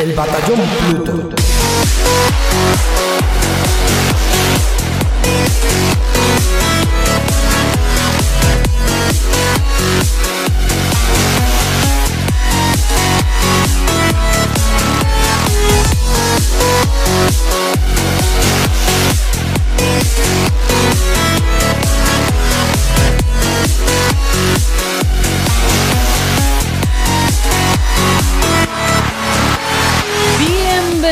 [0.00, 1.40] El batallón Pluto.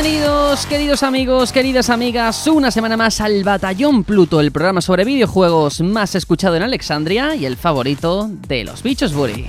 [0.01, 5.81] Bienvenidos, queridos amigos, queridas amigas, una semana más al Batallón Pluto, el programa sobre videojuegos
[5.81, 9.49] más escuchado en Alexandria y el favorito de los bichos Buri.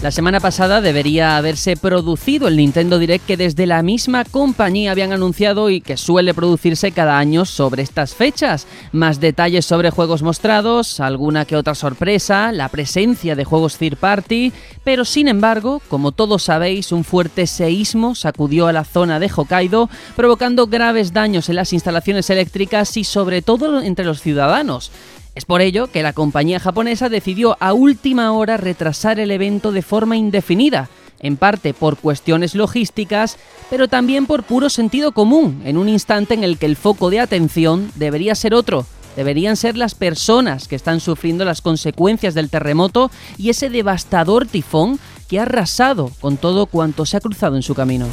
[0.00, 5.12] La semana pasada debería haberse producido el Nintendo Direct que desde la misma compañía habían
[5.12, 8.68] anunciado y que suele producirse cada año sobre estas fechas.
[8.92, 14.52] Más detalles sobre juegos mostrados, alguna que otra sorpresa, la presencia de juegos third party,
[14.84, 19.90] pero sin embargo, como todos sabéis, un fuerte seísmo sacudió a la zona de Hokkaido,
[20.14, 24.92] provocando graves daños en las instalaciones eléctricas y sobre todo entre los ciudadanos.
[25.34, 29.82] Es por ello que la compañía japonesa decidió a última hora retrasar el evento de
[29.82, 30.88] forma indefinida,
[31.20, 33.38] en parte por cuestiones logísticas,
[33.70, 37.20] pero también por puro sentido común, en un instante en el que el foco de
[37.20, 38.86] atención debería ser otro.
[39.16, 45.00] Deberían ser las personas que están sufriendo las consecuencias del terremoto y ese devastador tifón
[45.28, 48.06] que ha arrasado con todo cuanto se ha cruzado en su camino.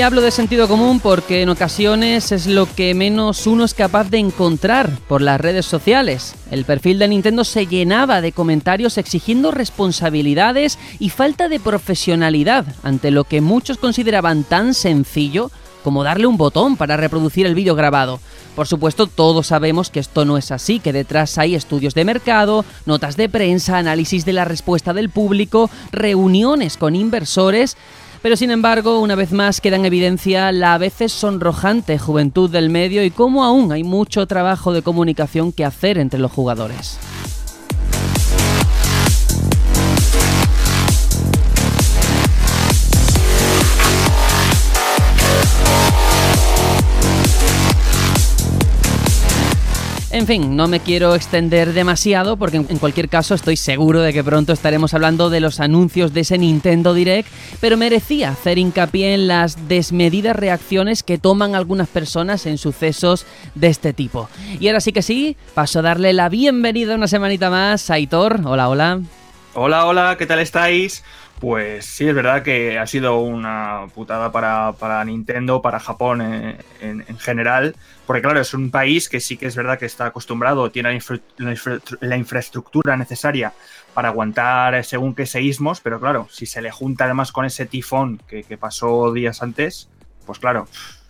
[0.00, 4.18] Hablo de sentido común porque en ocasiones es lo que menos uno es capaz de
[4.18, 6.34] encontrar por las redes sociales.
[6.52, 13.10] El perfil de Nintendo se llenaba de comentarios exigiendo responsabilidades y falta de profesionalidad ante
[13.10, 15.50] lo que muchos consideraban tan sencillo
[15.82, 18.20] como darle un botón para reproducir el vídeo grabado.
[18.54, 22.64] Por supuesto, todos sabemos que esto no es así, que detrás hay estudios de mercado,
[22.86, 27.76] notas de prensa, análisis de la respuesta del público, reuniones con inversores
[28.22, 32.70] pero sin embargo, una vez más queda en evidencia la a veces sonrojante juventud del
[32.70, 36.98] medio y cómo aún hay mucho trabajo de comunicación que hacer entre los jugadores.
[50.18, 54.24] En fin, no me quiero extender demasiado porque en cualquier caso estoy seguro de que
[54.24, 57.28] pronto estaremos hablando de los anuncios de ese Nintendo Direct,
[57.60, 63.68] pero merecía hacer hincapié en las desmedidas reacciones que toman algunas personas en sucesos de
[63.68, 64.28] este tipo.
[64.58, 68.40] Y ahora sí que sí, paso a darle la bienvenida una semanita más a Aitor.
[68.44, 69.00] Hola, hola.
[69.60, 71.02] Hola, hola, ¿qué tal estáis?
[71.40, 77.18] Pues sí, es verdad que ha sido una putada para, Nintendo, para Japón en, en,
[77.18, 77.74] general,
[78.06, 81.00] porque claro, es un país que sí que es verdad que está acostumbrado, tiene
[82.00, 83.52] la, infraestructura necesaria
[83.94, 88.22] para aguantar según qué seísmos, pero claro, si se le junta además con ese tifón
[88.28, 89.88] que, que pasó días antes,
[90.24, 90.68] pues claro,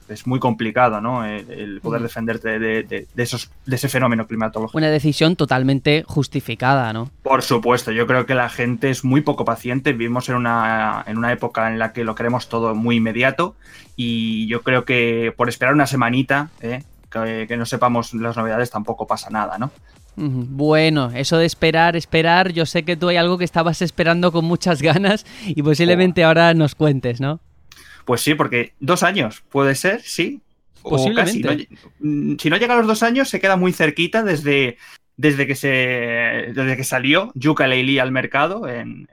[0.09, 1.25] es muy complicado, ¿no?
[1.25, 4.79] El, poder defenderte de, esos, de ese fenómeno climatológico.
[4.79, 7.11] Una decisión totalmente justificada, ¿no?
[7.23, 9.93] Por supuesto, yo creo que la gente es muy poco paciente.
[9.93, 13.55] Vivimos en una, en una época en la que lo queremos todo muy inmediato
[13.97, 16.83] y yo creo que por esperar una semanita, ¿eh?
[17.11, 19.71] que, no sepamos las novedades, tampoco pasa nada, ¿no?
[20.21, 24.45] Bueno, eso de esperar, esperar, yo sé que tú hay algo que estabas esperando con
[24.45, 27.39] muchas ganas y posiblemente ahora nos cuentes, ¿no?
[28.09, 30.41] Pues sí, porque dos años puede ser, sí.
[30.81, 31.43] O casi.
[31.99, 34.79] Mm, si no llega a los dos años, se queda muy cerquita desde,
[35.19, 35.69] desde que se
[36.55, 39.07] desde que salió Yooka-Laylee al mercado en,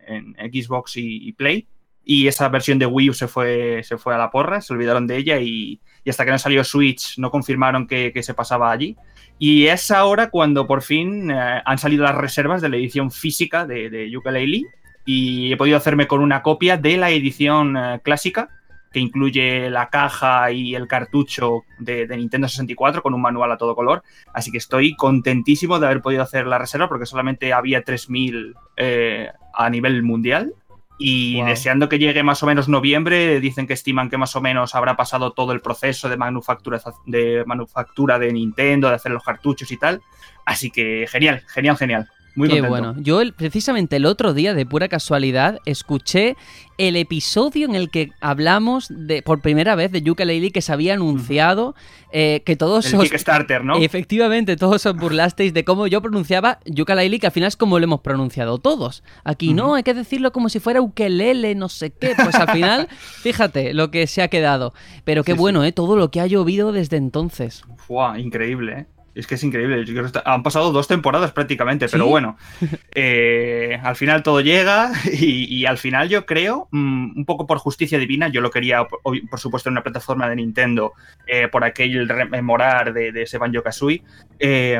[0.49, 1.67] Xbox y, Play.
[2.05, 5.07] Y esa versión de Wii U se fue, se fue a la porra, se olvidaron
[5.07, 8.95] de ella y, hasta que no salió Switch no confirmaron que, se pasaba allí.
[9.37, 13.65] Y es ahora cuando por fin eh, han salido las reservas de la edición física
[13.65, 14.63] de, de Yooka-Laylee
[15.03, 18.54] y he podido hacerme con una copia de la edición eh, clásica
[18.95, 23.75] que incluye la caja y el cartucho de, Nintendo 64 con un manual a todo
[23.75, 24.03] color.
[24.33, 29.31] Así que estoy contentísimo de haber podido hacer la reserva porque solamente había 3.000 eh,
[29.53, 30.53] a nivel mundial.
[30.97, 34.75] Y deseando que llegue más o menos noviembre, dicen que estiman que más o menos
[34.75, 39.69] habrá pasado todo el proceso de manufactura de, manufactura de Nintendo, de hacer los cartuchos
[39.73, 40.01] y tal.
[40.45, 42.09] Así que genial, genial, genial.
[42.35, 42.69] Muy Qué contento.
[42.91, 43.01] bueno.
[43.01, 46.35] Yo el- precisamente el otro día, de pura casualidad, escuché
[46.77, 50.95] el episodio en el que hablamos de por primera vez de Yooka-Laylee que se había
[50.95, 51.73] anunciado,
[52.11, 53.03] eh, que todos El os...
[53.09, 53.77] Kickstarter, ¿no?
[53.77, 57.85] Efectivamente, todos os burlasteis de cómo yo pronunciaba Yooka-Laylee, que al final es como lo
[57.85, 59.03] hemos pronunciado todos.
[59.23, 62.13] Aquí no, hay que decirlo como si fuera ukelele, no sé qué.
[62.21, 62.89] Pues al final,
[63.21, 64.73] fíjate lo que se ha quedado.
[65.05, 65.39] Pero qué Sí, sí.
[65.41, 65.71] bueno, ¿eh?
[65.71, 67.63] Todo lo que ha llovido desde entonces.
[67.77, 68.85] Fua, increíble, ¿eh?
[69.15, 69.85] Es que es increíble.
[70.25, 72.37] Han pasado dos temporadas prácticamente, pero bueno.
[72.93, 77.57] eh, al final todo llega y, y al final yo creo, mm, un poco por
[77.57, 80.93] justicia divina, yo lo quería, por supuesto, en una plataforma de Nintendo,
[81.25, 84.03] eh, por aquel rememorar de, de ese Banjo Kazooie.
[84.39, 84.79] eh,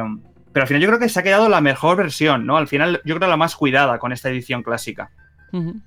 [0.56, 2.56] pero al final yo creo que se ha quedado la mejor versión, ¿no?
[2.56, 5.12] Al final yo creo la más cuidada con esta edición clásica.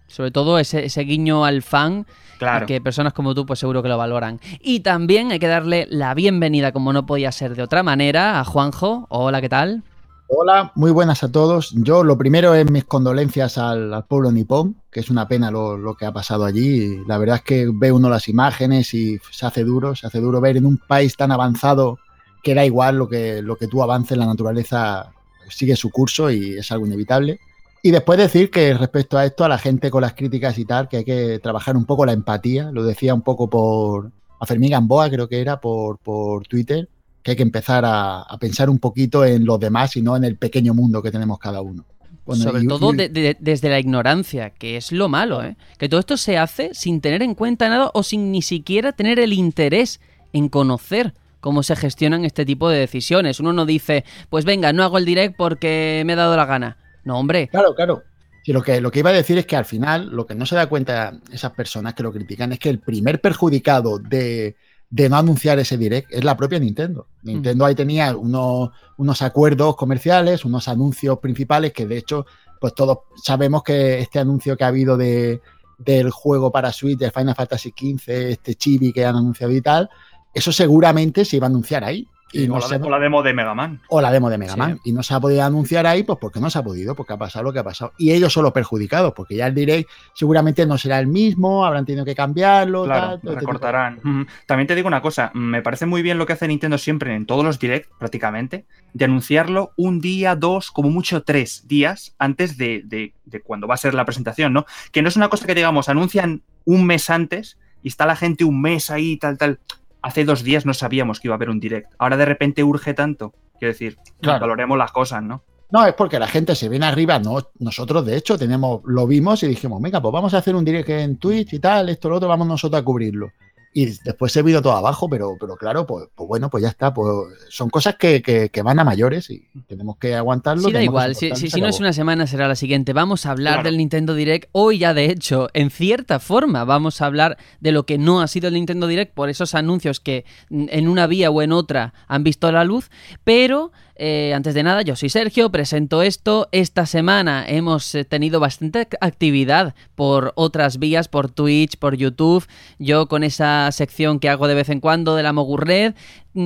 [0.07, 2.07] Sobre todo ese, ese guiño al fan
[2.39, 2.67] Claro.
[2.67, 4.41] que personas como tú pues seguro que lo valoran.
[4.61, 8.45] Y también hay que darle la bienvenida, como no podía ser de otra manera, a
[8.45, 9.07] Juanjo.
[9.11, 9.83] Hola, ¿qué tal?
[10.29, 11.73] Hola, muy buenas a todos.
[11.75, 15.77] Yo lo primero es mis condolencias al, al pueblo nipón, que es una pena lo,
[15.79, 16.99] lo que ha pasado allí.
[17.07, 20.41] La verdad es que ve uno las imágenes y se hace duro, se hace duro
[20.41, 21.99] ver en un país tan avanzado
[22.43, 25.11] que da igual lo que, lo que tú avances, la naturaleza
[25.49, 27.41] sigue su curso y es algo inevitable.
[27.89, 30.91] Y después decir que respecto a esto, a la gente con las críticas y tal,
[30.91, 34.73] que hay que trabajar un poco la empatía, lo decía un poco por a Fermín
[34.73, 36.87] Gamboa, creo que era, por, por Twitter,
[37.23, 40.25] que hay que empezar a, a pensar un poquito en los demás y no en
[40.25, 41.87] el pequeño mundo que tenemos cada uno.
[42.27, 45.57] Bueno, Sobre y- todo y- de- de- desde la ignorancia, que es lo malo, ¿eh?
[45.79, 49.19] Que todo esto se hace sin tener en cuenta nada o sin ni siquiera tener
[49.19, 49.99] el interés
[50.35, 53.41] en conocer cómo se gestionan este tipo de decisiones.
[53.41, 56.77] Uno no dice, pues venga, no hago el direct porque me he dado la gana.
[57.09, 57.49] No, hombre.
[57.49, 58.03] Claro, claro.
[58.45, 60.45] Sí, lo, que, lo que iba a decir es que al final lo que no
[60.45, 64.57] se da cuenta esas personas que lo critican es que el primer perjudicado de,
[64.91, 67.07] de no anunciar ese direct es la propia Nintendo.
[67.23, 72.27] Nintendo ahí tenía unos, unos acuerdos comerciales, unos anuncios principales que de hecho,
[72.61, 75.41] pues todos sabemos que este anuncio que ha habido de,
[75.79, 79.89] del juego para Switch de Final Fantasy XV, este chibi que han anunciado y tal,
[80.35, 82.07] eso seguramente se iba a anunciar ahí.
[82.33, 83.81] Y o, no la, se- de- o la demo de Mega Man.
[83.89, 84.59] o la demo de Mega Sí.
[84.59, 84.81] Man.
[84.85, 87.17] Y no se ha podido anunciar ahí, pues porque no se ha podido, porque ha
[87.17, 87.93] pasado lo que ha pasado.
[87.99, 91.87] Y ellos son los perjudicados, porque ya el direct seguramente no será el mismo, habrán
[91.87, 92.85] tenido que cambiarlo.
[92.85, 94.27] Claro, tal, este de- recortarán.
[94.47, 97.25] También te digo una cosa, me parece muy bien lo que hace Nintendo siempre en
[97.27, 102.83] todos los direct, prácticamente, de anunciarlo un día, dos, como mucho tres días antes de,
[102.85, 104.67] de- de cuando va a ser la presentación, ¿no?
[104.93, 108.45] Que no es una cosa que digamos, anuncian un mes antes y está la gente
[108.45, 109.61] un mes ahí, tal, tal.
[110.03, 111.93] Hace dos días no sabíamos que iba a haber un direct.
[111.99, 113.35] Ahora de repente urge tanto.
[113.59, 114.41] Quiero decir, Claro.
[114.41, 115.43] valoremos las cosas, ¿no?
[115.71, 117.19] No, es porque la gente se viene arriba.
[117.19, 120.65] No, nosotros, de hecho, tenemos, lo vimos y dijimos, venga, pues vamos a hacer un
[120.65, 123.33] direct en Twitch y tal, esto, lo otro, vamos nosotros a cubrirlo.
[123.81, 126.93] Y después se vino todo abajo, pero, pero claro, pues, pues bueno, pues ya está.
[126.93, 127.09] Pues
[127.49, 130.65] son cosas que, que- que van a mayores y tenemos que aguantarlo.
[130.65, 131.15] Sí, da igual.
[131.15, 132.93] Si, si- no es una semana, será la siguiente.
[132.93, 133.69] Vamos a hablar Claro.
[133.69, 134.49] del Nintendo Direct.
[134.53, 138.27] Hoy ya, de hecho, en cierta forma, vamos a hablar de lo que no ha
[138.27, 142.25] sido el Nintendo Direct por esos anuncios que en una vía o en otra han
[142.25, 142.91] visto la luz.
[143.23, 146.49] Pero, eh, antes de nada, yo soy Sergio, presento esto.
[146.53, 152.47] Esta semana hemos eh, tenido bastante ac- actividad por otras vías, por Twitch, por YouTube.
[152.79, 155.95] Yo con esa sección que hago de vez en cuando de la Mogurred.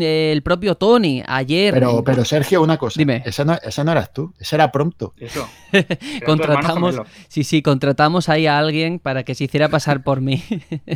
[0.00, 1.74] Eh, El propio Tony, ayer.
[1.74, 2.98] Pero, pero Sergio, una cosa.
[2.98, 3.22] Dime.
[3.26, 5.14] Esa no, esa no eras tú, esa era pronto.
[5.18, 5.48] Eso.
[6.26, 10.42] Contratamos, sí, sí, contratamos ahí a alguien para que se hiciera pasar por mí.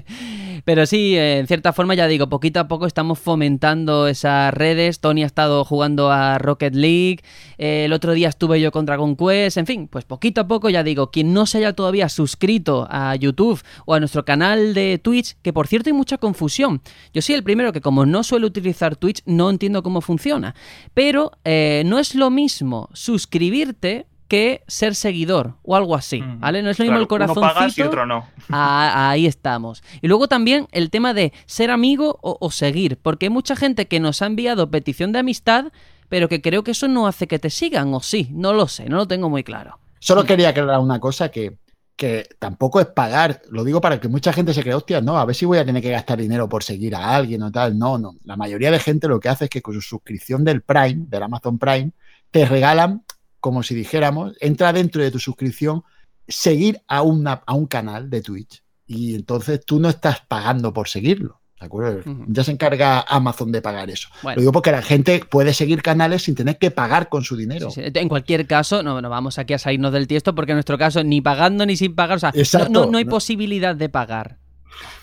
[0.65, 5.00] Pero sí, en cierta forma ya digo, poquito a poco estamos fomentando esas redes.
[5.00, 7.20] Tony ha estado jugando a Rocket League,
[7.58, 10.69] eh, el otro día estuve yo con Dragon Quest, en fin, pues poquito a poco
[10.69, 14.98] ya digo, quien no se haya todavía suscrito a YouTube o a nuestro canal de
[14.98, 16.82] Twitch, que por cierto hay mucha confusión.
[17.12, 20.55] Yo soy el primero que como no suelo utilizar Twitch, no entiendo cómo funciona.
[20.94, 26.40] Pero eh, no es lo mismo suscribirte que ser seguidor o algo así, Mm.
[26.40, 26.62] ¿vale?
[26.62, 27.40] No es lo mismo Claro, el corazoncito.
[27.46, 28.26] Uno pagas y otro no.
[28.50, 29.82] Ah, ahí estamos.
[30.02, 33.86] Y luego también el tema de ser amigo o, o seguir, porque hay mucha gente
[33.86, 35.66] que nos ha enviado petición de amistad,
[36.08, 38.88] pero que creo que eso no hace que te sigan, o sí, no lo sé,
[38.88, 39.78] no lo tengo muy claro.
[40.00, 41.56] Solo quería aclarar una cosa que,
[41.96, 43.43] que tampoco es pagar.
[43.50, 45.65] Lo digo para que mucha gente se cree, hostia, no, a ver si voy a
[45.65, 47.79] tener que gastar dinero por seguir a alguien o tal.
[47.79, 48.17] No, no.
[48.24, 51.22] La mayoría de gente lo que hace es que con su suscripción del Prime, del
[51.22, 51.93] Amazon Prime,
[52.31, 53.05] te regalan,
[53.41, 55.82] como si dijéramos, entra dentro de tu suscripción
[56.29, 58.62] seguir a, a un canal de Twitch.
[58.86, 61.41] Y entonces tú no estás pagando por seguirlo.
[61.58, 62.03] ¿De acuerdo?
[62.29, 64.08] Ya se encarga Amazon de pagar eso.
[64.22, 64.36] Bueno.
[64.36, 67.70] Lo digo porque la gente puede seguir canales sin tener que pagar con su dinero.
[67.70, 67.91] Sí, sí.
[67.94, 71.03] En cualquier caso, no, no vamos aquí a salirnos del tiesto porque en nuestro caso
[71.03, 72.32] ni pagando ni sin pagar, o sea,
[72.69, 73.10] no- no, no hay No.
[73.10, 74.36] posibilidad de pagar.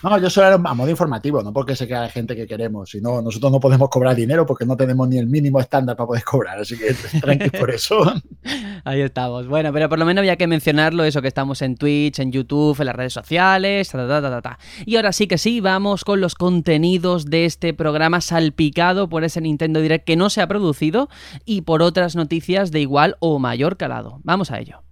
[0.01, 3.21] No, yo solo era a modo informativo, no porque se quede gente que queremos, sino
[3.21, 6.59] nosotros no podemos cobrar dinero porque no tenemos ni el mínimo estándar para poder cobrar,
[6.59, 8.03] así que tranqui por eso.
[8.83, 9.47] Ahí estamos.
[9.47, 12.79] Bueno, pero por lo menos había que mencionarlo, eso que estamos en Twitch, en YouTube,
[12.79, 16.21] en las redes sociales, ta, ta, ta, ta, Y ahora sí que sí, vamos con
[16.21, 21.09] los contenidos de este programa salpicado por ese Nintendo Direct que no se ha producido
[21.45, 24.19] y por otras noticias de igual o mayor calado.
[24.23, 24.83] Vamos a ello.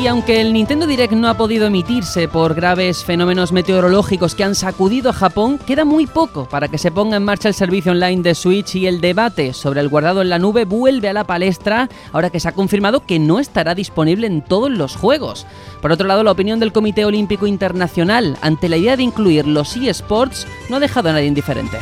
[0.00, 4.54] Y aunque el Nintendo Direct no ha podido emitirse por graves fenómenos meteorológicos que han
[4.54, 8.22] sacudido a Japón, queda muy poco para que se ponga en marcha el servicio online
[8.22, 11.90] de Switch y el debate sobre el guardado en la nube vuelve a la palestra
[12.12, 15.46] ahora que se ha confirmado que no estará disponible en todos los juegos.
[15.82, 19.76] Por otro lado, la opinión del Comité Olímpico Internacional ante la idea de incluir los
[19.76, 21.76] eSports no ha dejado a nadie indiferente.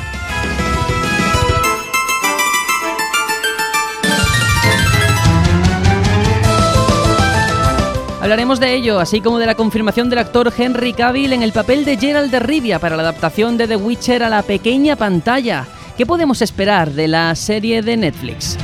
[8.29, 11.87] Hablaremos de ello, así como de la confirmación del actor Henry Cavill en el papel
[11.87, 15.67] de Gerald de Rivia para la adaptación de The Witcher a la pequeña pantalla.
[15.97, 18.59] ¿Qué podemos esperar de la serie de Netflix?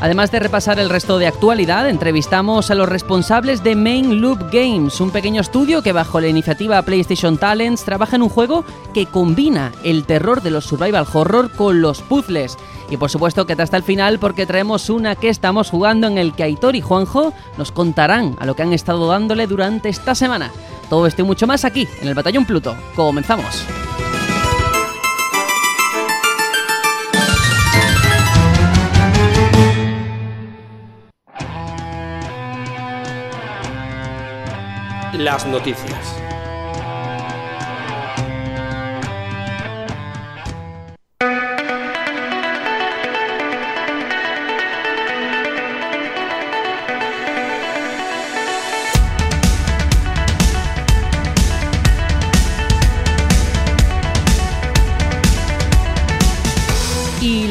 [0.00, 5.00] Además de repasar el resto de actualidad, entrevistamos a los responsables de Main Loop Games,
[5.00, 8.64] un pequeño estudio que bajo la iniciativa PlayStation Talents trabaja en un juego
[8.94, 12.56] que combina el terror de los survival horror con los puzzles.
[12.90, 16.32] Y por supuesto que hasta el final porque traemos una que estamos jugando en el
[16.32, 20.52] que Aitor y Juanjo nos contarán a lo que han estado dándole durante esta semana.
[20.88, 22.76] Todo esto y mucho más aquí, en el Batallón Pluto.
[22.94, 23.64] Comenzamos.
[35.12, 36.17] Las noticias.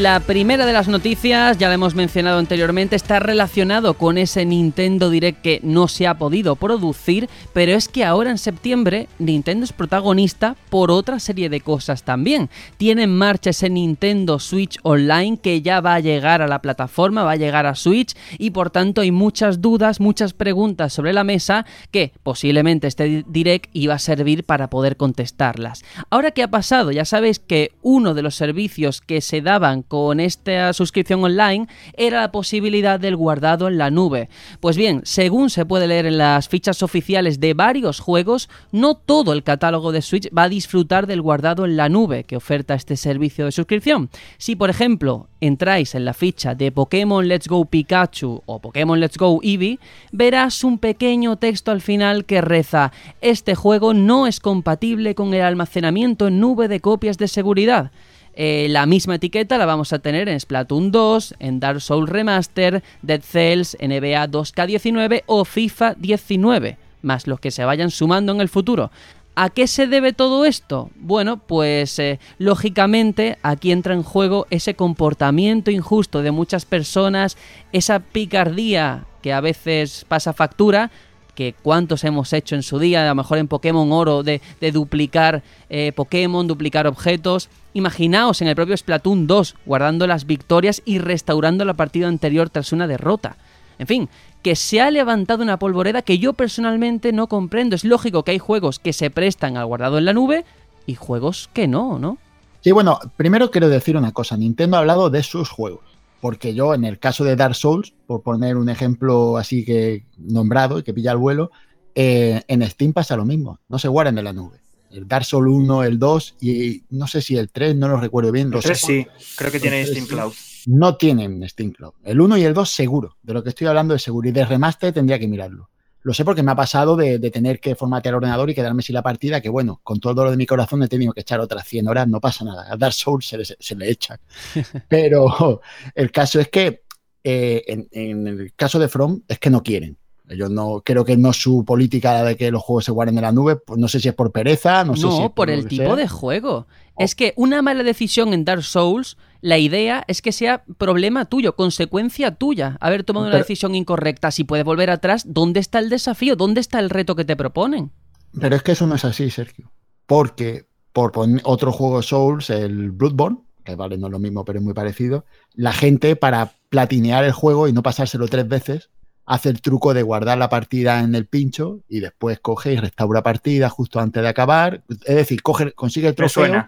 [0.07, 5.09] La primera de las noticias, ya la hemos mencionado anteriormente, está relacionado con ese Nintendo
[5.09, 9.73] Direct que no se ha podido producir, pero es que ahora en septiembre Nintendo es
[9.73, 12.49] protagonista por otra serie de cosas también.
[12.77, 17.23] Tiene en marcha ese Nintendo Switch Online que ya va a llegar a la plataforma,
[17.23, 21.25] va a llegar a Switch y por tanto hay muchas dudas, muchas preguntas sobre la
[21.25, 25.83] mesa que posiblemente este Direct iba a servir para poder contestarlas.
[26.09, 29.96] Ahora qué ha pasado, ya sabéis que uno de los servicios que se daban con
[29.97, 34.29] con esta suscripción online era la posibilidad del guardado en la nube.
[34.59, 39.33] Pues bien, según se puede leer en las fichas oficiales de varios juegos, no todo
[39.33, 42.95] el catálogo de Switch va a disfrutar del guardado en la nube que oferta este
[42.95, 44.09] servicio de suscripción.
[44.37, 49.17] Si, por ejemplo, entráis en la ficha de Pokémon Let's Go Pikachu o Pokémon Let's
[49.17, 49.79] Go Eevee,
[50.11, 55.41] verás un pequeño texto al final que reza: Este juego no es compatible con el
[55.41, 57.91] almacenamiento en nube de copias de seguridad.
[58.39, 62.83] Eh, la misma etiqueta la vamos a tener en Splatoon 2, en Dark Souls Remaster,
[63.01, 68.47] Dead Cells, NBA 2K19 o FIFA 19, más los que se vayan sumando en el
[68.47, 68.91] futuro.
[69.33, 70.91] ¿A qué se debe todo esto?
[70.97, 77.37] Bueno, pues eh, lógicamente aquí entra en juego ese comportamiento injusto de muchas personas,
[77.71, 80.91] esa picardía que a veces pasa factura,
[81.37, 84.41] que cuántos hemos hecho en su día, a lo mejor en Pokémon Oro, de,
[84.73, 87.49] duplicar eh, Pokémon, duplicar objetos.
[87.75, 92.73] Imaginaos en el propio Splatoon 2, guardando las victorias y restaurando la partida anterior tras
[92.73, 93.37] una derrota.
[93.77, 94.09] En fin,
[94.41, 97.75] que se ha levantado una polvoreda que yo personalmente no comprendo.
[97.75, 100.43] Es lógico que hay juegos que se prestan al guardado en la nube
[100.87, 102.17] y juegos que no, ¿no?
[102.61, 104.37] Sí, bueno, primero quiero decir una cosa.
[104.37, 105.96] Nintendo ha hablado de sus juegos.
[106.21, 110.79] Porque yo, en el caso de Dark Souls, por poner un ejemplo así que nombrado
[110.79, 111.51] y que pilla el vuelo,
[111.95, 113.59] eh, en Steam pasa lo mismo.
[113.69, 114.59] No se guardan en la nube.
[114.91, 118.31] El Dark Souls 1, el 2 y no sé si el 3, no lo recuerdo
[118.31, 118.51] bien.
[118.53, 120.33] El 3 sí, creo que tiene Steam Cloud.
[120.65, 121.93] No tienen Steam Cloud.
[122.03, 123.17] El 1 y el 2 seguro.
[123.21, 124.27] De lo que estoy hablando de seguro.
[124.27, 125.69] Y de remaster tendría que mirarlo.
[126.01, 128.93] Lo sé porque me ha pasado de, tener que formatear el ordenador y quedarme sin
[128.93, 131.39] la partida, que bueno, con todo el dolor de mi corazón he tenido que echar
[131.39, 132.65] otras 100 horas, no pasa nada.
[132.71, 134.19] A Dark Souls se le, se le echa.
[134.87, 135.61] Pero
[135.95, 136.83] el caso es que
[137.23, 139.97] eh, en, el caso de From es que no quieren.
[140.29, 143.23] Ellos no, creo que no es su política de que los juegos se guarden en
[143.23, 145.67] la nube, pues no sé si es por pereza, no, sé si por, por el
[145.67, 146.67] tipo de juego.
[146.97, 151.55] Es que una mala decisión en Dark Souls la idea es que sea problema tuyo,
[151.55, 154.31] consecuencia tuya, haber tomado una decisión incorrecta.
[154.31, 156.35] Si puedes volver atrás, ¿dónde está el desafío?
[156.35, 157.91] ¿Dónde está el reto que te proponen?
[158.39, 159.71] Pero es que eso no es así, Sergio.
[160.05, 164.59] porque por poner otro juego Souls, el Bloodborne, que vale, no es lo mismo, pero
[164.59, 168.89] es muy parecido, la gente para platinear el juego y no pasárselo tres veces,
[169.25, 173.21] hace el truco de guardar la partida en el pincho y después coge y restaura
[173.21, 174.83] partida justo antes de acabar.
[175.05, 176.67] Es decir, coge, consigue el trofeo.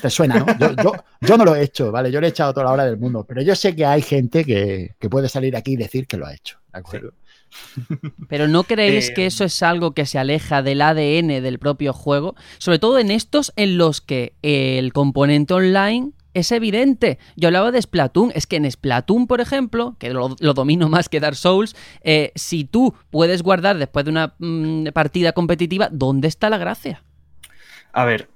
[0.00, 0.46] Te suena, ¿no?
[0.58, 2.10] Yo, yo, yo, no lo he hecho, ¿vale?
[2.10, 4.44] Yo le he echado toda la hora del mundo, pero yo sé que hay gente
[4.44, 7.10] que, que puede salir aquí y decir que lo ha hecho, ¿de acuerdo?
[7.10, 7.16] Sí.
[8.28, 11.92] Pero ¿no creéis Eh, que eso es algo que se aleja del ADN del propio
[11.92, 12.34] juego?
[12.58, 17.18] Sobre todo en estos en los que el componente online es evidente.
[17.36, 18.32] Yo hablaba de Splatoon.
[18.34, 22.32] Es que en Splatoon, por ejemplo, que lo, lo domino más que Dark Souls, eh,
[22.34, 27.02] si tú puedes guardar después de una mm, partida competitiva, ¿dónde está la gracia?
[27.92, 28.28] A ver,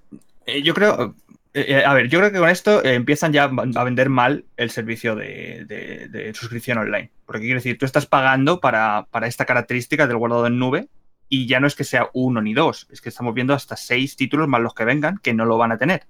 [0.46, 1.14] eh, yo creo.
[1.54, 4.44] Eh, eh, a ver, yo creo que con esto eh, empiezan ya a vender mal
[4.56, 7.10] el servicio de, suscripción online.
[7.26, 10.88] Porque quiero decir, tú estás pagando para, esta característica del guardado en nube
[11.28, 14.16] y ya no es que sea uno ni dos, es que estamos viendo hasta seis
[14.16, 16.06] títulos más los que vengan que no lo van a tener.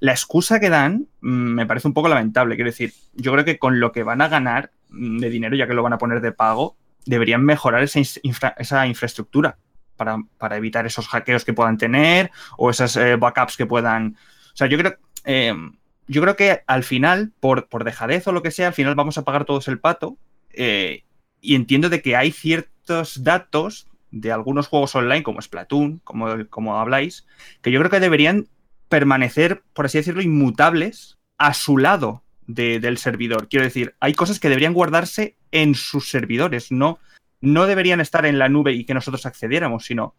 [0.00, 2.56] La excusa que dan mm, me parece un poco lamentable.
[2.56, 5.66] Quiero decir, yo creo que con lo que van a ganar mm, de dinero, ya
[5.66, 6.76] que lo van a poner de pago,
[7.06, 9.58] deberían mejorar esa, infraestructura
[9.96, 14.16] para, evitar esos hackeos que puedan tener o esas backups que puedan.
[14.56, 14.96] O sea, yo creo,
[15.26, 15.52] eh,
[16.08, 19.18] yo creo que al final, por, por dejadez o lo que sea, al final vamos
[19.18, 20.16] a pagar todos el pato.
[20.52, 21.02] eh,
[21.42, 26.80] y entiendo de que hay ciertos datos de algunos juegos online, como Splatoon, como, como
[26.80, 27.26] habláis,
[27.60, 28.48] que yo creo que deberían
[28.88, 33.48] permanecer, por así decirlo, inmutables a su lado de- del servidor.
[33.48, 36.98] Quiero decir, hay cosas que deberían guardarse en sus servidores, no,
[37.42, 40.14] no deberían estar en la nube y que nosotros accediéramos, sino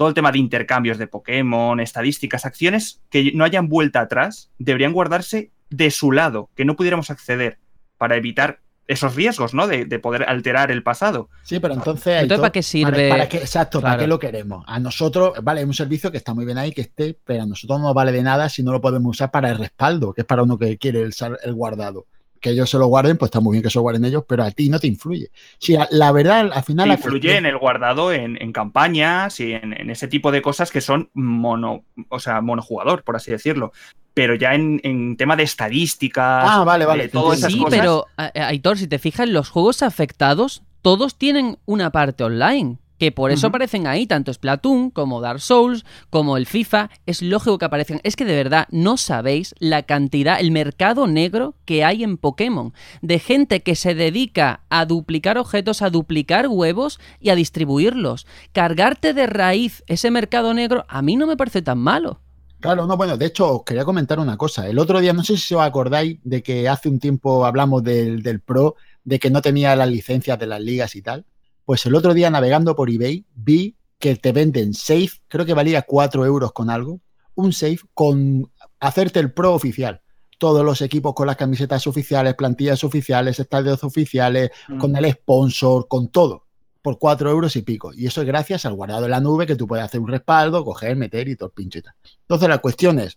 [0.00, 4.94] todo el tema de intercambios de Pokémon, estadísticas, acciones que no hayan vuelta atrás, deberían
[4.94, 7.58] guardarse de su lado, que no pudiéramos acceder
[7.98, 9.66] para evitar esos riesgos, ¿no?
[9.66, 11.28] De, de poder alterar el pasado.
[11.42, 12.22] Sí, pero entonces.
[12.22, 12.90] Entonces, ¿para qué sirve?
[12.92, 14.64] Para, para qué- exacto, ¿para qué lo queremos?
[14.66, 17.46] A nosotros, vale, es un servicio que está muy bien ahí, que esté, pero a
[17.46, 20.22] nosotros no nos vale de nada si no lo podemos usar para el respaldo, que
[20.22, 21.12] es para uno que quiere el,
[21.44, 22.06] el guardado.
[22.40, 24.42] Que ellos se lo guarden, pues está muy bien que se lo guarden ellos, pero
[24.44, 25.30] a ti no te influye.
[25.58, 26.88] Si a- la verdad, al final.
[26.88, 30.40] Te influye cuestión- en el guardado, en, en campañas y en, en ese tipo de
[30.40, 33.72] cosas que son mono, o sea, monojugador, por así decirlo.
[34.14, 37.04] Pero ya en, en tema de estadísticas, Ah, vale, vale.
[37.04, 37.78] te todas esas Sí, cosas.
[37.78, 42.78] pero a- a- Aitor, si te fijas, los juegos afectados, todos tienen una parte online.
[43.00, 46.90] Que por eso aparecen ahí, tanto Splatoon como Dark Souls, como el FIFA.
[47.06, 48.00] Es lógico que aparezcan.
[48.04, 52.74] Es que de verdad no sabéis la cantidad, el mercado negro que hay en Pokémon.
[53.00, 58.26] De gente que se dedica a duplicar objetos, a duplicar huevos y a distribuirlos.
[58.52, 62.20] Cargarte de raíz ese mercado negro, a mí no me parece tan malo.
[62.60, 64.68] Claro, no, bueno, de hecho, os quería comentar una cosa.
[64.68, 68.22] El otro día, no sé si os acordáis de que hace un tiempo hablamos del,
[68.22, 71.24] del Pro, de que no tenía las licencias de las ligas y tal.
[71.70, 75.82] Pues el otro día, navegando por eBay, vi que te venden safe, creo que valía
[75.82, 77.00] 4 euros con algo,
[77.36, 80.02] un safe con hacerte el Pro oficial.
[80.36, 84.78] Todos los equipos con las camisetas oficiales, plantillas oficiales, estadios oficiales, Mm.
[84.78, 86.48] con el sponsor, con todo,
[86.82, 87.92] por 4 euros y pico.
[87.94, 90.64] Y eso es gracias al guardado en la nube que tú puedes hacer un respaldo,
[90.64, 91.94] coger, meter y todo el pincho y tal.
[92.22, 93.16] Entonces la cuestión es,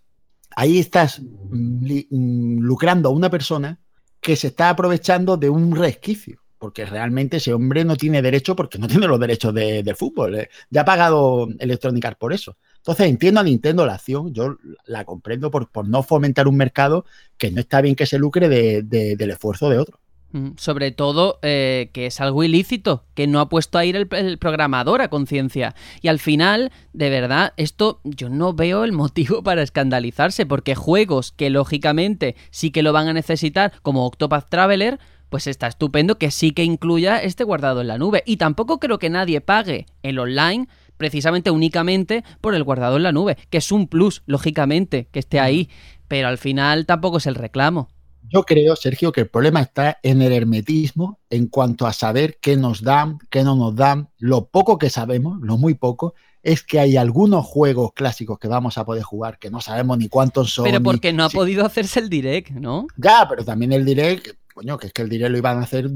[0.56, 3.80] ahí estás mm, mm, lucrando a una persona
[4.22, 6.43] que se está aprovechando de un resquicio.
[6.64, 10.36] Porque realmente ese hombre no tiene derecho porque no tiene los derechos de, de fútbol.
[10.36, 10.50] eh.
[10.70, 12.58] Ya ha pagado Electronic Arts por eso.
[12.78, 17.06] Entonces entiendo a Nintendo la acción, yo la comprendo por, por no fomentar un mercado
[17.38, 20.00] que no está bien que se lucre de- de- del esfuerzo de otro.
[20.32, 24.08] Mm, Sobre todo eh, que es algo ilícito, que no ha puesto a ir el,
[24.12, 25.76] el programador a conciencia.
[26.02, 31.32] Y al final, de verdad, esto yo no veo el motivo para escandalizarse, porque juegos
[31.32, 35.00] que lógicamente sí que lo van a necesitar, como Octopath Traveler,
[35.34, 38.22] pues está estupendo que sí que incluya este guardado en la nube.
[38.28, 40.68] Y tampoco creo que nadie pague el online
[40.98, 45.40] precisamente únicamente por el guardado en la nube, que es un plus, lógicamente, que esté
[45.40, 45.72] ahí.
[46.08, 47.90] Pero al final tampoco es el reclamo.
[48.30, 52.56] Yo creo, Sergio, que el problema está en el hermetismo en cuanto a saber qué
[52.56, 54.10] nos dan, qué no nos dan.
[54.20, 58.78] Lo poco que sabemos, lo muy poco, es que hay algunos juegos clásicos que vamos
[58.78, 60.66] a poder jugar que no sabemos ni cuántos son.
[60.66, 61.38] Pero ni- porque no ha sí.
[61.38, 62.86] podido hacerse el direct, ¿no?
[62.98, 65.90] Ya, pero también el direct, coño, que es que el direct lo iban a hacer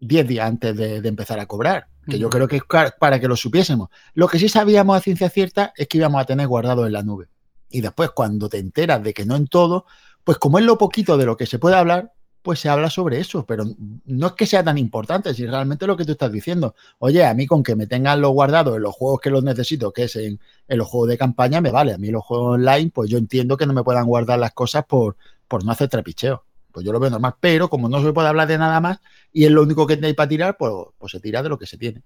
[0.00, 1.86] 10 días antes de, de empezar a cobrar.
[2.08, 2.36] Que yo Ujú.
[2.36, 2.62] creo que es
[2.98, 3.88] para que lo supiésemos.
[4.14, 7.02] Lo que sí sabíamos a ciencia cierta es que íbamos a tener guardado en la
[7.02, 7.28] nube.
[7.68, 9.84] Y después, cuando te enteras de que no en todo,
[10.24, 13.20] pues como es lo poquito de lo que se puede hablar, pues se habla sobre
[13.20, 13.44] eso.
[13.46, 13.64] Pero
[14.06, 16.74] no es que sea tan importante, si realmente lo que tú estás diciendo.
[16.98, 19.92] Oye, a mí con que me tengan los guardados en los juegos que los necesito,
[19.92, 21.92] que es en, en los juegos de campaña, me vale.
[21.92, 24.84] A mí los juegos online, pues yo entiendo que no me puedan guardar las cosas
[24.86, 26.44] por, por no hacer trapicheo.
[26.72, 29.00] Pues yo lo veo normal, pero como no se puede hablar de nada más
[29.32, 31.66] y es lo único que hay para tirar, pues, pues se tira de lo que
[31.66, 32.02] se tiene.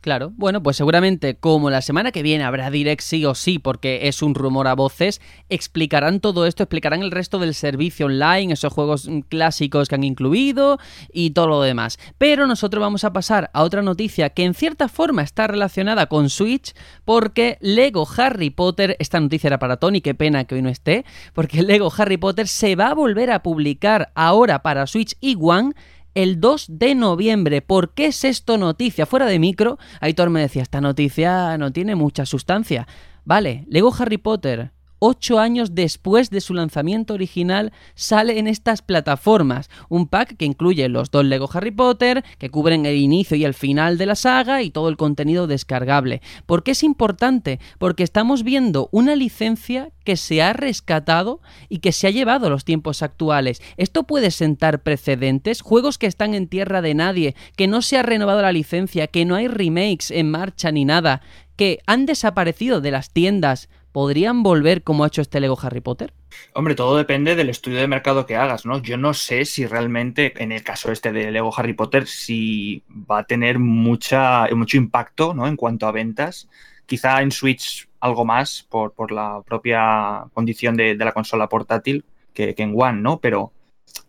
[0.00, 4.08] Claro, bueno, pues seguramente como la semana que viene habrá direct sí o sí, porque
[4.08, 8.72] es un rumor a voces, explicarán todo esto, explicarán el resto del servicio online, esos
[8.72, 10.78] juegos mm, clásicos que han incluido
[11.12, 11.98] y todo lo demás.
[12.16, 16.30] Pero nosotros vamos a pasar a otra noticia que en cierta forma está relacionada con
[16.30, 16.72] Switch,
[17.04, 21.04] porque Lego Harry Potter, esta noticia era para Tony, qué pena que hoy no esté,
[21.34, 25.74] porque Lego Harry Potter se va a volver a publicar ahora para Switch y One
[26.14, 27.62] el 2 de noviembre.
[27.62, 29.06] ¿Por qué es esto noticia?
[29.06, 32.86] Fuera de micro, Aitor me decía, esta noticia no tiene mucha sustancia.
[33.24, 39.68] Vale, Lego Harry Potter ocho años después de su lanzamiento original, sale en estas plataformas.
[39.88, 43.54] Un pack que incluye los dos Lego Harry Potter, que cubren el inicio y el
[43.54, 46.22] final de la saga y todo el contenido descargable.
[46.46, 47.58] ¿Por qué es importante?
[47.78, 52.50] Porque estamos viendo una licencia que se ha rescatado y que se ha llevado a
[52.50, 53.62] los tiempos actuales.
[53.76, 58.02] Esto puede sentar precedentes, juegos que están en tierra de nadie, que no se ha
[58.02, 61.22] renovado la licencia, que no hay remakes en marcha ni nada,
[61.56, 66.12] que han desaparecido de las tiendas ¿podrían volver como ha hecho este Lego Harry Potter?
[66.54, 68.80] Hombre, todo depende del estudio de mercado que hagas, ¿no?
[68.80, 73.18] Yo no sé si realmente, en el caso este de Lego Harry Potter, si va
[73.18, 75.46] a tener mucha, mucho impacto, ¿no?
[75.46, 76.48] En cuanto a ventas.
[76.86, 82.74] Quizá en Switch algo más por, la propia condición de, la consola portátil que, en
[82.76, 83.20] One, ¿no?
[83.20, 83.52] Pero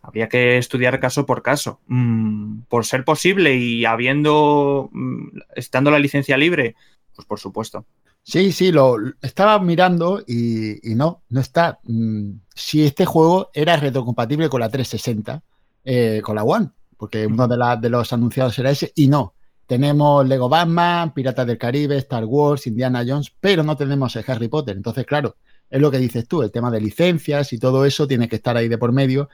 [0.00, 1.80] habría que estudiar caso por caso.
[1.86, 6.74] Mm, por ser posible y habiendo, mm, estando la licencia libre,
[7.14, 7.86] pues por supuesto.
[8.24, 11.80] Sí, sí, lo estaba mirando y, no, no está.
[11.84, 15.42] Mm, si este juego era retrocompatible con la 360,
[15.84, 19.34] eh, con la One, porque uno de, de los anunciados era ese, y no.
[19.66, 24.48] Tenemos Lego Batman, Piratas del Caribe, Star Wars, Indiana Jones, pero no tenemos el Harry
[24.48, 24.76] Potter.
[24.76, 25.36] Entonces, claro,
[25.70, 28.56] es lo que dices tú, el tema de licencias y todo eso tiene que estar
[28.56, 29.30] ahí de por medio.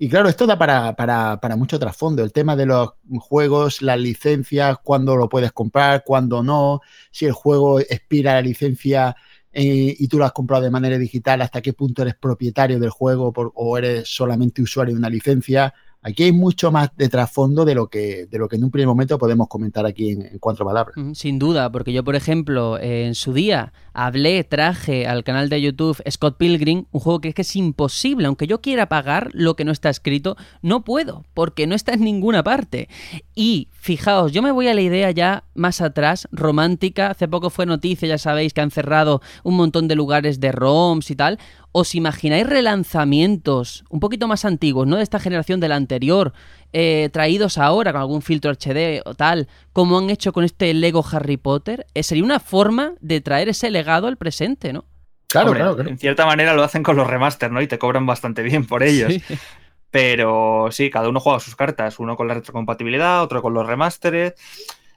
[0.00, 2.22] Y claro, esto da para, para, para, mucho trasfondo.
[2.22, 6.80] El tema de los juegos, las licencias, cuándo lo puedes comprar, cuándo no,
[7.10, 9.16] si el juego expira la licencia
[9.52, 12.90] eh, y tú lo has comprado de manera digital, hasta qué punto eres propietario del
[12.90, 15.74] juego o eres solamente usuario de una licencia.
[16.08, 18.88] Aquí hay mucho más de trasfondo de lo que, de lo que en un primer
[18.88, 20.96] momento podemos comentar aquí en, cuatro palabras.
[21.12, 26.02] Sin duda, porque yo, por ejemplo, en su día hablé, traje al canal de YouTube
[26.10, 29.66] Scott Pilgrim, un juego que es que es imposible, aunque yo quiera pagar lo que
[29.66, 32.88] no está escrito, no puedo, porque no está en ninguna parte.
[33.34, 37.64] Y fijaos, yo me voy a la idea ya más atrás, romántica, hace poco fue
[37.64, 41.38] noticia, ya sabéis que han cerrado un montón de lugares de ROMs y tal.
[41.72, 46.32] ¿Os imagináis relanzamientos un poquito más antiguos, no de esta generación de la anterior,
[46.72, 51.04] eh, traídos ahora con algún filtro HD o tal, como han hecho con este Lego
[51.12, 51.86] Harry Potter?
[51.94, 54.84] Eh, sería una forma de traer ese legado al presente, ¿no?
[55.28, 57.60] Claro, claro, En cierta manera lo hacen con los remaster, ¿no?
[57.60, 59.12] Y te cobran bastante bien por ellos.
[59.90, 64.34] Pero sí, cada uno juega sus cartas, uno con la retrocompatibilidad, otro con los remasteres.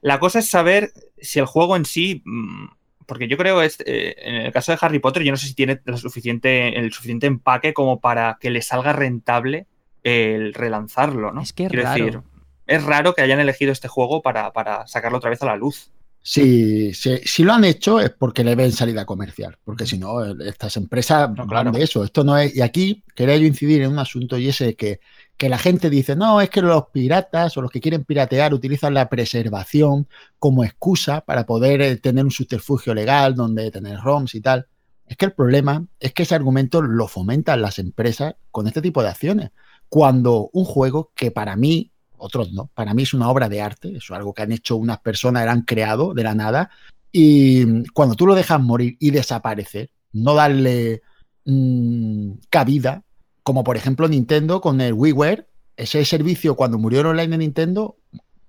[0.01, 2.67] La cosa es saber si el juego en sí mm,
[3.12, 5.54] porque yo creo, es, eh, en el caso de Harry Potter, yo no sé si
[5.54, 9.67] tiene suficiente, el suficiente empaque como para que le salga rentable
[10.04, 11.41] el relanzarlo, ¿no?
[11.41, 12.06] Es que es raro.
[12.06, 12.21] Decir,
[12.67, 14.54] es raro que hayan elegido este juego para,
[14.88, 15.91] sacarlo otra vez a la luz.
[16.23, 20.77] Si, si, lo han hecho es porque le ven salida comercial, porque si no, estas
[20.77, 21.71] empresas no, claro.
[21.71, 22.03] de eso.
[22.03, 22.55] Esto no es.
[22.55, 24.99] Y aquí quería yo incidir en un asunto y ese que
[25.41, 28.93] que la gente dice, no, es que los piratas o los que quieren piratear utilizan
[28.93, 30.07] la preservación
[30.38, 34.67] como excusa para poder eh, tener un subterfugio legal donde tener ROMs y tal.
[35.07, 39.01] Es que el problema es que ese argumento lo fomentan las empresas con este tipo
[39.01, 39.49] de acciones.
[39.89, 41.90] Cuando un juego que para mí,
[42.21, 44.99] otros no, para mí es una obra de arte, es algo que han hecho unas
[44.99, 46.69] personas, han creado de la nada,
[47.12, 51.01] y cuando tú lo dejas morir y desaparecer, no darle
[51.45, 53.03] mmm, cabida
[53.43, 57.97] como por ejemplo Nintendo con el WiiWare, ese servicio cuando murió online de Nintendo,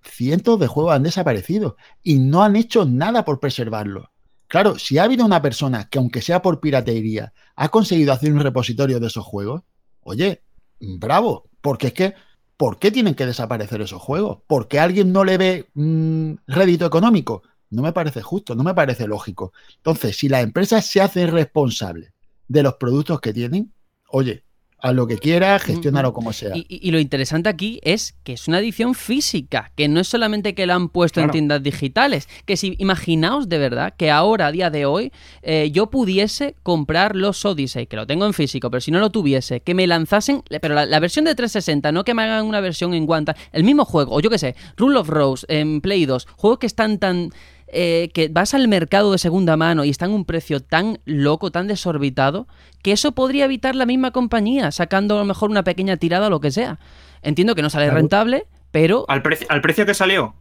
[0.03, 4.11] cientos de juegos han desaparecido y no han hecho nada por preservarlo.
[4.49, 8.41] Claro, si ha habido una persona que aunque sea por piratería, ha conseguido hacer un
[8.41, 9.63] repositorio de esos juegos,
[10.03, 10.43] oye,
[10.79, 12.15] bravo, porque es que,
[12.63, 14.39] ¿por qué tienen que desaparecer esos juegos?
[14.47, 17.43] ¿Por qué alguien no le ve mm, rédito económico?
[17.71, 19.53] No me parece justo, no me parece lógico.
[19.79, 22.13] Entonces, si las empresas se hacen responsables
[22.47, 23.73] de los productos que tienen,
[24.07, 24.45] oye,
[24.83, 26.55] a lo que quiera, gestionarlo como sea.
[26.55, 30.67] Y, lo interesante aquí es que es una edición física, que no es solamente que
[30.67, 34.71] la han puesto en tiendas digitales, que si imaginaos de verdad que ahora, a día
[34.71, 38.91] de hoy, eh, yo pudiese comprar los Odyssey, que lo tengo en físico, pero si
[38.91, 42.45] no lo tuviese, que me lanzasen, pero la, versión de 360, no que me hagan
[42.45, 45.81] una versión en Guanta, el mismo juego, o yo qué sé, Rule of Rose en
[45.81, 47.31] Play 2, juegos que están tan
[47.73, 51.51] eh, que vas al mercado de segunda mano y están a un precio tan loco,
[51.51, 52.47] tan desorbitado,
[52.83, 56.31] que eso podría evitar la misma compañía, sacando a lo mejor una pequeña tirada o
[56.31, 56.79] lo que sea.
[57.23, 59.07] Entiendo que no sale rentable, pero...
[59.09, 60.35] ¿Al, ¿Al precio que salió?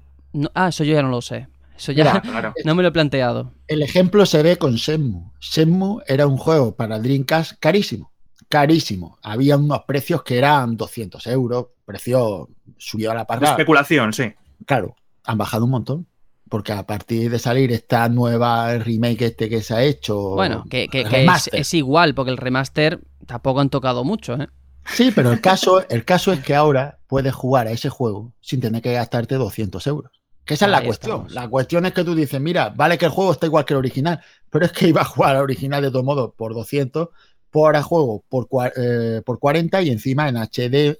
[0.53, 1.47] ah, eso yo ya no lo sé.
[1.77, 2.53] Eso ya Mira, Claro.
[2.65, 3.53] no me lo he planteado.
[3.67, 5.31] El ejemplo se ve con Shenmue.
[5.39, 8.11] Shenmue era un juego para Dreamcast carísimo,
[8.49, 9.17] carísimo.
[9.23, 13.49] Había unos precios que eran 200 euros, precio subió a la De parra.
[13.51, 14.33] especulación, sí.
[14.65, 16.07] Claro, han bajado un montón.
[16.51, 20.31] Porque a partir de salir esta nueva remake este que se ha hecho.
[20.31, 24.49] Bueno, que, que- que es, igual, porque el remaster tampoco han tocado mucho, ¿eh?
[24.85, 28.59] Sí, pero el caso, el caso es que ahora puedes jugar a ese juego sin
[28.59, 30.11] tener que gastarte 200 euros.
[30.43, 31.21] Que esa es la cuestión.
[31.27, 31.33] estamos.
[31.33, 33.77] La cuestión es que tú dices, mira, vale que el juego está igual que el
[33.77, 37.07] original, pero es que iba a jugar al original de todo modo por 200,
[37.49, 40.97] por ahora juego por, eh, por 40 y encima en HD,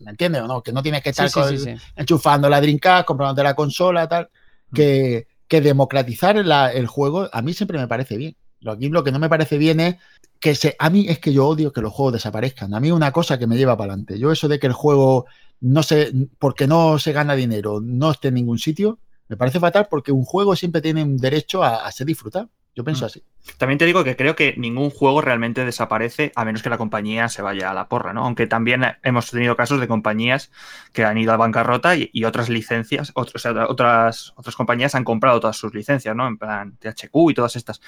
[0.00, 0.62] ¿me entiendes o no?
[0.62, 1.74] Que no tienes que estar sí, con- sí, sí.
[1.96, 4.28] enchufando la Dreamcast, comprándote la consola, tal.
[4.72, 8.36] Que, democratizar el juego a mí siempre me parece bien.
[8.60, 9.96] Lo, lo que no me parece bien es
[10.38, 12.72] que se, a mí es que yo odio que los juegos desaparezcan.
[12.74, 14.18] A mí una cosa que me lleva para adelante.
[14.18, 15.26] Yo eso de que el juego
[15.60, 19.88] no se, porque no se gana dinero, no esté en ningún sitio, me parece fatal
[19.90, 22.50] porque un juego siempre tiene un derecho a, a ser disfrutado.
[22.80, 23.06] Yo pienso Mm.
[23.06, 23.22] así.
[23.58, 27.28] También te digo que creo que ningún juego realmente desaparece a menos que la compañía
[27.28, 28.24] se vaya a la porra, ¿no?
[28.24, 30.50] Aunque también hemos tenido casos de compañías
[30.94, 34.94] que han ido a bancarrota y, y otras licencias, otros, o sea, otras, otras compañías
[34.94, 36.26] han comprado todas sus licencias, ¿no?
[36.26, 37.80] En plan THQ y todas estas.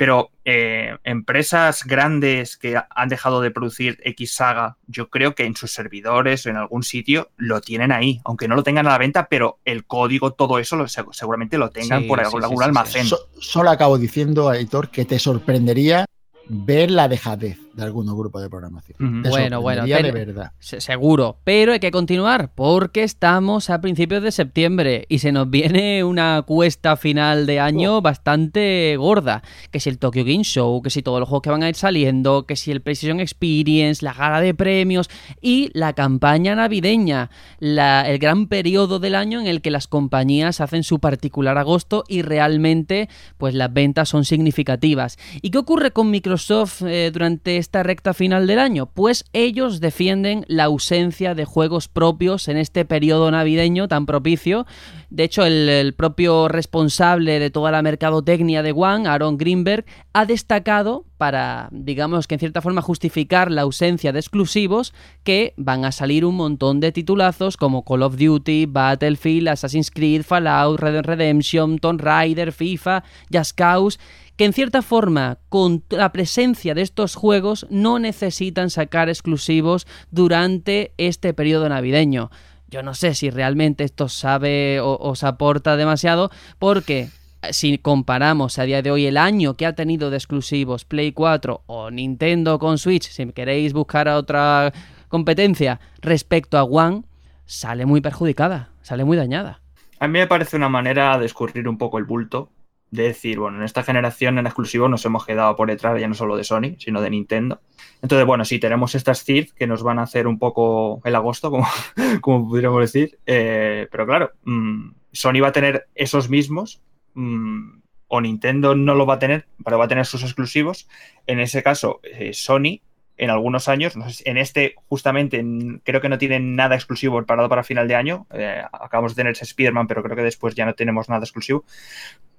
[0.00, 5.44] Pero eh, empresas grandes que ha- han dejado de producir X saga, yo creo que
[5.44, 8.92] en sus servidores o en algún sitio lo tienen ahí, aunque no lo tengan a
[8.92, 12.24] la venta, pero el código, todo eso, lo- seg- seguramente lo tengan Sí, por sí,
[12.24, 12.66] algún, sí, algún sí, sí.
[12.68, 13.06] almacén.
[13.08, 16.06] So- solo acabo diciendo, Editor, que te sorprendería
[16.48, 19.22] ver la dejadez de algunos grupos de programación.
[19.22, 20.52] Te Bueno, bueno, ten- de verdad.
[20.58, 25.48] Se- Seguro, pero hay que continuar porque estamos a principios de septiembre y se nos
[25.50, 29.42] viene una cuesta final de año bastante gorda.
[29.70, 31.74] Que si el Tokyo Game Show, que si todos los juegos que van a ir
[31.74, 35.08] saliendo, que si el PlayStation Experience, la gala de premios
[35.40, 40.60] y la campaña navideña, la- el gran periodo del año en el que las compañías
[40.60, 45.18] hacen su particular agosto y realmente pues las ventas son significativas.
[45.42, 48.86] ¿Y qué ocurre con Microsoft eh, durante esta recta final del año?
[48.86, 54.66] Pues ellos defienden la ausencia de juegos propios en este periodo navideño tan propicio.
[55.08, 61.04] De hecho, el, propio responsable de toda la mercadotecnia de One, Aaron Greenberg, ha destacado
[61.16, 66.24] para, digamos que en cierta forma justificar la ausencia de exclusivos, que van a salir
[66.24, 72.00] un montón de titulazos como Call of Duty, Battlefield, Assassin's Creed, Fallout, Red Redemption, Tomb
[72.00, 73.98] Raider, FIFA, Just Cause,
[74.40, 80.94] que en cierta forma, con la presencia de estos juegos, no necesitan sacar exclusivos durante
[80.96, 82.30] este periodo navideño.
[82.66, 87.10] Yo no sé si realmente esto sabe o os aporta demasiado, porque
[87.50, 91.64] si comparamos a día de hoy el año que ha tenido de exclusivos Play 4
[91.66, 94.72] o Nintendo con Switch, si queréis buscar a otra
[95.08, 97.02] competencia respecto a One,
[97.44, 99.60] sale muy perjudicada, sale muy dañada.
[99.98, 102.48] A mí me parece una manera de escurrir un poco el bulto,
[102.90, 106.14] de decir, bueno, en esta generación en exclusivo nos hemos quedado por detrás ya no
[106.14, 107.60] solo de Sony, sino de Nintendo.
[108.02, 111.50] Entonces, bueno, sí, tenemos estas CID que nos van a hacer un poco el agosto,
[111.50, 111.66] como,
[112.20, 116.82] como pudiéramos decir, eh, pero claro, mmm, Sony va a tener esos mismos,
[117.14, 120.88] mmm, o Nintendo no lo va a tener, pero va a tener sus exclusivos.
[121.28, 122.80] En ese caso, eh, Sony
[123.20, 127.18] en algunos años, no sé, en este justamente en, creo que no tienen nada exclusivo
[127.18, 128.26] preparado para final de año.
[128.32, 131.64] Eh, acabamos de tener Spider-Man, pero creo que después ya no tenemos nada exclusivo.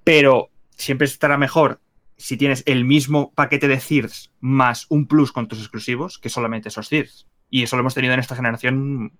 [0.02, 1.80] Pero siempre estará mejor
[2.16, 6.68] si tienes el mismo paquete de CIRS más un plus con tus exclusivos que solamente
[6.68, 7.28] esos CIRS.
[7.48, 9.12] Y eso lo hemos tenido en esta generación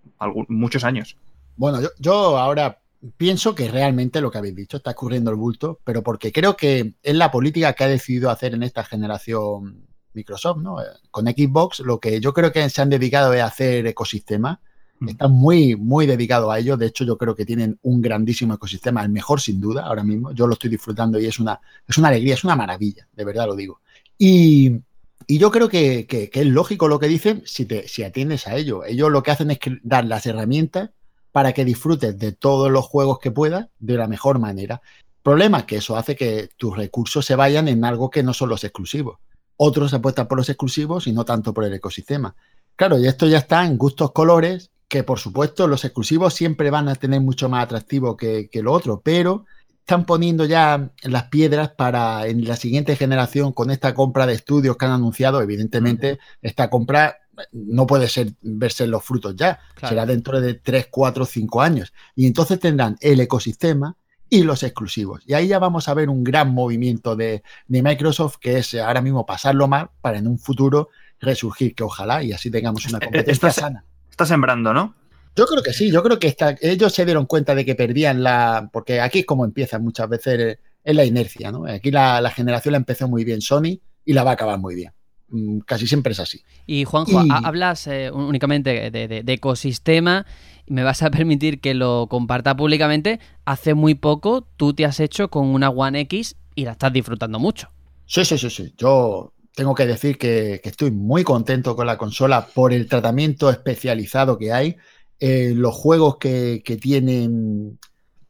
[0.48, 1.16] muchos años.
[1.54, 2.80] Bueno, yo, yo ahora
[3.16, 6.94] pienso que realmente lo que habéis dicho está ocurriendo el bulto, pero porque creo que
[7.04, 10.76] es la política que ha decidido hacer en esta generación Microsoft, ¿no?
[11.10, 14.60] Con Xbox lo que yo creo que se han dedicado es a hacer ecosistema.
[15.06, 16.76] Están muy, muy dedicados a ello.
[16.76, 20.30] De hecho, yo creo que tienen un grandísimo ecosistema, el mejor sin duda, ahora mismo.
[20.32, 23.46] Yo lo estoy disfrutando y es una, es una alegría, es una maravilla, de verdad
[23.46, 23.80] lo digo.
[24.16, 24.80] Y,
[25.26, 28.46] y yo creo que, que, que, es lógico lo que dicen si, te, si atiendes
[28.46, 28.84] a ello.
[28.84, 30.90] Ellos lo que hacen es que dar las herramientas
[31.32, 34.82] para que disfrutes de todos los juegos que puedas de la mejor manera.
[35.22, 38.64] Problema que eso hace que tus recursos se vayan en algo que no son los
[38.64, 39.18] exclusivos.
[39.56, 42.34] Otros apuestan por los exclusivos y no tanto por el ecosistema.
[42.76, 46.88] Claro, y esto ya está en gustos colores, que por supuesto los exclusivos siempre van
[46.88, 49.44] a tener mucho más atractivo que, que lo otro, pero
[49.78, 54.76] están poniendo ya las piedras para en la siguiente generación con esta compra de estudios
[54.76, 55.42] que han anunciado.
[55.42, 57.18] Evidentemente, esta compra
[57.50, 59.88] no puede ser verse los frutos ya, claro.
[59.92, 61.92] será dentro de 3, 4, 5 años.
[62.14, 63.96] Y entonces tendrán el ecosistema
[64.32, 65.22] y los exclusivos.
[65.26, 69.02] Y ahí ya vamos a ver un gran movimiento de, de Microsoft, que es ahora
[69.02, 70.88] mismo pasarlo mal para en un futuro
[71.20, 73.84] resurgir, que ojalá y así tengamos una competencia está, sana.
[74.10, 74.94] Está sembrando, ¿no?
[75.36, 78.70] Yo creo que sí, yo creo que ellos se dieron cuenta de que perdían la.
[78.72, 81.66] Porque aquí es como empieza muchas veces, es la inercia, ¿no?
[81.66, 84.92] Aquí la, generación la empezó muy bien Sony y la va a acabar muy bien.
[85.28, 86.42] Mm, casi siempre es así.
[86.64, 90.24] Y Juanjo, hablas eh, únicamente de, ecosistema.
[90.72, 93.20] Me vas a permitir que lo comparta públicamente.
[93.44, 97.38] Hace muy poco tú te has hecho con una One X y la estás disfrutando
[97.38, 97.68] mucho.
[98.06, 98.72] Sí, sí, sí, sí.
[98.78, 104.38] Yo tengo que decir que, estoy muy contento con la consola por el tratamiento especializado
[104.38, 104.76] que hay.
[105.20, 107.78] Eh, los juegos que, tienen.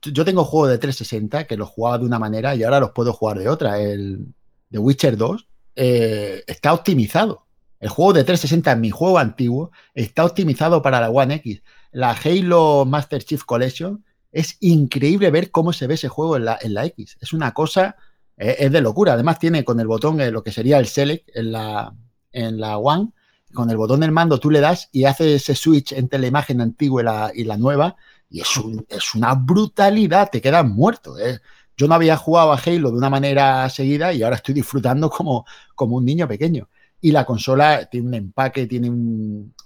[0.02, 3.12] Yo tengo juegos de 360 que los jugaba de una manera y ahora los puedo
[3.12, 3.80] jugar de otra.
[3.80, 4.26] El
[4.68, 7.46] The Witcher 2 eh, está optimizado.
[7.78, 11.62] El juego de 360, mi juego antiguo, está optimizado para la One X.
[11.92, 16.58] La Halo Master Chief Collection es increíble ver cómo se ve ese juego en la,
[16.60, 17.18] en la X.
[17.20, 17.96] Es una cosa
[18.36, 19.12] es, de locura.
[19.12, 21.94] Además, tiene con el botón eh, lo que sería el Select en la,
[22.32, 23.12] en la One.
[23.52, 26.62] Con el botón del mando tú le das y hace ese switch entre la imagen
[26.62, 27.96] antigua y la, nueva.
[28.30, 28.48] Y es,
[28.88, 31.18] es una brutalidad, te quedas muerto.
[31.18, 31.40] ¿eh?
[31.76, 35.44] Yo no había jugado a Halo de una manera seguida y ahora estoy disfrutando como,
[35.74, 36.70] como un niño pequeño.
[37.02, 38.88] Y la consola tiene un empaque, tiene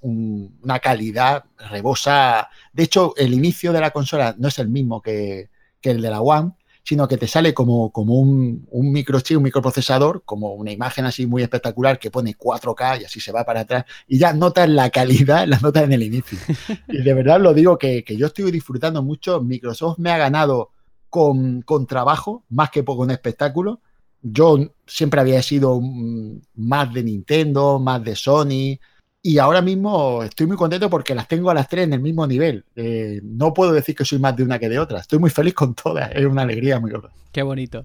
[0.00, 2.48] una calidad, rebosa.
[2.72, 6.10] De hecho, el inicio de la consola no es el mismo que, que el de
[6.10, 6.54] la One
[6.86, 11.26] sino que te sale como, como un, un microchip, un microprocesador, como una imagen así
[11.26, 14.90] muy espectacular que pone 4K y así se va para atrás y ya notas la
[14.90, 16.38] calidad, la notas en el inicio.
[16.88, 19.42] Y de verdad lo digo que, yo estoy disfrutando mucho.
[19.42, 20.70] Microsoft me ha ganado
[21.10, 23.80] con, con trabajo, más que con espectáculo.
[24.28, 25.80] Yo siempre había sido
[26.54, 28.78] más de Nintendo, más de Sony,
[29.22, 32.26] y ahora mismo estoy muy contento porque las tengo a las tres en el mismo
[32.28, 32.64] nivel.
[32.76, 35.00] Eh, no puedo decir que soy más de una que de otra.
[35.00, 36.12] Estoy muy feliz con todas.
[36.14, 37.08] Es una alegría muy grande.
[37.36, 37.84] Qué bonito.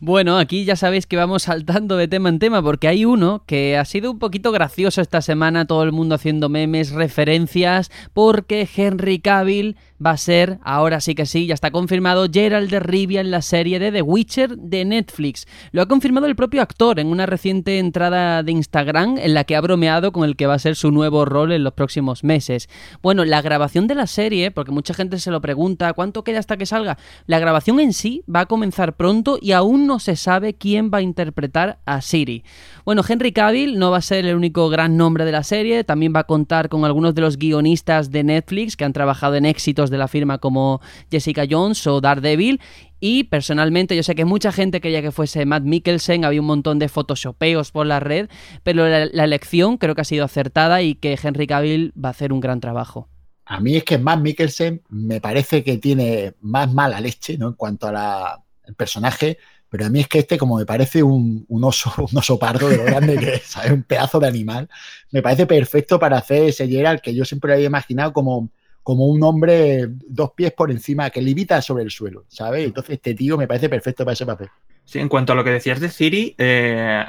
[0.00, 3.78] Bueno, aquí ya sabéis que vamos saltando de tema en tema porque hay uno que
[3.78, 9.18] ha sido un poquito gracioso esta semana, todo el mundo haciendo memes, referencias, porque Henry
[9.18, 13.30] Cavill va a ser, ahora sí que sí, ya está confirmado, Gerald de Rivia en
[13.30, 15.46] la serie de The Witcher de Netflix.
[15.70, 19.56] Lo ha confirmado el propio actor en una reciente entrada de Instagram en la que
[19.56, 22.68] ha bromeado con el que va a ser su nuevo rol en los próximos meses.
[23.02, 26.56] Bueno, la grabación de la serie, porque mucha gente se lo pregunta, ¿cuánto queda hasta
[26.56, 26.98] que salga?
[27.26, 30.98] La grabación en sí va a comenzar pronto y aún no se sabe quién va
[30.98, 32.44] a interpretar a Siri.
[32.84, 36.12] Bueno, Henry Cavill no va a ser el único gran nombre de la serie, también
[36.14, 39.90] va a contar con algunos de los guionistas de Netflix que han trabajado en éxitos
[39.90, 42.60] de la firma como Jessica Jones o Daredevil
[42.98, 46.78] y personalmente yo sé que mucha gente quería que fuese Matt Mikkelsen, había un montón
[46.78, 48.28] de photoshopeos por la red,
[48.62, 52.12] pero la, la, elección creo que ha sido acertada y que Henry Cavill va a
[52.12, 53.08] hacer un gran trabajo.
[53.44, 57.48] A mí es que Matt Mikkelsen me parece que tiene más mala leche, ¿no?
[57.48, 61.02] En cuanto a la el personaje, pero a mí es que este, como me parece
[61.02, 64.68] un, oso, un oso pardo de lo grande que es, Un pedazo de animal,
[65.10, 68.50] me parece perfecto para hacer ese Gerald que yo siempre lo había imaginado como,
[68.82, 72.66] como un hombre dos pies por encima, que limita sobre el suelo, ¿sabes?
[72.66, 74.48] Entonces este tío me parece perfecto para ese papel.
[74.84, 77.04] Sí, en cuanto a lo que decías de Ciri, eh,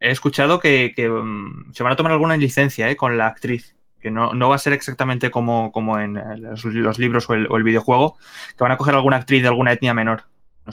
[0.00, 4.10] he escuchado que, mm, se van a tomar alguna licencia eh, con la actriz que
[4.10, 6.64] no, va a ser exactamente como, como en los,
[6.98, 8.18] libros o el, videojuego,
[8.56, 10.24] que van a coger alguna actriz de alguna etnia menor.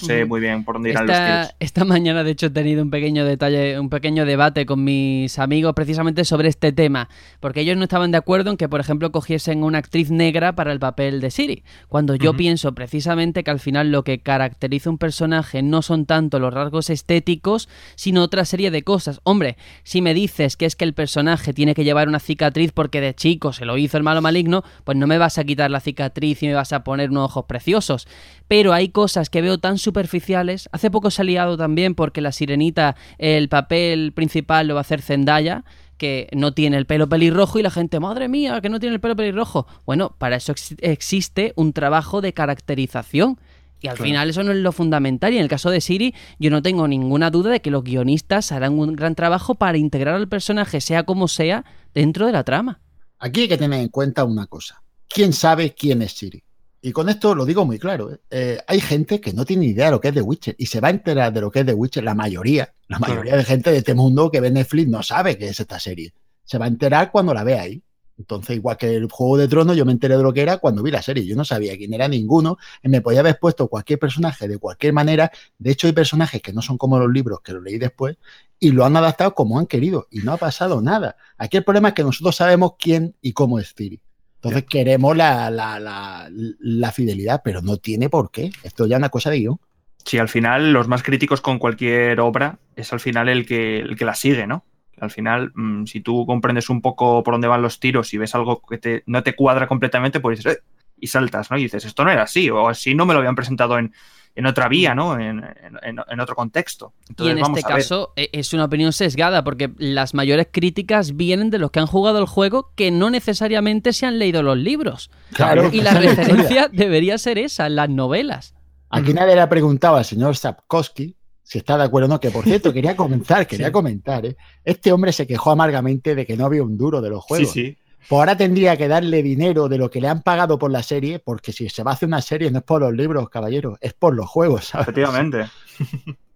[0.01, 1.55] No sé muy bien por dónde irán los tiros.
[1.59, 5.73] Esta mañana, de hecho, he tenido un pequeño detalle, un pequeño debate con mis amigos
[5.73, 7.09] precisamente sobre este tema.
[7.39, 10.71] Porque ellos no estaban de acuerdo en que, por ejemplo, cogiesen una actriz negra para
[10.71, 11.63] el papel de Siri.
[11.87, 16.39] Cuando yo pienso precisamente que al final lo que caracteriza un personaje no son tanto
[16.39, 19.19] los rasgos estéticos, sino otra serie de cosas.
[19.23, 23.01] Hombre, si me dices que es que el personaje tiene que llevar una cicatriz porque
[23.01, 25.79] de chico se lo hizo el malo maligno, pues no me vas a quitar la
[25.79, 28.07] cicatriz y me vas a poner unos ojos preciosos.
[28.49, 30.67] Pero hay cosas que veo tan superficiales.
[30.73, 34.81] Hace poco se ha liado también porque la sirenita, el papel principal lo va a
[34.81, 35.63] hacer Zendaya
[35.99, 39.01] que no tiene el pelo pelirrojo y la gente, madre mía, que no tiene el
[39.01, 39.67] pelo pelirrojo.
[39.85, 43.37] Bueno, para eso existe un trabajo de caracterización.
[43.81, 45.33] Y al final eso no es lo fundamental.
[45.33, 48.51] Y en el caso de Siri, yo no tengo ninguna duda de que los guionistas
[48.51, 52.81] harán un gran trabajo para integrar al personaje, sea como sea, dentro de la trama.
[53.19, 54.81] Aquí hay que tener en cuenta una cosa.
[55.07, 56.43] ¿Quién sabe quién es Siri?
[56.81, 58.11] Y con esto lo digo muy claro.
[58.11, 58.19] ¿eh?
[58.29, 60.79] Eh, hay gente que no tiene idea de lo que es The Witcher y se
[60.79, 62.03] va a enterar de lo que es The Witcher.
[62.03, 65.49] La mayoría, la mayoría de gente de este mundo que ve Netflix no sabe qué
[65.49, 66.13] es esta serie.
[66.45, 67.83] Se va a enterar cuando la vea ahí.
[68.17, 70.83] Entonces, igual que el Juego de Tronos, yo me enteré de lo que era cuando
[70.83, 71.25] vi la serie.
[71.25, 72.57] Yo no sabía quién era ninguno.
[72.83, 75.31] Y me podía haber puesto cualquier personaje de cualquier manera.
[75.57, 78.17] De hecho, hay personajes que no son como los libros que lo leí después
[78.59, 80.07] y lo han adaptado como han querido.
[80.11, 81.15] Y no ha pasado nada.
[81.37, 84.01] Aquí el problema es que nosotros sabemos quién y cómo es Ciri.
[84.41, 88.51] Entonces queremos la, la, fidelidad, pero no tiene por qué.
[88.63, 89.59] Esto ya es una cosa de guion.
[90.05, 93.97] Sí, al final los más críticos con cualquier obra es al final el que, el
[93.97, 94.63] que la sigue, ¿no?
[94.97, 98.33] Al final, mm, si tú comprendes un poco por dónde van los tiros y ves
[98.33, 100.63] algo que te, no te cuadra completamente, pues dices, eh",
[100.97, 101.57] y saltas, ¿no?
[101.57, 103.93] Y dices, esto no era así, o así no me lo habían presentado en,
[104.35, 105.19] en otra vía, ¿no?
[105.19, 105.43] En,
[105.81, 106.93] en, en otro contexto.
[107.09, 111.49] Entonces, y en este caso e, es una opinión sesgada, porque las mayores críticas vienen
[111.49, 115.11] de los que han jugado el juego que no necesariamente se han leído los libros.
[115.33, 118.55] Claro, y la referencia debería ser esa, en las novelas.
[118.89, 121.15] Aquí nadie le ha preguntado al señor Sapkowski
[121.49, 124.37] si está de acuerdo o no, que por cierto, quería comentar, quería comentar, ¿eh?
[124.63, 127.51] Este hombre se quejó amargamente de que no había un duro de los juegos.
[127.51, 127.77] Sí, sí.
[128.07, 131.19] Pues ahora tendría que darle dinero de lo que le han pagado por la serie,
[131.19, 133.93] porque si se va a hacer una serie no es por los libros, caballero, es
[133.93, 134.65] por los juegos.
[134.65, 134.87] ¿sabes?
[134.87, 135.45] Efectivamente.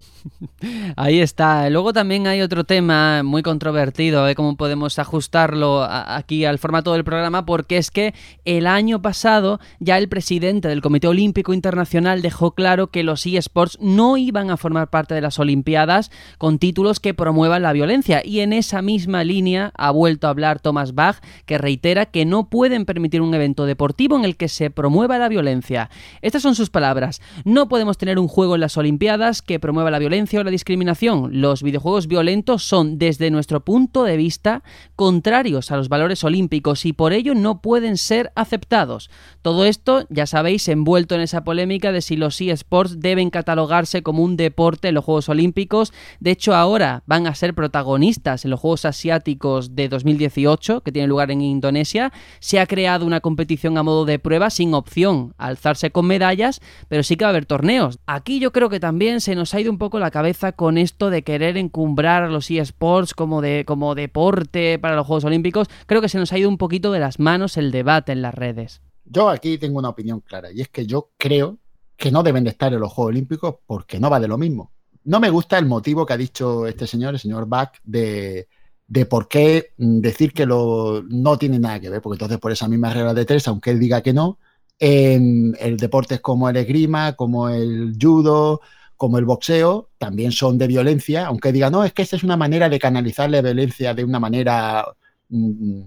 [0.95, 1.69] Ahí está.
[1.69, 4.35] Luego también hay otro tema muy controvertido, ¿eh?
[4.35, 8.13] cómo podemos ajustarlo aquí al formato del programa, porque es que
[8.45, 13.77] el año pasado ya el presidente del Comité Olímpico Internacional dejó claro que los eSports
[13.81, 18.21] no iban a formar parte de las Olimpiadas con títulos que promuevan la violencia.
[18.23, 22.49] Y en esa misma línea ha vuelto a hablar Thomas Bach, que reitera que no
[22.49, 25.89] pueden permitir un evento deportivo en el que se promueva la violencia.
[26.21, 27.21] Estas son sus palabras.
[27.43, 31.41] No podemos tener un juego en las Olimpiadas que promueva la violencia o la discriminación.
[31.41, 34.61] Los videojuegos violentos son, desde nuestro punto de vista,
[34.95, 39.09] contrarios a los valores olímpicos y por ello no pueden ser aceptados.
[39.41, 44.21] Todo esto, ya sabéis, envuelto en esa polémica de si los eSports deben catalogarse como
[44.21, 45.93] un deporte en los Juegos Olímpicos.
[46.19, 51.09] De hecho, ahora van a ser protagonistas en los Juegos Asiáticos de 2018, que tienen
[51.09, 52.13] lugar en Indonesia.
[52.39, 57.01] Se ha creado una competición a modo de prueba sin opción alzarse con medallas, pero
[57.01, 57.97] sí que va a haber torneos.
[58.05, 61.09] Aquí yo creo que también se nos ha ido un poco la cabeza con esto
[61.09, 65.67] de querer encumbrar a los eSports como, de, como deporte para los Juegos Olímpicos.
[65.85, 68.33] Creo que se nos ha ido un poquito de las manos el debate en las
[68.33, 68.81] redes.
[69.05, 71.57] Yo aquí tengo una opinión clara y es que yo creo
[71.97, 74.71] que no deben de estar en los Juegos Olímpicos porque no va de lo mismo.
[75.03, 78.47] No me gusta el motivo que ha dicho este señor, el señor Bach, de,
[78.87, 82.67] de por qué decir que lo, no tiene nada que ver, porque entonces por esa
[82.67, 84.39] misma regla de tres, aunque él diga que no,
[84.79, 88.61] en el deporte como el esgrima, como el judo,
[89.03, 92.37] como el boxeo, también son de violencia, aunque diga, no, es que esta es una
[92.37, 94.85] manera de canalizar la violencia de una manera
[95.27, 95.81] mm,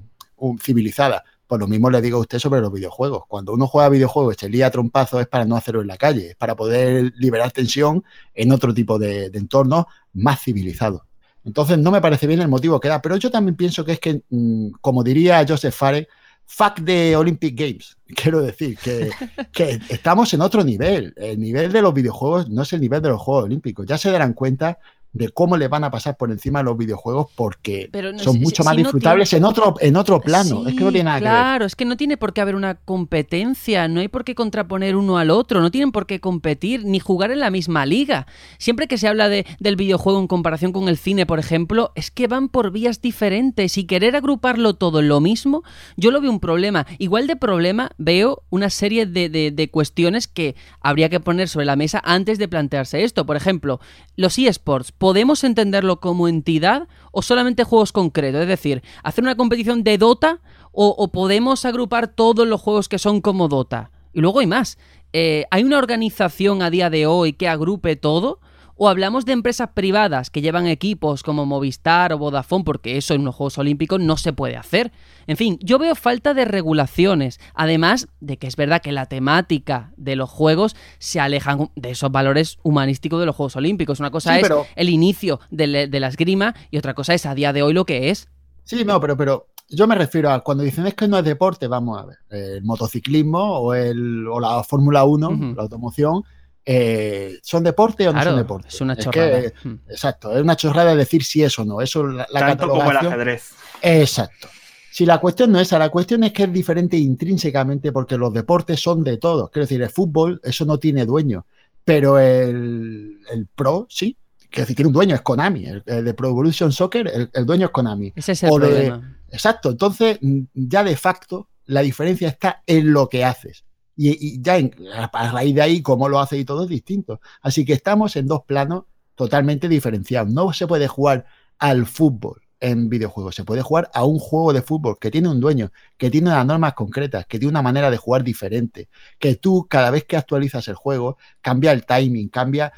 [0.61, 1.25] civilizada.
[1.47, 3.23] Pues lo mismo le digo a usted sobre los videojuegos.
[3.27, 6.33] Cuando uno juega videojuegos y se lía trompazo es para no hacerlo en la calle,
[6.33, 8.05] es para poder liberar tensión
[8.35, 11.01] en otro tipo de, de entornos más civilizados.
[11.43, 13.99] Entonces no me parece bien el motivo que da, pero yo también pienso que es
[13.99, 16.07] que, mm, como diría Joseph Fareh,
[16.47, 17.97] fuck de Olympic Games.
[18.15, 19.11] Quiero decir que,
[19.53, 21.13] que, estamos en otro nivel.
[21.17, 23.87] El nivel de los videojuegos no es el nivel de los Juegos Olímpicos.
[23.87, 24.79] Ya se darán cuenta
[25.17, 28.77] de cómo le van a pasar por encima los videojuegos porque no, son mucho más
[28.77, 29.47] disfrutables tiene...
[29.47, 30.63] en otro en otro plano.
[30.65, 31.67] Sí, es que no tiene nada claro, que ver.
[31.67, 35.17] es que no tiene por qué haber una competencia, no hay por qué contraponer uno
[35.17, 38.27] al otro, no tienen por qué competir ni jugar en la misma liga.
[38.59, 42.11] Siempre que se habla de, del videojuego en comparación con el cine, por ejemplo, es
[42.11, 45.63] que van por vías diferentes y querer agruparlo todo en lo mismo,
[45.97, 46.87] yo lo veo un problema.
[46.99, 51.67] Igual de problema veo una serie de, de, de cuestiones que habría que poner sobre
[51.67, 53.25] la mesa antes de plantearse esto.
[53.25, 53.81] Por ejemplo,
[54.17, 58.41] los eSports ¿podemos entenderlo como entidad o solamente juegos concretos?
[58.41, 60.41] Es decir, hacer una competición de Dota
[60.73, 63.93] o, podemos agrupar todos los juegos que son como Dota.
[64.13, 64.79] Y luego hay más.
[65.13, 68.41] Eh, ¿Hay una organización a día de hoy que agrupe todo?
[68.79, 72.63] ¿O hablamos de empresas privadas que llevan equipos como Movistar o Vodafone?
[72.63, 74.93] Porque eso en los Juegos Olímpicos no se puede hacer.
[75.27, 77.41] En fin, yo veo falta de regulaciones.
[77.55, 82.13] Además de que es verdad que la temática de los Juegos se alejan de esos
[82.13, 83.99] valores humanísticos de los Juegos Olímpicos.
[83.99, 87.35] Una cosa Sí, es pero- el inicio de, la esgrima y otra cosa es a
[87.35, 88.29] día de hoy lo que es.
[88.65, 91.67] Sí, no, pero, pero yo me refiero a cuando dicen es que no es deporte,
[91.67, 95.55] vamos a ver, el motociclismo o, el, o la Fórmula 1, Ujú.
[95.57, 96.25] la automoción,
[96.67, 98.69] eh, ¿son deporte o no Claro, son deporte?
[98.69, 99.41] es una que, chorrada.
[99.65, 99.75] Mm.
[99.89, 101.81] exacto, es una chorrada decir si es o no.
[101.81, 103.53] Eso, la, la Tanto como el ajedrez.
[103.83, 104.49] Exacto.
[104.91, 108.33] Si la cuestión no es esa, la cuestión es que es diferente intrínsecamente porque los
[108.33, 109.51] deportes son de todos.
[109.51, 111.45] Quiero decir, el fútbol, eso no tiene dueño,
[111.85, 114.17] pero el, el pro sí.
[114.49, 115.67] Quiero decir, tiene un dueño, es Konami.
[115.67, 118.13] El, el de Pro Evolution Soccer, el, el dueño es Konami.
[118.17, 119.19] Ese es el O de- problema.
[119.31, 119.71] Exacto.
[119.71, 123.65] Entonces, mm, ya de facto, la diferencia está en lo que haces.
[123.97, 127.21] Y, y ya en- a raíz de ahí, cómo lo haces y todo es distinto.
[127.41, 128.85] Así que estamos en dos planos
[129.15, 130.31] totalmente diferenciados.
[130.33, 131.25] No se puede jugar
[131.59, 135.41] al fútbol en videojuegos, se puede jugar a un juego de fútbol que tiene un
[135.41, 138.89] dueño, que tiene unas normas concretas, que tiene una manera de jugar diferente,
[139.19, 142.73] que tú cada vez que actualizas el juego cambia el timing, cambia...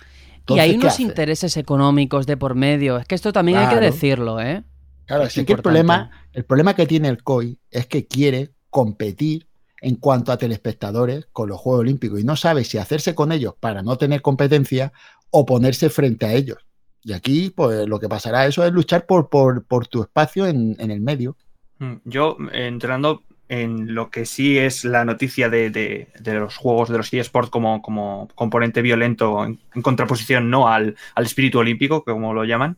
[0.48, 2.96] Y hay ¿qué unos intereses económicos de por medio.
[2.98, 4.64] Es que esto también hay que decirlo, ¿eh?
[5.04, 8.52] Claro, Es sí que el problema, el problema que tiene el COI es que quiere
[8.70, 9.46] competir
[9.80, 13.54] en cuanto a telespectadores con los Juegos Olímpicos y no sabe si hacerse con ellos
[13.58, 14.92] para no tener competencia
[15.30, 16.58] o ponerse frente a ellos.
[17.02, 20.76] Y aquí, pues lo que pasará eso es luchar por, por, por tu espacio en,
[20.78, 21.36] en, el medio.
[21.78, 26.98] Mm, yo, entrando en lo que sí es la noticia de, de, los juegos de
[26.98, 32.44] los eSports como, como componente violento en, contraposición no al, al, espíritu olímpico, como lo
[32.44, 32.76] llaman,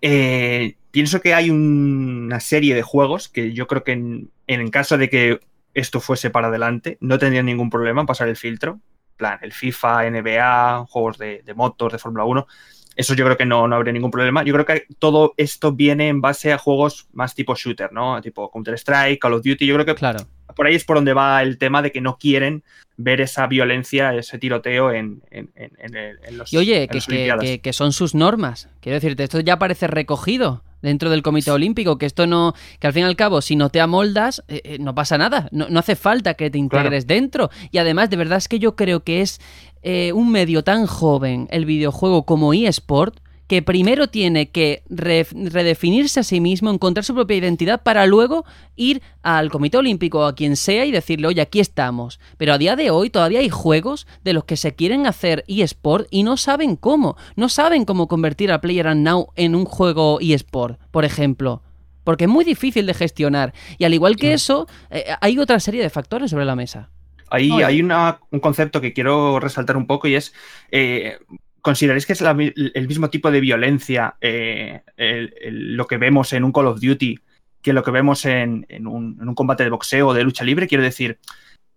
[0.00, 4.70] eh, pienso que hay un, una serie de juegos que yo creo que en, en
[4.70, 5.40] caso de que
[5.78, 8.80] esto fuese para adelante, no tendrían ningún problema en pasar el filtro.
[9.16, 12.46] plan, el FIFA, NBA, juegos de, de motos, de Fórmula 1.
[12.94, 14.42] Eso yo creo que no, no, habría ningún problema.
[14.42, 18.20] Yo creo que todo esto viene en base a juegos más tipo shooter, ¿no?
[18.20, 19.66] Tipo Counter-Strike, Call of Duty.
[19.66, 20.20] Yo creo que claro.
[20.58, 22.64] Por ahí es por donde va el tema de que no quieren
[22.96, 26.52] ver esa violencia, ese tiroteo en, en, en, en los.
[26.52, 28.68] Y oye, que, que, que, que, son sus normas.
[28.80, 32.92] Quiero decirte, esto ya parece recogido dentro del Comité Olímpico, que esto no, que al
[32.92, 35.78] fin y al cabo, si no te amoldas, eh, eh, no pasa nada, no, no,
[35.78, 37.20] hace falta que te integres claro.
[37.20, 37.50] dentro.
[37.70, 39.40] Y además, de verdad es que yo creo que es
[39.82, 46.20] eh, un medio tan joven, el videojuego como eSport, que primero tiene que re redefinirse
[46.20, 48.44] a sí mismo, encontrar su propia identidad para luego
[48.76, 52.20] ir al Comité Olímpico o a quien sea y decirle, oye, aquí estamos.
[52.36, 56.06] Pero a día de hoy todavía hay juegos de los que se quieren hacer eSport
[56.10, 57.16] y no saben cómo.
[57.36, 61.62] No saben cómo convertir a Player Now en un juego eSport, por ejemplo.
[62.04, 63.54] Porque es muy difícil de gestionar.
[63.78, 64.32] Y al igual que sí.
[64.34, 66.90] eso, eh, hay otra serie de factores sobre la mesa.
[67.30, 70.32] Ahí hay una, un concepto que quiero resaltar un poco y es
[70.70, 71.18] eh,
[71.60, 74.82] ¿Consideráis que es el mismo tipo de violencia eh,
[75.50, 77.18] lo que vemos en un Call of Duty
[77.62, 80.68] que lo que vemos en, un, combate de boxeo o de lucha libre?
[80.68, 81.18] Quiero decir,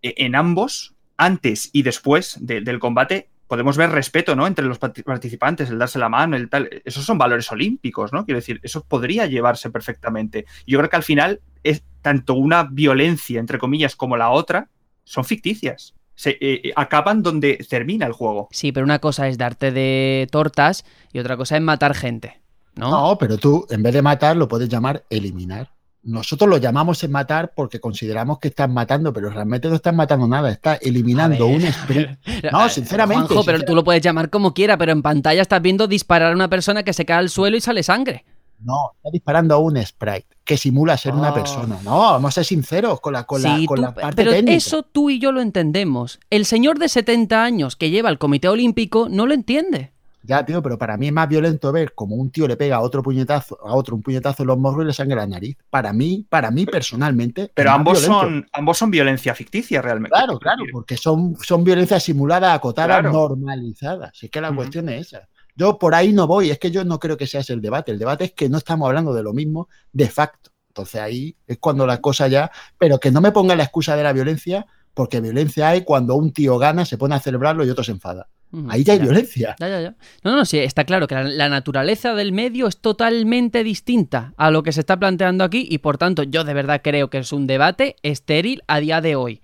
[0.01, 4.47] e, en ambos, antes y después de, del combate, podemos ver respeto ¿no?
[4.47, 6.69] entre los participantes, el darse la mano, el tal.
[6.85, 8.23] Esos son valores olímpicos, ¿no?
[8.23, 10.45] Quiero decir, eso podría llevarse perfectamente.
[10.67, 14.69] Yo creo que al final es tanto una violencia, entre comillas, como la otra,
[15.03, 18.47] son ficticias se eh, acaban donde termina el juego.
[18.51, 22.41] Sí, pero una cosa es darte de tortas y otra cosa es matar gente.
[22.75, 25.69] No, no pero tú, en vez de matar, lo puedes llamar eliminar.
[26.03, 30.27] Nosotros lo llamamos en matar porque consideramos que están matando, pero realmente no están matando
[30.27, 32.17] nada, está eliminando un sprint.
[32.51, 33.27] No, sinceramente.
[33.27, 36.35] Juanjo, pero tú lo puedes llamar como quiera, pero en pantalla estás viendo disparar a
[36.35, 38.25] una persona que se cae al suelo y sale sangre.
[38.63, 41.17] No, está disparando a un sprite que simula ser oh.
[41.17, 41.77] una persona.
[41.83, 44.31] No, vamos a ser sinceros con la, con sí, la, con tú, la parte pero
[44.31, 44.57] técnica.
[44.57, 46.19] eso tú y yo lo entendemos.
[46.29, 49.91] El señor de 70 años que lleva el Comité Olímpico no lo entiende.
[50.23, 52.81] Ya, tío, pero para mí es más violento ver como un tío le pega a
[52.81, 55.57] otro puñetazo, a otro un puñetazo en los morros y le sangra la nariz.
[55.69, 57.51] Para mí, para mí personalmente.
[57.53, 60.13] Pero ambos son, ambos son violencia ficticia realmente.
[60.15, 63.11] Claro, claro, porque son, son violencia simulada, acotada, claro.
[63.11, 64.11] normalizada.
[64.13, 64.57] Así que la uh -huh.
[64.57, 65.27] cuestión es esa.
[65.61, 67.91] Yo por ahí no voy, es que yo no creo que sea ese el debate.
[67.91, 70.49] El debate es que no estamos hablando de lo mismo de facto.
[70.69, 72.49] Entonces ahí es cuando la cosa ya.
[72.79, 76.33] Pero que no me ponga la excusa de la violencia, porque violencia hay cuando un
[76.33, 78.27] tío gana, se pone a celebrarlo y otro se enfada.
[78.69, 79.05] Ahí ya hay ya.
[79.05, 79.55] violencia.
[79.59, 79.95] Ya, ya, ya.
[80.23, 84.49] No, no, sí, está claro que la, la, naturaleza del medio es totalmente distinta a
[84.49, 87.31] lo que se está planteando aquí y por tanto yo de verdad creo que es
[87.33, 89.41] un debate estéril a día de hoy.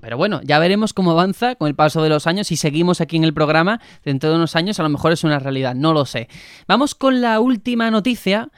[0.00, 2.48] Pero bueno, ya veremos cómo avanza con el paso de los años.
[2.48, 5.38] Si seguimos aquí en el programa, dentro de unos años a lo mejor es una
[5.38, 6.28] realidad, no lo sé.
[6.66, 8.50] Vamos con la última noticia.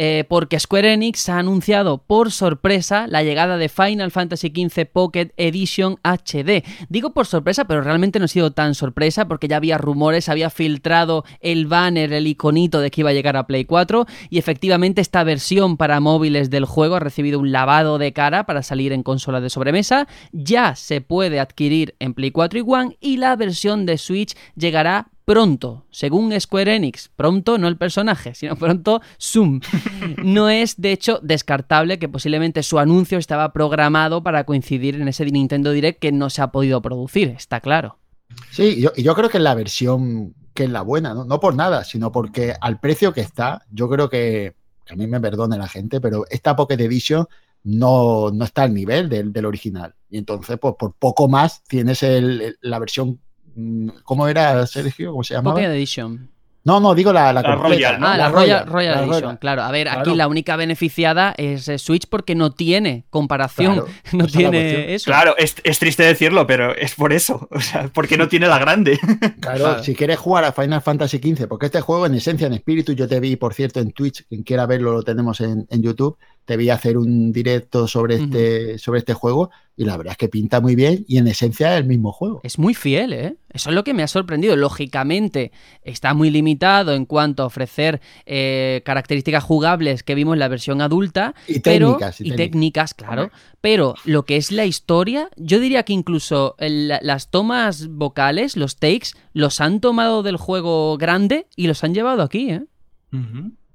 [0.00, 5.32] Eh, porque Square Enix ha anunciado por sorpresa la llegada de Final Fantasy XV Pocket
[5.36, 6.62] Edition HD.
[6.88, 10.50] Digo por sorpresa, pero realmente no ha sido tan sorpresa porque ya había rumores, había
[10.50, 15.00] filtrado el banner, el iconito de que iba a llegar a Play 4 y efectivamente
[15.00, 19.02] esta versión para móviles del juego ha recibido un lavado de cara para salir en
[19.02, 20.06] consola de sobremesa.
[20.30, 25.08] Ya se puede adquirir en Play 4 y One y la versión de Switch llegará
[25.28, 29.60] pronto, según Square Enix, pronto no el personaje, sino pronto Zoom.
[30.24, 35.26] No es, de hecho, descartable que posiblemente su anuncio estaba programado para coincidir en ese
[35.26, 37.98] Nintendo Direct que no se ha podido producir, está claro.
[38.50, 41.26] Sí, yo, yo creo que es la versión que es la buena, ¿no?
[41.26, 44.54] no por nada, sino porque al precio que está, yo creo que,
[44.86, 47.26] que a mí me perdone la gente, pero esta Pocket Edition
[47.64, 49.94] no, no está al nivel del, del, original.
[50.08, 53.20] Y entonces, pues por poco más tienes el, la versión
[54.04, 55.12] ¿Cómo era, Sergio?
[55.12, 55.54] ¿Cómo se llamaba?
[55.54, 56.30] Pocket Edition.
[56.68, 57.98] No, no, digo la, la, la Royal.
[57.98, 58.06] ¿no?
[58.06, 59.62] Ah, la, Royal, Edition, claro.
[59.62, 60.00] A ver, claro.
[60.00, 63.74] aquí la única beneficiada es eh, Switch porque no tiene comparación.
[63.74, 65.06] Claro, no tiene eso.
[65.06, 67.48] Claro, es, es, triste decirlo, pero es por eso.
[67.58, 68.98] O sea, porque no tiene la grande.
[69.40, 72.52] Claro, claro, si quieres jugar a Final Fantasy XV, porque este juego en esencia, en
[72.52, 75.82] espíritu, yo te vi, por cierto, en Twitch, quien quiera verlo lo tenemos en, en
[75.82, 76.18] YouTube,
[76.48, 78.78] te vi hacer un directo sobre este, uh -huh.
[78.78, 81.80] sobre este juego y la verdad es que pinta muy bien y en esencia es
[81.82, 82.40] el mismo juego.
[82.42, 83.36] Es muy fiel, ¿eh?
[83.52, 84.56] Eso es lo que me ha sorprendido.
[84.56, 90.48] Lógicamente está muy limitado en cuanto a ofrecer eh, características jugables que vimos en la
[90.48, 91.34] versión adulta.
[91.46, 92.20] Y pero, técnicas.
[92.22, 93.30] Y, y técnicas, claro.
[93.60, 98.76] Pero lo que es la historia, yo diría que incluso el, las tomas vocales, los
[98.76, 102.62] takes, los han tomado del juego grande y los han llevado aquí, ¿eh?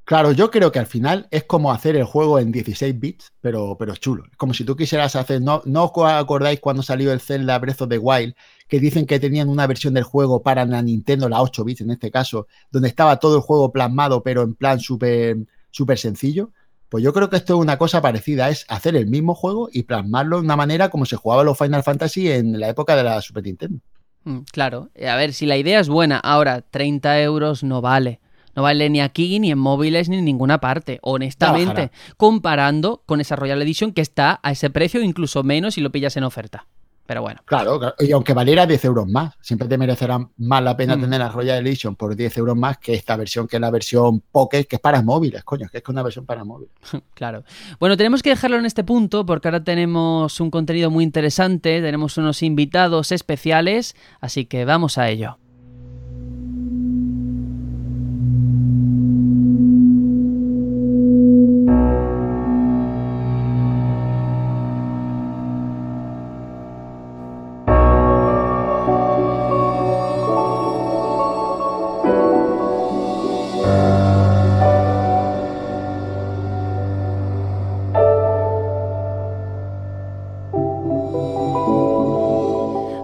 [0.05, 3.77] Claro, yo creo que al final es como hacer el juego en 16 bits, pero,
[3.79, 4.25] pero chulo.
[4.29, 5.41] Es como si tú quisieras hacer.
[5.41, 8.35] No, ¿No os acordáis cuando salió el Zelda Breath of the Wild?
[8.67, 11.91] Que dicen que tenían una versión del juego para la Nintendo, la 8 bits en
[11.91, 15.37] este caso, donde estaba todo el juego plasmado, pero en plan súper
[15.73, 16.51] súper sencillo.
[16.87, 19.83] Pues yo creo que esto es una cosa parecida, es hacer el mismo juego y
[19.83, 23.19] plasmarlo de una manera como se jugaba los Final Fantasy en la época de la
[23.19, 23.79] Super Nintendo.
[24.25, 28.19] Mm, claro, a ver, si la idea es buena, ahora 30 euros no vale.
[28.55, 30.99] No vale ni aquí, ni en móviles, ni en ninguna parte.
[31.01, 35.91] Honestamente, comparando con esa Royal Edition que está a ese precio, incluso menos si lo
[35.91, 36.67] pillas en oferta.
[37.05, 37.41] Pero bueno.
[37.45, 41.01] Claro, y aunque valiera 10 euros más, siempre te merecerá más la pena mm.
[41.01, 44.21] tener la Royal Edition por 10 euros más que esta versión, que es la versión
[44.31, 46.73] Pocket, que es para móviles, coño, que es una versión para móviles.
[47.13, 47.43] claro.
[47.79, 52.17] Bueno, tenemos que dejarlo en este punto porque ahora tenemos un contenido muy interesante, tenemos
[52.17, 55.37] unos invitados especiales, así que vamos a ello.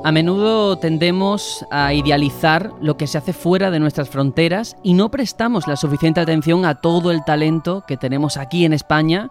[0.10, 5.12] A menudo tendemos a idealizar lo que se hace fuera de nuestras fronteras y no
[5.12, 9.30] prestamos la suficiente atención a todo el talento que tenemos aquí en España.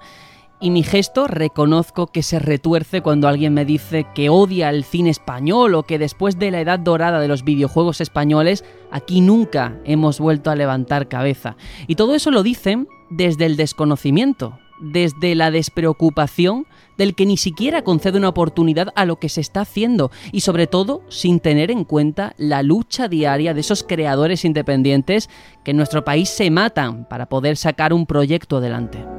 [0.61, 5.11] Y mi gesto reconozco que se retuerce cuando alguien me dice que odia el cine
[5.11, 10.20] español o que después de la edad dorada de los videojuegos españoles, aquí nunca hemos
[10.20, 11.57] vuelto a levantar cabeza.
[11.89, 16.66] Y todo eso lo dicen desde el desconocimiento, desde la despreocupación
[16.99, 20.66] del que ni siquiera concede una oportunidad a lo que se está haciendo y sobre
[20.66, 25.30] todo sin tener en cuenta la lucha diaria de esos creadores independientes
[25.64, 29.18] que en nuestro país se matan para poder sacar un proyecto adelante.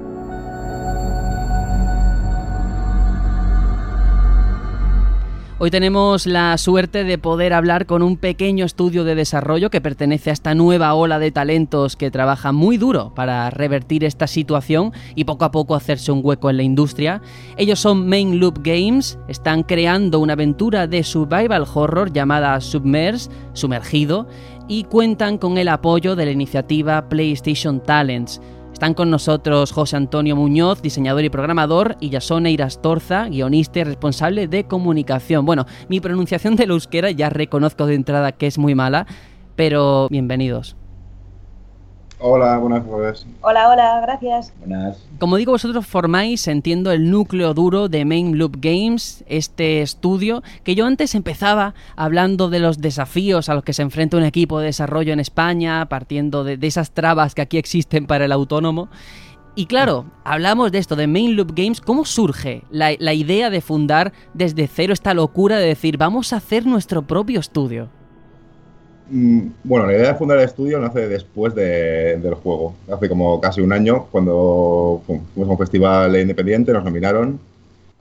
[5.61, 10.29] Hoy tenemos la suerte de poder hablar con un pequeño estudio de desarrollo que pertenece
[10.29, 15.25] a esta nueva ola de talentos que trabaja muy duro para revertir esta situación y
[15.25, 17.21] poco a poco hacerse un hueco en la industria.
[17.57, 24.29] Ellos son Main Loop Games, están creando una aventura de survival horror llamada Submerge, sumergido,
[24.69, 28.39] y cuentan con el apoyo de la iniciativa PlayStation Talents.
[28.79, 34.47] Están con nosotros José Antonio Muñoz, diseñador y programador, y Yasone Irastorza, guionista y responsable
[34.47, 35.45] de comunicación.
[35.45, 39.05] Bueno, mi pronunciación de euskera ya reconozco de entrada que es muy mala,
[39.57, 40.78] pero bienvenidos.
[42.21, 43.25] Hola, buenas tardes.
[43.41, 44.53] Hola, hola, gracias.
[44.59, 45.07] Buenas.
[45.19, 50.75] Como digo, vosotros formáis, entiendo, el núcleo duro de Main Loop Games, este estudio, que
[50.75, 54.65] yo antes empezaba hablando de los desafíos a los que se enfrenta un equipo de
[54.65, 58.89] desarrollo en España, partiendo de, esas trabas que aquí existen para el autónomo.
[59.55, 63.61] Y claro, hablamos de esto, de Main Loop Games, ¿cómo surge la, la idea de
[63.61, 67.89] fundar desde cero esta locura de decir, vamos a hacer nuestro propio estudio?
[69.09, 72.75] Mm, bueno, la idea de fundar el estudio nace después del juego.
[72.91, 77.39] Hace como casi un año, cuando fuimos a un festival independiente, nos nominaron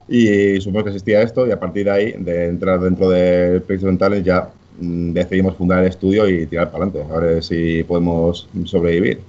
[0.07, 3.97] y supimos que existía esto y a partir de ahí, de entrar dentro de PlayStation
[3.97, 4.49] Talent, ya
[4.79, 9.21] mm, decidimos fundar el estudio y tirar para adelante, a ver si podemos sobrevivir.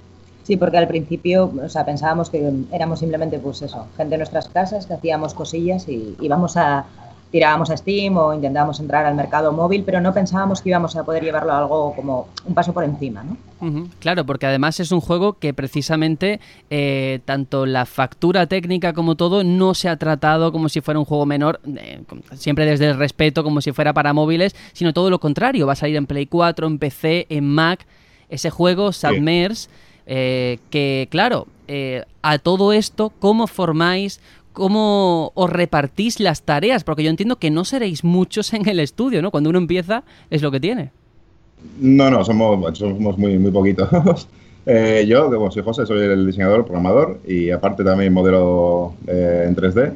[0.43, 4.49] Sí, porque al principio o sea, pensábamos que éramos simplemente pues eso, gente de nuestras
[4.49, 6.85] casas que hacíamos cosillas y íbamos a,
[7.31, 11.03] tirábamos a Steam o intentábamos entrar al mercado móvil, pero no pensábamos que íbamos a
[11.03, 13.37] poder llevarlo a algo como un paso por encima, ¿no?
[13.99, 19.43] Claro, porque además es un juego que precisamente eh, tanto la factura técnica como todo
[19.43, 22.01] no se ha tratado como si fuera un juego menor, eh,
[22.33, 25.77] siempre desde el respeto, como si fuera para móviles, sino todo lo contrario, va a
[25.77, 27.85] salir en Play 4, en PC, en Mac,
[28.29, 29.69] ese juego Submerse,
[30.07, 31.47] eh, que claro,
[32.21, 34.19] a todo esto, ¿cómo formáis
[34.53, 39.21] cómo os repartís las tareas, porque yo entiendo que no seréis muchos en el estudio,
[39.21, 39.31] ¿no?
[39.31, 40.91] Cuando uno empieza es lo que tiene.
[41.79, 44.27] No, no, somos, somos muy, muy poquitos.
[44.65, 49.55] eh, yo, como soy José, soy el diseñador, programador y aparte también modelo eh, en
[49.55, 49.93] 3D.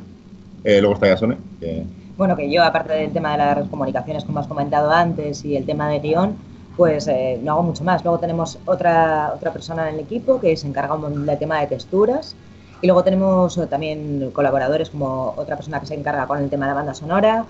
[0.63, 1.37] Eh, luego está Yasone.
[2.17, 5.65] Bueno, que yo, aparte del tema de las comunicaciones, como has comentado antes, y el
[5.65, 6.35] tema de guion,
[6.77, 8.03] pues eh, no hago mucho más.
[8.03, 12.35] Luego tenemos otra, otra persona en el equipo que se encarga del tema de texturas
[12.85, 16.73] y luego tenemos también colaboradores como otra persona que se encarga con el tema de
[16.75, 17.43] banda sonora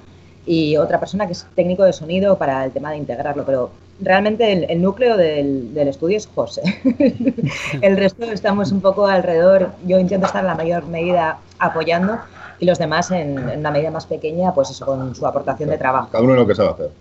[0.45, 3.43] y otra persona que es técnico de sonido para el tema de integrarlo.
[3.43, 3.69] Pero
[3.99, 6.61] realmente el, núcleo del, estudio es José.
[7.81, 9.71] el resto estamos un poco alrededor.
[9.85, 12.17] Yo intento estar en la mayor medida apoyando
[12.59, 16.07] y los demás en, una medida más pequeña, pues eso, con su aportación de trabajo.
[16.13, 16.91] Cada uno lo que sabe hacer.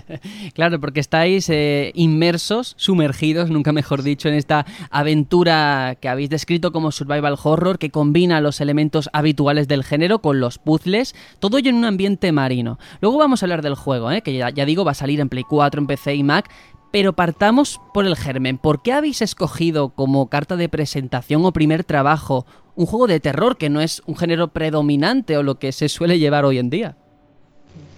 [0.54, 6.72] claro, porque estáis eh, inmersos, sumergidos, nunca mejor dicho, en esta aventura que habéis descrito
[6.72, 11.70] como survival horror, que combina los elementos habituales del género con los puzzles, todo ello
[11.70, 12.78] en un ambiente marino.
[13.00, 14.22] Luego vamos a hablar del juego, ¿eh?
[14.22, 16.50] que ya, ya digo, va a salir en Play 4, en PC y Mac,
[16.90, 18.58] pero partamos por el germen.
[18.58, 23.56] ¿Por qué habéis escogido como carta de presentación o primer trabajo un juego de terror
[23.56, 26.96] que no es un género predominante o lo que se suele llevar hoy en día?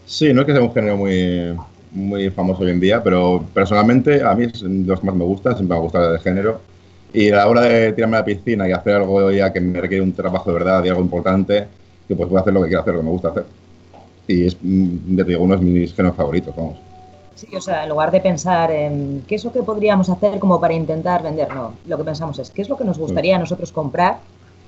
[0.07, 1.55] Sí, no es que sea un género muy,
[1.95, 5.24] muy famoso hoy en día, pero personalmente a mí es de los que más me
[5.24, 6.61] gusta, siempre me ha gustado el género.
[7.12, 9.80] Y a la hora de tirarme a la piscina y hacer algo ya que me
[9.80, 11.66] requiere un trabajo de verdad y algo importante,
[12.09, 13.45] que pues puedo hacer lo que quiero hacer, lo que me gusta hacer.
[14.26, 16.76] Y es, ya digo, uno de mis géneros favoritos, vamos.
[17.34, 20.61] Sí, o sea, en lugar de pensar en qué es lo que podríamos hacer como
[20.61, 23.38] para intentar vender, no, lo que pensamos es qué es lo que nos gustaría a
[23.38, 24.18] nosotros comprar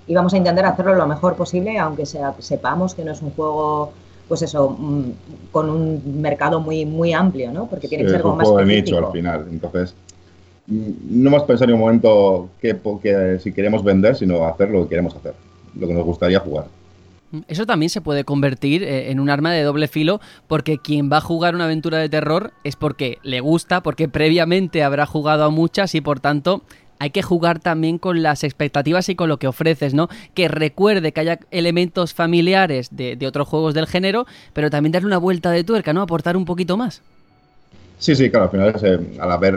[0.07, 3.31] y vamos a intentar hacerlo lo mejor posible, aunque sea, sepamos que no es un
[3.31, 3.93] juego,
[4.29, 5.03] pues eso, mm,
[5.53, 7.67] con un mercado muy, muy amplio, ¿no?
[7.67, 8.97] Porque tiene que ser como más juego de específico.
[8.97, 9.47] nicho al final.
[9.51, 9.95] Entonces,
[10.67, 14.83] mm, no hemos pensado en un momento que, que si queremos vender, sino hacer lo
[14.83, 15.35] que queremos hacer,
[15.79, 16.67] lo que nos gustaría jugar.
[17.49, 21.19] Eso también se puede convertir eh, en un arma de doble filo porque quien va
[21.19, 25.51] a jugar una aventura de terror es porque le gusta, porque previamente habrá jugado a
[25.51, 26.63] muchas y por tanto
[26.99, 30.09] hay que jugar también con las expectativas y con lo que ofreces, ¿no?
[30.35, 35.07] Que recuerde que haya elementos familiares de, de otros juegos del género, pero también darle
[35.09, 36.03] una vuelta de tuerca, ¿no?
[36.03, 37.03] Aportar un poquito más.
[37.99, 39.57] Sí, sí, claro, al final, es, eh, al haber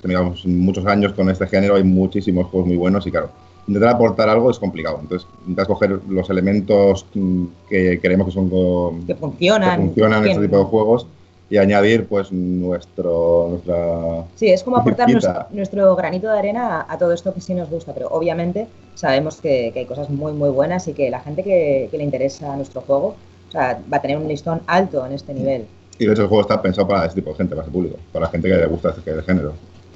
[0.00, 3.30] tenido muchos años con este género, hay muchísimos juegos muy buenos y claro,
[3.68, 4.98] intentar aportar algo es complicado.
[5.02, 9.80] Entonces, intentas coger los elementos mm, que creemos que son Que funcionan.
[9.80, 11.06] que funcionan en este tipo de juegos
[11.52, 16.94] y añadir pues nuestro nuestra Sí, es como aportar nuestro, nuestro granito de arena a,
[16.94, 20.32] a todo esto que sí nos gusta, pero obviamente sabemos que, que hay cosas muy,
[20.32, 23.16] muy buenas y que la gente que, que le interesa nuestro juego
[23.48, 25.66] o sea, va a tener un listón alto en este nivel.
[25.98, 27.98] y de hecho el juego está pensado para este tipo de gente, para ese público,
[28.10, 29.52] para la gente que le gusta este género.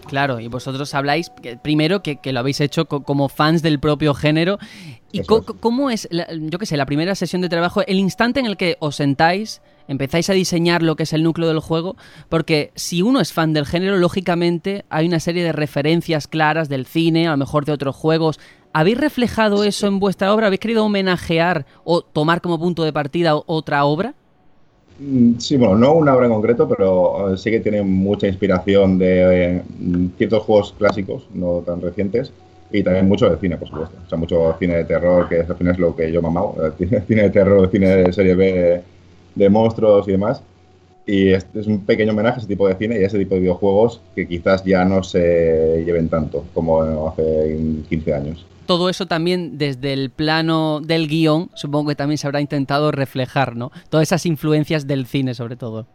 [0.09, 3.81] Claro, y vosotros habláis que- primero que, que lo habéis hecho co- como fans del
[3.81, 4.59] propio género.
[5.13, 5.55] ¿Y co- es.
[5.61, 8.57] cómo es, la- yo qué sé, la primera sesión de trabajo, el instante en el
[8.57, 11.97] que os sentáis, empezáis a diseñar lo que es el núcleo del juego?
[12.29, 16.87] Porque si uno es fan del género, lógicamente hay una serie de referencias claras del
[16.87, 18.39] cine, a lo mejor de otros juegos.
[18.73, 20.47] ¿Habéis reflejado eso en vuestra obra?
[20.49, 24.15] ¿Habéis querido homenajear o tomar como punto de partida otra obra?
[24.99, 28.99] Mm, Sí, bueno, no una obra en concreto, pero eh, sí que tiene mucha inspiración
[28.99, 29.65] de eh,
[30.17, 32.35] ciertos juegos clásicos, no tan recientes,
[32.71, 33.97] y también mucho de cine, por supuesto.
[34.05, 37.05] O sea, mucho cine de terror, que al final es lo que yo mamado, cine-
[37.07, 38.83] de terror, cine de serie B,
[39.35, 40.43] de, monstruos y demás.
[41.07, 43.41] Y es un pequeño homenaje a ese tipo de cine y a ese tipo de
[43.43, 48.51] videojuegos que quizás ya no se lleven tanto como hace 15 años.
[48.67, 53.57] Todo eso también desde el plano del guion, supongo que también se habrá intentado reflejar,
[53.57, 53.71] ¿no?
[53.89, 55.87] Todas esas influencias del cine, sobre todo.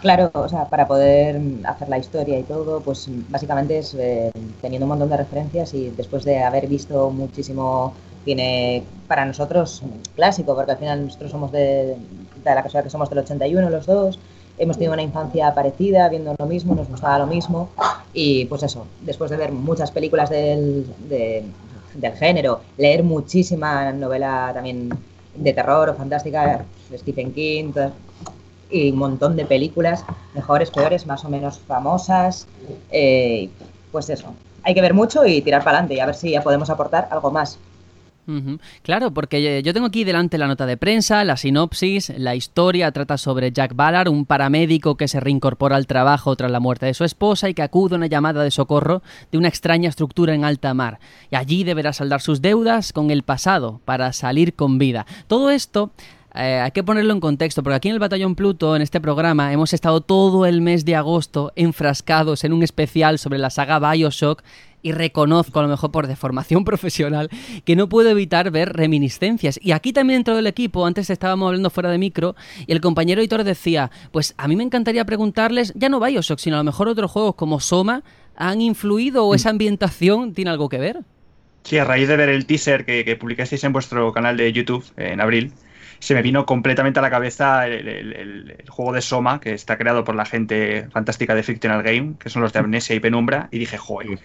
[0.00, 4.84] Claro, o sea, para poder hacer la historia y todo, pues básicamente es eh, teniendo
[4.86, 7.92] un montón de referencias y después de haber visto muchísimo
[8.24, 9.82] cine para nosotros
[10.16, 11.96] clásico, porque al final nosotros somos de, de
[12.44, 14.18] la casualidad que somos del 81 los dos,
[14.58, 17.68] hemos tenido una infancia parecida, viendo lo mismo, nos gustaba lo mismo
[18.12, 21.44] y pues eso, después de ver muchas películas del, de-
[21.94, 24.90] del género, leer muchísima novela también
[25.34, 26.64] de terror o fantástica,
[26.94, 27.72] Stephen King,
[28.70, 32.46] y un montón de películas, mejores, peores, más o menos famosas.
[32.90, 33.50] eh,
[33.90, 34.32] pues eso,
[34.62, 37.08] hay que ver mucho y tirar para adelante y a ver si ya podemos aportar
[37.10, 37.58] algo más.
[38.82, 42.92] Claro, porque eh, yo tengo aquí delante la nota de prensa, la sinopsis, la historia
[42.92, 46.94] trata sobre Jack Ballard, un paramédico que se reincorpora al trabajo tras la muerte de
[46.94, 49.02] su esposa y que acude a una llamada de socorro
[49.32, 51.00] de una extraña estructura en alta mar.
[51.30, 55.04] Y allí deberá saldar sus deudas con el pasado para salir con vida.
[55.26, 55.90] Todo esto
[56.34, 59.52] eh, hay que ponerlo en contexto, porque aquí en el Batallón Pluto, en este programa,
[59.52, 64.42] hemos estado todo el mes de agosto enfrascados en un especial sobre la saga Bioshock
[64.82, 67.30] y reconozco, a lo mejor por deformación profesional,
[67.64, 69.58] que no puedo evitar ver reminiscencias.
[69.62, 72.34] Y aquí también dentro del equipo, antes estábamos hablando fuera de micro,
[72.66, 76.56] y el compañero editor decía, pues a mí me encantaría preguntarles, ya no Bioshock, sino
[76.56, 78.02] a lo mejor otros juegos como Soma,
[78.36, 81.00] ¿han influido o esa ambientación tiene algo que ver?
[81.64, 84.84] Sí, a raíz de ver el teaser que, que publicasteis en vuestro canal de YouTube
[84.96, 85.52] en abril,
[86.00, 89.52] se me vino completamente a la cabeza el, el- el- el juego de Soma, que
[89.52, 93.00] está creado por la gente fantástica de Fictional Game, que son los de Amnesia y
[93.00, 94.18] Penumbra, y dije, joder,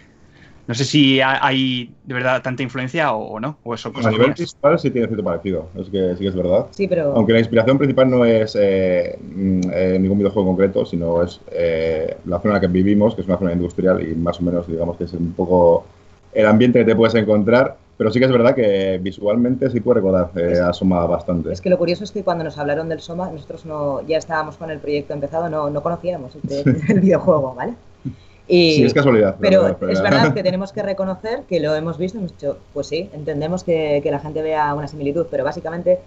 [0.67, 3.93] no sé si ha- hay de verdad tanta influencia o, o no, o eso a
[3.93, 6.67] cosas nivel visual sí tiene cierto parecido, es que sí que es verdad.
[6.71, 11.23] Sí, pero Aunque la inspiración principal no es eh, mm, eh, ningún videojuego concreto, sino
[11.23, 14.39] es eh, la zona en la que vivimos, que es una zona industrial y más
[14.39, 15.85] o menos digamos que es un poco
[16.33, 19.95] el ambiente que te puedes encontrar Pero sí que es verdad que visualmente sí puede
[20.01, 21.51] recordar eh, a Soma bastante.
[21.51, 24.57] Es que lo curioso es que cuando nos hablaron del Soma, nosotros no ya estábamos
[24.57, 26.41] con el proyecto empezado, no, no conocíamos el,
[27.01, 27.73] videojuego, ¿vale?
[28.47, 29.35] Y, sí, es casualidad.
[29.39, 33.09] Pero, es verdad que tenemos que reconocer que lo hemos visto, hemos dicho, pues sí,
[33.13, 35.99] entendemos que, que la gente vea una similitud, pero básicamente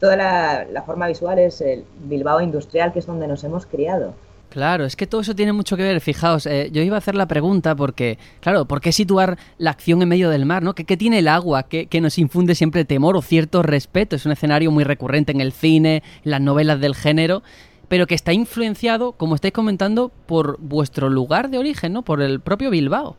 [0.00, 4.14] toda la, la, forma visual es el Bilbao industrial, que es donde nos hemos criado.
[4.54, 6.00] Claro, es que todo eso tiene mucho que ver.
[6.00, 10.00] Fijaos, eh, yo iba a hacer la pregunta porque, claro, ¿por qué situar la acción
[10.00, 10.62] en medio del mar?
[10.62, 10.76] ¿no?
[10.76, 14.14] ¿Qué, qué tiene el agua que, que, nos infunde siempre temor o cierto respeto?
[14.14, 17.42] Es un escenario muy recurrente en el cine, en las novelas del género,
[17.88, 22.02] pero que está influenciado, como estáis comentando, por vuestro lugar de origen, ¿no?
[22.02, 23.16] Por el propio Bilbao.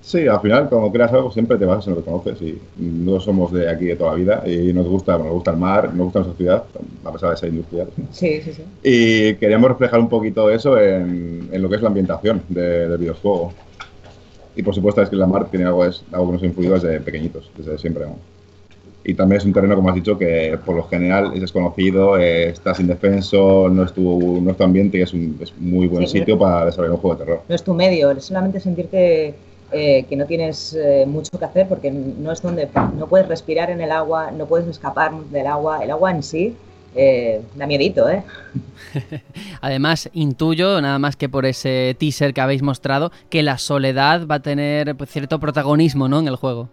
[0.00, 2.42] Sí, al final, cuando creas algo, siempre te basas en lo que conoces.
[2.42, 4.42] Y no somos de aquí de toda la vida.
[4.46, 6.64] Y nos gusta, nos gusta el mar, nos gusta nuestra ciudad,
[7.04, 7.88] a pesar de ser industrial.
[8.10, 8.62] Sí, sí, sí.
[8.82, 12.98] Y queríamos reflejar un poquito eso en, en lo que es la ambientación de, del
[12.98, 13.52] videojuego.
[14.56, 16.74] Y por supuesto, es que la mar tiene algo, es algo que nos ha influido
[16.74, 18.06] desde pequeñitos, desde siempre.
[18.06, 18.16] ¿no?
[19.08, 22.48] Y también es un terreno, como has dicho, que por lo general es desconocido, eh,
[22.48, 26.08] estás indefenso, no es tu, no es tu ambiente y es un es muy buen
[26.08, 27.42] sí, sitio no, para desarrollar un juego de terror.
[27.48, 29.34] No es tu medio, es solamente sentirte
[29.70, 33.70] eh, que no tienes eh, mucho que hacer porque no es donde no puedes respirar
[33.70, 35.84] en el agua, no puedes escapar del agua.
[35.84, 36.56] El agua en sí
[36.96, 38.24] eh, da miedito, ¿eh?
[39.60, 44.36] Además, intuyo, nada más que por ese teaser que habéis mostrado, que la soledad va
[44.36, 46.18] a tener pues, cierto protagonismo ¿no?
[46.18, 46.70] en el juego.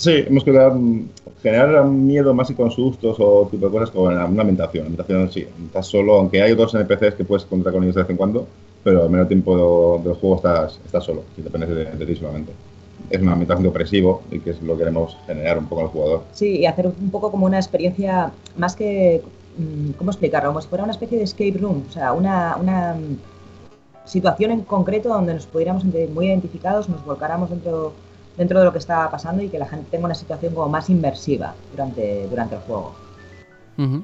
[0.00, 0.74] Sí, hemos querido
[1.42, 4.84] generar miedo más y con sustos o tipo de cosas con una ambientación.
[4.84, 8.02] La ambientación sí, estás solo, aunque hay otros NPCs que puedes encontrar con ellos de
[8.02, 8.46] vez en cuando,
[8.82, 12.50] pero al menos tiempo del juego estás, estás solo, si dependes de, de ti solamente.
[13.10, 16.22] Es una ambientación opresivo y que es lo que queremos generar un poco al jugador.
[16.32, 19.20] Sí, y hacer un poco como una experiencia más que,
[19.98, 20.48] ¿cómo explicarlo?
[20.48, 22.96] Como si fuera una especie de escape room, o sea, una, una
[24.06, 27.92] situación en concreto donde nos pudiéramos sentir muy identificados, nos volcáramos dentro
[28.40, 30.88] dentro de lo que está pasando y que la gente tenga una situación como más
[30.88, 32.94] inmersiva durante, durante el juego.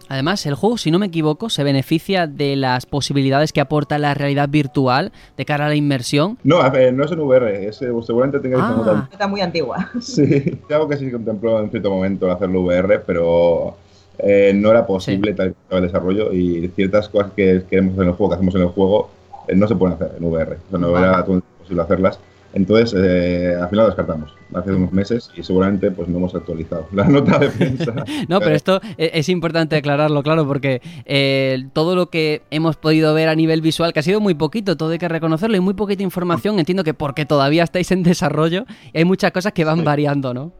[0.09, 4.14] Además, el juego, si no me equivoco, se beneficia de las posibilidades que aporta la
[4.14, 6.39] realidad virtual de cara a la inmersión.
[6.45, 8.74] No, no es en VR, es, seguramente tenga ah.
[8.74, 9.09] nota.
[9.11, 9.91] Está muy antigua.
[10.01, 13.76] Sí, algo que sí contempló en cierto momento hacerlo VR, pero
[14.18, 15.37] eh, no era posible sí.
[15.37, 18.62] tal el desarrollo y ciertas cosas que queremos hacer en el juego, que hacemos en
[18.62, 19.11] el juego,
[19.49, 20.57] eh, no se pueden hacer en VR.
[20.57, 21.07] O sea, no vale.
[21.07, 22.18] era posible hacerlas.
[22.57, 26.89] Entonces, eh, al final lo descartamos hace unos meses y seguramente pues no hemos actualizado
[26.91, 27.93] la nota de prensa.
[28.29, 33.13] no, pero esto e-, es importante aclararlo, claro, porque eh, todo lo que hemos podido
[33.13, 35.75] ver a nivel visual, que ha sido muy poquito, todo hay que reconocerlo, y muy
[35.75, 39.81] poquita información, entiendo que porque todavía estáis en desarrollo y hay muchas cosas que van
[39.81, 39.85] sí.
[39.85, 40.51] variando, ¿no?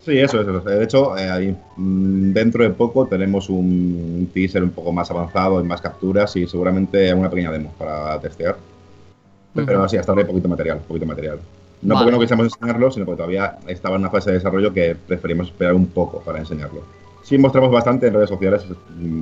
[0.00, 0.46] Sí, eso es.
[0.46, 0.60] Eso.
[0.60, 5.66] De hecho, eh, ahí, dentro de poco tenemos un teaser un poco más avanzado, en
[5.66, 8.56] más capturas y seguramente una pequeña demo para testear.
[9.54, 11.40] Pero sí, hasta ahora hay poquito material, poquito material.
[11.82, 12.04] No vale.
[12.04, 15.48] porque no quisiéramos enseñarlo, sino porque todavía estaba en una fase de desarrollo que preferimos
[15.48, 16.82] esperar un poco para enseñarlo.
[17.22, 18.64] Sí mostramos bastante en redes sociales,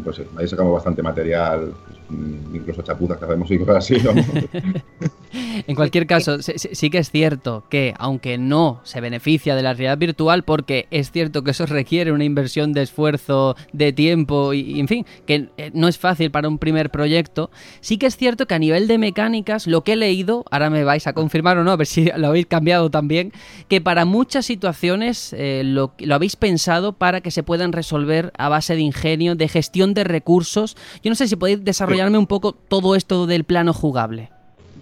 [0.05, 1.73] pues sí, ahí sacamos bastante material,
[2.11, 3.97] incluso chapuzas que hacemos y cosas así.
[5.67, 9.99] en cualquier caso, sí, que es cierto que, aunque no se beneficia de la realidad
[9.99, 14.89] virtual, porque es cierto que eso requiere una inversión de esfuerzo, de tiempo, y, en
[14.89, 17.51] fin, que eh, no es fácil para un primer proyecto,
[17.81, 20.85] sí que es cierto que a nivel de mecánicas, lo que he leído, ahora me
[20.85, 23.33] vais a confirmar o no, a ver si lo habéis cambiado también,
[23.69, 28.75] que para muchas situaciones eh, lo, habéis pensado para que se puedan resolver a base
[28.75, 30.77] de ingenio, de gestión de recursos.
[31.03, 31.65] Yo no sé si podéis
[31.99, 34.31] desarrollarme un poco todo esto del plano jugable.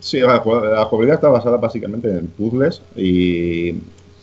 [0.00, 3.72] Sí, la, la jugabilidad está basada básicamente en puzzles y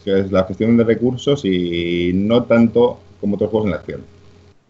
[0.04, 4.02] que es la gestión de recursos y no tanto como otros juegos en la acción.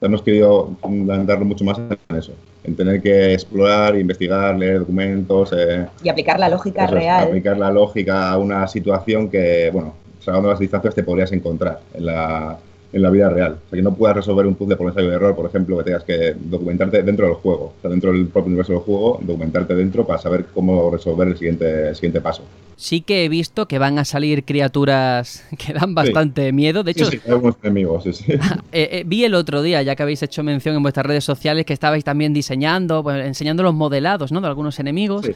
[0.02, 5.54] Hemos querido darle mucho más en eso, en tener que explorar, investigar, leer documentos.
[5.58, 7.24] Eh, y aplicar la lógica real.
[7.24, 11.80] Es, aplicar la lógica a una situación que, bueno, salvando las distancias te podrías encontrar
[11.94, 12.58] en la,
[12.94, 13.58] en la vida real.
[13.66, 15.84] O sea, que no puedas resolver un puzzle por ensayo de error, por ejemplo, que
[15.84, 19.76] tengas que documentarte dentro del juego, o sea, dentro del propio universo del juego, documentarte
[19.76, 22.44] dentro para saber cómo resolver el siguiente, el siguiente paso.
[22.76, 26.54] Sí que he visto que van a salir criaturas que dan bastante sí.
[26.54, 26.84] miedo.
[26.84, 28.26] De hecho, sí, sí, algunos enemigos, sí, sí.
[28.32, 28.40] eh,
[28.72, 31.74] eh, vi el otro día, ya que habéis hecho mención en vuestras redes sociales, que
[31.74, 34.40] estabais también diseñando, pues, enseñando los modelados ¿no?
[34.40, 35.28] de algunos enemigos.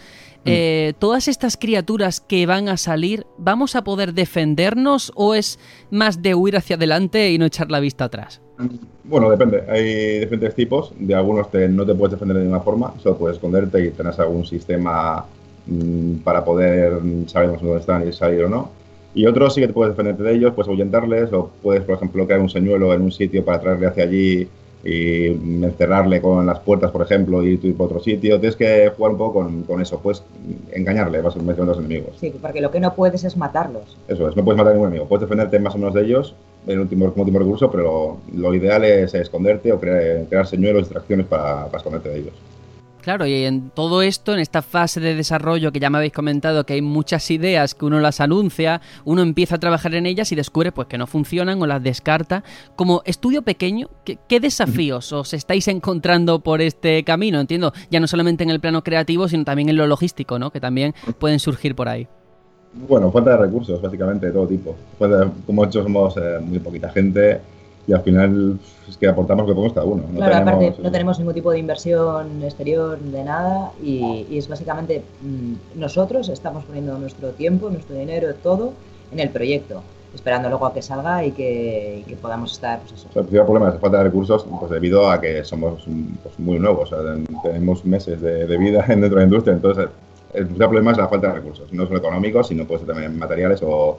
[0.48, 0.54] Sí.
[0.54, 5.60] Eh, todas estas criaturas que van a salir, ¿vamos a poder defendernos o es
[5.92, 8.42] más de huir hacia adelante y no echar la vista atrás?
[9.04, 9.64] Bueno, depende.
[9.70, 10.94] Hay diferentes tipos.
[10.98, 14.18] De algunos te, no te puedes defender de ninguna forma, solo puedes esconderte y tenés
[14.20, 15.26] algún sistema
[15.66, 16.94] mmm, para poder
[17.28, 18.72] saber dónde están y salir o no.
[19.14, 22.26] Y otros sí que te puedes defenderte de ellos, puedes ahuyentarles o puedes, por ejemplo,
[22.26, 24.48] crear un señuelo en un sitio para traerle hacia allí
[24.88, 28.40] y encerrarle con las puertas, por ejemplo, y tú ir por otro sitio.
[28.40, 30.24] Tienes que jugar un poco con, con eso, pues
[30.72, 32.12] engañarle vas a a los enemigos.
[32.18, 33.98] Sí, porque lo que no puedes es matarlos.
[34.08, 35.10] Eso es, no puedes matar a ningún enemigo.
[35.10, 36.36] Puedes defenderte más o menos de ellos
[36.68, 41.26] en último, como último recurso, pero lo, ideal es esconderte o crear, crear señuelos, distracciones
[41.26, 42.34] para, para esconderte de ellos.
[43.08, 46.66] Claro, y en todo esto, en esta fase de desarrollo que ya me habéis comentado,
[46.66, 50.36] que hay muchas ideas que uno las anuncia, uno empieza a trabajar en ellas y
[50.36, 52.44] descubre pues que no funcionan o las descarta.
[52.76, 57.40] Como estudio pequeño, ¿qué, desafíos os estáis encontrando por este camino?
[57.40, 60.52] Entiendo, ya no solamente en el plano creativo, sino también en lo logístico, ¿no?
[60.52, 62.10] Que también pueden surgir por ahí.
[62.74, 64.76] Bueno, falta de recursos, básicamente, de todo tipo.
[65.46, 67.40] Como hecho somos eh, muy poquita gente,
[67.88, 70.04] y al final es que aportamos lo que podemos cada uno.
[70.12, 74.48] No claro, tenemos, aparte no tenemos ningún tipo de inversión exterior de nada y, es
[74.50, 78.74] básicamente mm, nosotros estamos poniendo nuestro tiempo, nuestro dinero, todo
[79.12, 79.82] en el proyecto,
[80.14, 82.80] esperando luego a que salga y que, podamos estar.
[82.82, 83.08] Pues eso.
[83.08, 85.86] el principal problema es falta de recursos pues debido a que somos
[86.22, 86.94] pues, muy nuevos,
[87.42, 89.88] tenemos meses de, vida dentro de la industria, entonces
[90.34, 93.18] el principal problema es la falta de recursos, no solo económicos, sino puede ser también
[93.18, 93.98] materiales o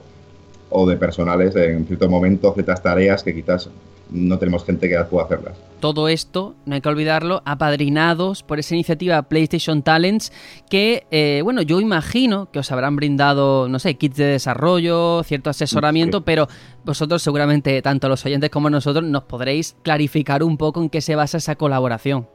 [0.69, 3.69] o de personales en cierto momento, ciertas tareas que quizás
[4.11, 5.57] no tenemos gente que pueda hacerlas.
[5.79, 10.33] Todo esto, no hay que olvidarlo, apadrinados por esa iniciativa PlayStation Talents
[10.69, 15.49] que, eh, bueno, yo imagino que os habrán brindado, no sé, kits de desarrollo, cierto
[15.49, 16.47] asesoramiento, pero
[16.83, 21.15] vosotros seguramente, tanto los oyentes como nosotros, nos podréis clarificar un poco en qué se
[21.15, 22.27] basa esa colaboración.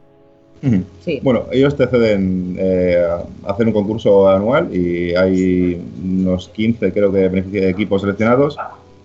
[1.22, 3.06] Bueno, ellos te ceden eh,
[3.46, 8.56] hacer un concurso anual y hay unos 15, creo que, de equipos seleccionados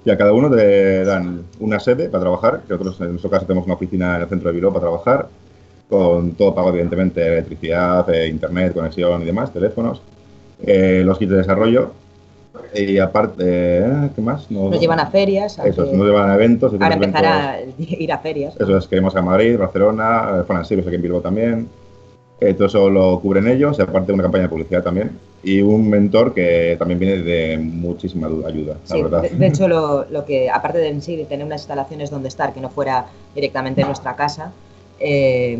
[0.05, 3.45] y a cada uno te dan una sede para trabajar, que nosotros en nuestro caso
[3.45, 5.28] tenemos una oficina en el centro de Bilbao para trabajar,
[5.89, 10.01] con todo pago, evidentemente, electricidad, eh, internet, conexión y demás, teléfonos,
[10.62, 11.91] eh, los kits de desarrollo
[12.74, 14.49] y aparte, eh, ¿qué más?
[14.51, 15.60] nos llevan a ferias.
[15.60, 16.74] Eso, nos llevan a eventos.
[16.74, 18.55] Ahora empezar a ir a ferias.
[18.60, 21.68] Eso es, queremos a Madrid, Barcelona, Fan Sirius aquí en Bilbao también.
[22.41, 25.20] Eh, todo eso lo cubren ellos, y aparte una campaña de publicidad también.
[25.43, 29.30] Y un mentor que también viene de muchísima ayuda, la verdad.
[29.30, 32.53] De, hecho, lo, lo, que, aparte de en sí de tener unas instalaciones donde estar,
[32.53, 34.53] que no fuera directamente en nuestra casa,
[35.01, 35.57] eh,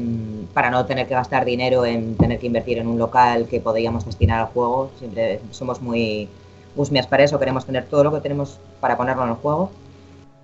[0.54, 4.06] para no tener que gastar dinero en tener que invertir en un local que podríamos
[4.06, 6.28] destinar al juego, siempre somos muy
[6.76, 9.72] Usmias para eso, queremos tener todo lo que tenemos para ponerlo en el juego.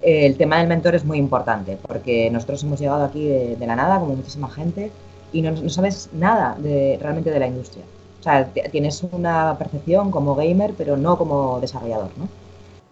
[0.01, 3.99] el tema del mentor es muy importante, porque nosotros hemos llegado aquí de, la nada,
[3.99, 4.91] como muchísima gente,
[5.33, 7.83] y no, sabes nada de, realmente de la industria.
[8.19, 12.27] O sea, tienes una percepción como gamer, pero no como desarrollador, ¿no?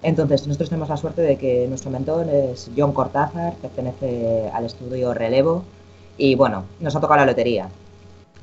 [0.04, 5.14] Entonces, nosotros tenemos la suerte de que nuestro mentor es John Cortázar, pertenece al estudio
[5.14, 5.64] Relevo,
[6.18, 7.70] y bueno, nos ha tocado la lotería.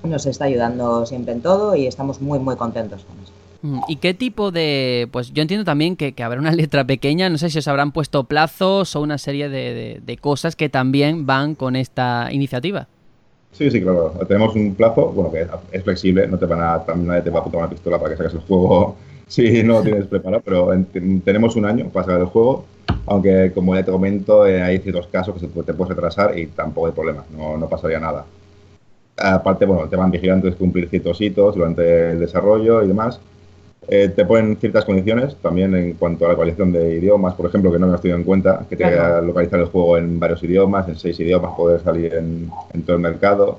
[0.02, 3.32] Nos está ayudando siempre en todo y estamos muy, muy contentos con eso.
[3.62, 5.08] Mm, ¿Y qué tipo de...?
[5.12, 8.24] Pues yo entiendo también que, habrá una letra pequeña, no sé si os habrán puesto
[8.24, 12.86] plazos o una serie de, cosas que también van con esta iniciativa.
[13.52, 14.14] Sí, sí, claro.
[14.28, 15.46] Tenemos un plazo, bueno, que
[15.76, 18.16] es flexible, no te van a, nadie te va a apuntar una pistola para que
[18.16, 18.96] saques el juego
[19.26, 20.70] si no lo tienes preparado, pero
[21.24, 22.64] tenemos un año para sacar el juego,
[23.06, 26.88] aunque como ya te comento, eh, hay ciertos casos que te puedes retrasar y tampoco
[26.88, 28.24] hay problema, no, no pasaría nada.
[29.16, 33.20] Aparte, bueno, te van vigilando cumplir ciertos hitos durante el desarrollo y demás,
[33.92, 37.72] eh, te ponen ciertas condiciones también en cuanto a la localización de idiomas, por ejemplo,
[37.72, 39.20] que no me has tenido en cuenta, que te claro.
[39.26, 43.02] localizar el juego en varios idiomas, en seis idiomas, poder salir en, en todo el
[43.02, 43.58] mercado.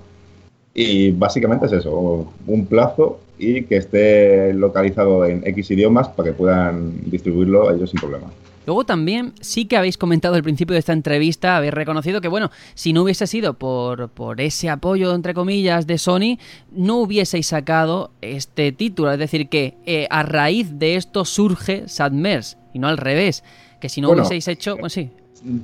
[0.73, 6.33] Y básicamente es eso, un plazo y que esté localizado en X idiomas para que
[6.33, 8.27] puedan distribuirlo ellos sin problema.
[8.65, 12.51] Luego también sí que habéis comentado al principio de esta entrevista, habéis reconocido que, bueno,
[12.75, 16.37] si no hubiese sido por, por ese apoyo, entre comillas, de Sony,
[16.71, 19.11] no hubieseis sacado este título.
[19.11, 23.43] Es decir, que eh, a raíz de esto surge Sadmers y no al revés.
[23.79, 25.09] Que si no hubieseis hecho, pues sí.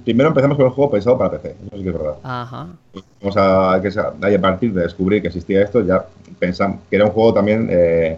[0.04, 2.16] Primero empezamos con el juego pensado para PC, eso sí que es verdad.
[2.24, 2.68] Ajá.
[3.22, 6.04] Vamos a, que a partir de descubrir que existía esto, ya
[6.40, 8.18] pensamos que era un juego también eh,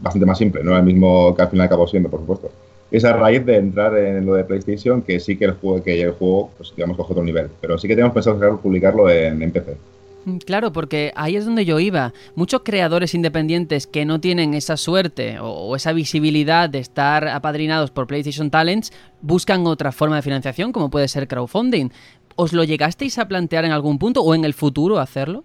[0.00, 2.50] bastante más simple, no era el mismo que al final acabó siendo, por supuesto
[2.90, 6.00] es a raíz de entrar en lo de PlayStation que sí que el juego, que
[6.00, 7.48] el juego pues, digamos, coge otro nivel.
[7.60, 9.76] Pero sí que tenemos pensado publicarlo en, en PC.
[10.24, 12.12] Mm, claro, porque ahí es donde yo iba.
[12.34, 18.06] Muchos creadores independientes que no tienen esa suerte o, esa visibilidad de estar apadrinados por
[18.06, 21.90] PlayStation Talents buscan otra forma de financiación, como puede ser crowdfunding.
[22.36, 25.44] ¿Os lo llegasteis a plantear en algún punto o en el futuro hacerlo?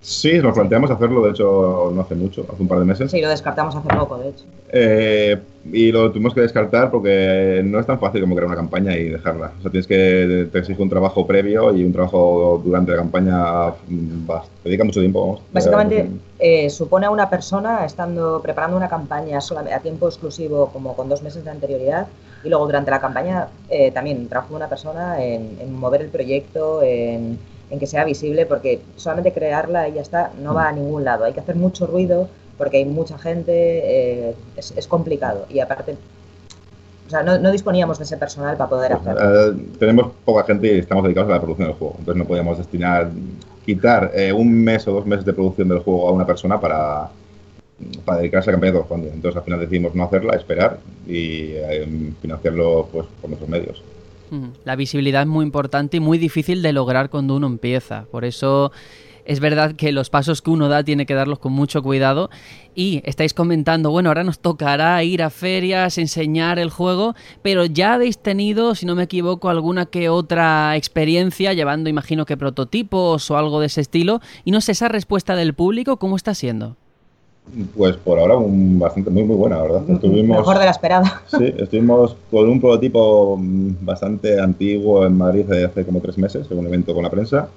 [0.00, 3.10] Sí, nos planteamos hacerlo, de hecho, no hace mucho, hace un par de meses.
[3.10, 4.44] Sí, lo descartamos hace poco, de hecho.
[4.72, 8.96] Eh, y lo tuvimos que descartar porque no es tan fácil como crear una campaña
[8.96, 9.52] y dejarla.
[9.58, 13.68] O sea, tienes que, te exige un trabajo previo y un trabajo durante la campaña,
[13.88, 14.26] mm,
[14.62, 15.20] te dedica mucho tiempo.
[15.20, 15.42] Vamos.
[15.52, 21.08] Básicamente, eh, supone a una persona estando preparando una campaña a tiempo exclusivo, como con
[21.08, 22.06] dos meses de anterioridad,
[22.44, 26.82] y luego durante la campaña eh, también trabajo una persona en, en mover el proyecto,
[26.82, 27.38] en
[27.72, 31.24] en que sea visible, porque solamente crearla y ya está, no va a ningún lado.
[31.24, 32.28] Hay que hacer mucho ruido
[32.62, 35.46] porque hay mucha gente, eh, es, es complicado.
[35.50, 35.96] Y aparte,
[37.08, 39.50] o sea, no, no disponíamos de ese personal para poder hacerlo.
[39.50, 41.96] Eh, tenemos poca gente y estamos dedicados a la producción del juego.
[41.98, 43.10] Entonces no podíamos destinar,
[43.66, 47.10] quitar eh, un mes o dos meses de producción del juego a una persona para,
[48.04, 49.12] para dedicarse a la campaña de crowdfunding.
[49.12, 53.82] Entonces al final decidimos no hacerla, esperar y eh, financiarlo pues por nuestros medios.
[54.30, 54.52] Ujú.
[54.64, 58.04] La visibilidad es muy importante y muy difícil de lograr cuando uno empieza.
[58.12, 58.70] Por eso
[59.24, 62.30] es verdad que los pasos que uno da tiene que darlos con mucho cuidado.
[62.74, 67.94] Y estáis comentando, bueno, ahora nos tocará ir a ferias, enseñar el juego, pero ya
[67.94, 73.36] habéis tenido, si no me equivoco, alguna que otra experiencia llevando, imagino que prototipos o
[73.36, 74.20] algo de ese estilo.
[74.44, 76.76] Y no sé, esa respuesta del público, ¿cómo está siendo?
[77.76, 79.90] Pues por ahora un, bastante muy muy buena, la ¿verdad?
[79.90, 81.22] Estuvimos, Mejor de la esperada.
[81.26, 86.46] sí, estuvimos con un prototipo mm, bastante antiguo en Madrid de hace como tres meses,
[86.50, 87.48] en un evento con la prensa.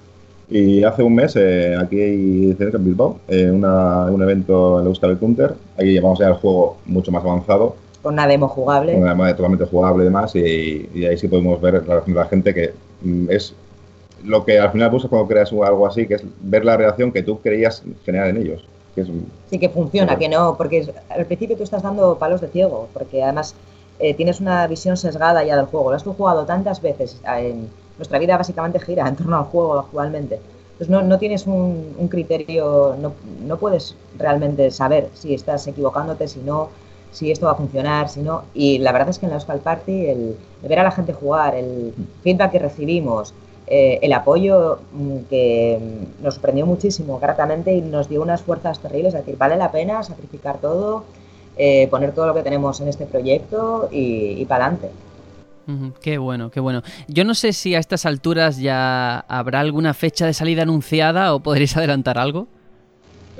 [0.49, 4.89] Y hace un mes, eh, aquí cerca en Bilbao, eh, una- un evento en la
[4.89, 5.55] Euskal Counter.
[5.77, 8.95] Aquí llevamos ya el juego mucho más avanzado, Con una demo jugable.
[8.95, 10.35] una manera totalmente jugable y demás.
[10.35, 13.55] Y, y ahí sí podemos ver la reacción de la gente, que mm, es
[14.23, 17.23] lo que al final buscas cuando creas algo así, que es ver la reacción que
[17.23, 18.63] tú creías generar en ellos.
[18.93, 19.07] Que es,
[19.49, 20.19] Sí que funciona, Claro.
[20.19, 23.55] que no, porque al principio tú estás dando palos de ciego, porque además
[23.99, 25.89] eh, tienes una visión sesgada ya del juego.
[25.89, 27.67] Lo has tú jugado tantas veces, eh, en
[27.97, 30.39] nuestra vida básicamente gira en torno al juego actualmente.
[30.73, 33.13] Entonces no, no tienes un, criterio, no,
[33.45, 36.69] no puedes realmente saber si estás equivocándote, si no,
[37.11, 38.43] si esto va a funcionar, si no.
[38.53, 41.55] Y la verdad es que en la Euskal Party, el, ver a la gente jugar,
[41.55, 41.93] el
[42.23, 43.33] feedback que recibimos,
[43.67, 48.79] eh, el apoyo mm, que mm, nos sorprendió muchísimo gratamente y nos dio unas fuerzas
[48.79, 51.05] terribles, es decir, vale la pena sacrificar todo,
[51.57, 54.89] eh, poner todo lo que tenemos en este proyecto y para adelante.
[56.01, 56.83] Qué bueno, qué bueno.
[57.07, 61.39] Yo no sé si a estas alturas ya habrá alguna fecha de salida anunciada o
[61.39, 62.47] podréis adelantar algo.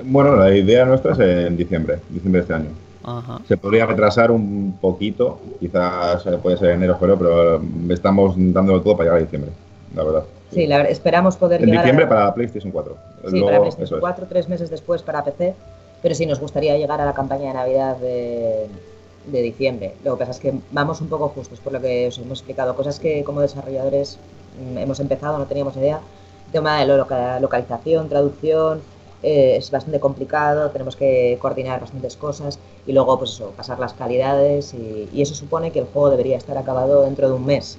[0.02, 2.70] bueno, la idea nuestra es en diciembre, diciembre de este año.
[3.04, 3.40] Ajá.
[3.46, 8.82] Se podría retrasar un poquito, quizás eh, puede ser enero o febrero, pero estamos dándolo
[8.82, 9.52] todo para llegar a diciembre,
[9.94, 10.24] la verdad.
[10.52, 12.96] Sí, la verdad, esperamos poder En llegar diciembre a, para PlayStation 4.
[13.28, 14.00] sí, Luego, para PlayStation eso es.
[14.00, 15.54] 4, tres meses después para PC,
[16.02, 18.66] pero sí nos gustaría llegar a la campaña de Navidad de,
[19.26, 19.94] de diciembre.
[20.04, 22.74] Lo que pasa es que vamos un poco justos por lo que os hemos explicado,
[22.76, 24.18] cosas que como desarrolladores
[24.60, 26.00] mm, hemos empezado, no teníamos idea.
[26.46, 28.80] El tema de localización, traducción,
[29.22, 34.74] eh, es bastante complicado, tenemos que coordinar bastantes cosas y luego pues pasar las calidades
[34.74, 37.78] y, eso supone que el juego debería estar acabado dentro de un mes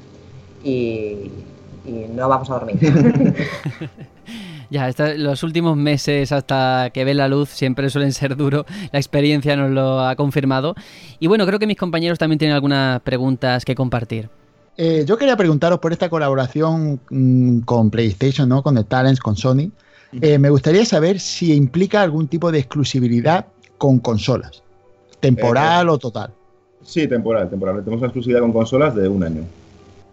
[0.63, 1.31] y
[2.13, 2.77] no vamos a dormir.
[4.69, 8.65] Ya, esta- los últimos meses hasta que ve la luz siempre suelen ser duros.
[8.91, 10.75] La experiencia nos lo ha confirmado.
[11.19, 14.29] Y bueno, creo que mis compañeros también tienen algunas preguntas que compartir.
[14.75, 18.61] Eh, yo quería preguntaros por esta colaboración mm, con PlayStation, ¿no?
[18.61, 19.71] Con The Talents, con Sony.
[20.21, 23.47] Eh, me gustaría saber si implica algún tipo de exclusividad
[23.77, 24.63] con consolas,
[25.19, 26.31] temporal o total.
[26.83, 27.77] Sí, temporal, temporal.
[27.83, 29.41] Tenemos una exclusividad con consolas de un año.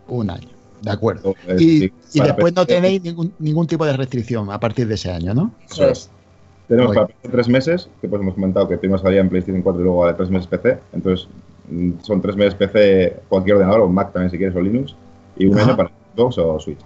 [0.09, 0.48] Un año,
[0.85, 1.35] de acuerdo.
[1.47, 5.35] Es Y, después no tenéis ningún, ningún tipo de restricción a partir de ese año,
[5.35, 5.53] ¿no?
[5.70, 6.11] Eso es.
[6.68, 9.80] Tenemos para PC tres meses, que pues hemos comentado que primero salía en PlayStation 4
[9.80, 10.78] y luego a tres meses PC.
[10.93, 11.28] Entonces,
[11.68, 14.95] mm, son tres meses PC, cualquier ordenador, o Mac también si quieres, o Linux,
[15.37, 15.68] y un Ajá.
[15.68, 16.78] año para Xbox o Switch.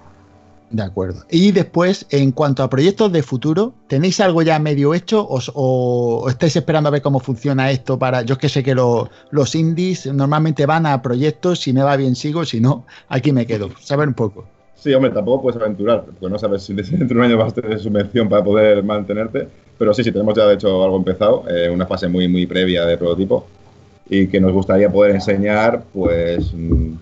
[0.70, 1.24] De acuerdo.
[1.30, 6.28] Y después, en cuanto a proyectos de futuro, ¿tenéis algo ya medio hecho o, o
[6.28, 8.20] estáis esperando a ver cómo funciona esto para...
[8.22, 11.96] Yo es que sé que lo- los indies normalmente van a proyectos, si me va
[11.96, 13.70] bien sigo, si no, aquí me quedo.
[13.80, 14.44] Saber un poco.
[14.76, 17.54] Sí, hombre, tampoco puedes aventurar, porque no sabes si dentro de un año vas a
[17.62, 19.48] tener subvención para poder mantenerte.
[19.78, 22.84] Pero sí, sí, tenemos ya de hecho algo empezado, eh, una fase muy, muy previa
[22.84, 23.46] de prototipo
[24.10, 26.92] y que nos gustaría poder enseñar, pues, mm,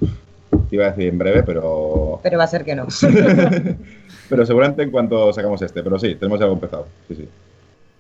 [0.68, 2.86] te iba a decir en breve, pero, Pero va a ser que no.
[4.28, 5.82] pero seguramente en cuanto sacamos este.
[5.82, 6.86] Pero sí, tenemos algo empezado.
[7.08, 7.28] Sí, sí.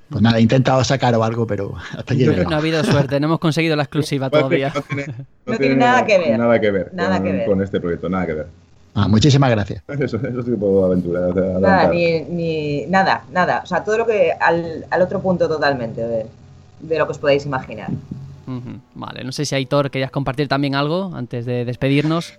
[0.08, 2.24] Pues nada, he intentado sacar o algo, pero hasta aquí.
[2.26, 4.72] No ha habido suerte, no hemos conseguido la exclusiva todavía.
[4.74, 5.14] No tiene,
[5.46, 6.38] No tiene nada que ver.
[6.38, 7.46] Nada que ver, Nada con, que ver.
[7.46, 8.46] con este proyecto, nada que ver.
[8.94, 9.82] Ah, muchísimas gracias.
[9.88, 11.34] Eso, eso sí que puedo aventurar.
[11.60, 13.60] Nada, ni, ni- nada, nada.
[13.62, 16.26] O sea, todo lo que al, al otro punto totalmente de,
[16.80, 17.90] de lo que os podéis imaginar.
[18.94, 22.38] Vale, no sé si Aitor querías compartir también algo antes de despedirnos.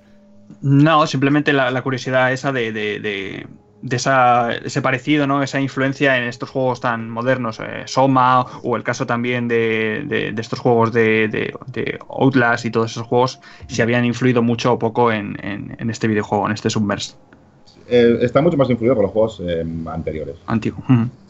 [0.61, 3.47] No, simplemente la, la curiosidad esa de, de- de-
[3.79, 5.43] de esa, ese parecido, ¿no?
[5.43, 10.59] Esa influencia en estos juegos tan modernos, eh, Soma, o el caso también de, estos
[10.59, 11.53] juegos de,
[12.09, 16.07] Outlast y todos esos juegos, si habían influido mucho o poco en, en- en este
[16.07, 17.13] videojuego, en este Submerged
[17.89, 20.35] Eh, está mucho más influido por los juegos eh, anteriores.
[20.47, 20.83] antiguo.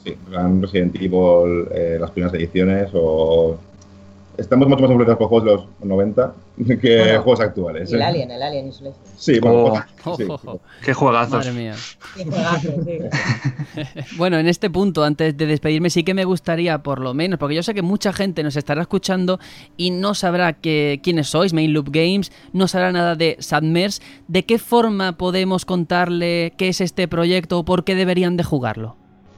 [0.03, 0.15] Sí,
[0.61, 3.59] Resident Evil, eh, las primeras ediciones o,
[4.37, 6.33] estamos mucho más influenciados por juegos de los 90
[6.81, 7.91] que Bueno, juegos actuales.
[7.93, 8.03] El ¿eh?
[8.05, 9.03] Alien, el Alien Isolation.
[9.15, 9.69] Sí, bueno, Oh.
[10.03, 10.23] cosas- sí.
[10.29, 10.59] Oh, oh, oh.
[10.83, 11.33] Qué juegazos.
[11.45, 11.73] Madre mía.
[11.75, 12.99] Sí, juegazo, sí.
[14.17, 17.55] Bueno, en este punto, antes de despedirme, sí que me gustaría, por lo menos, porque
[17.55, 19.39] yo sé que mucha gente nos estará escuchando
[19.77, 24.01] y no sabrá que, quiénes sois, Main Loop Games, no sabrá nada de Sadmers.
[24.27, 28.95] ¿De qué forma podemos contarle qué es este proyecto o por qué deberían de jugarlo?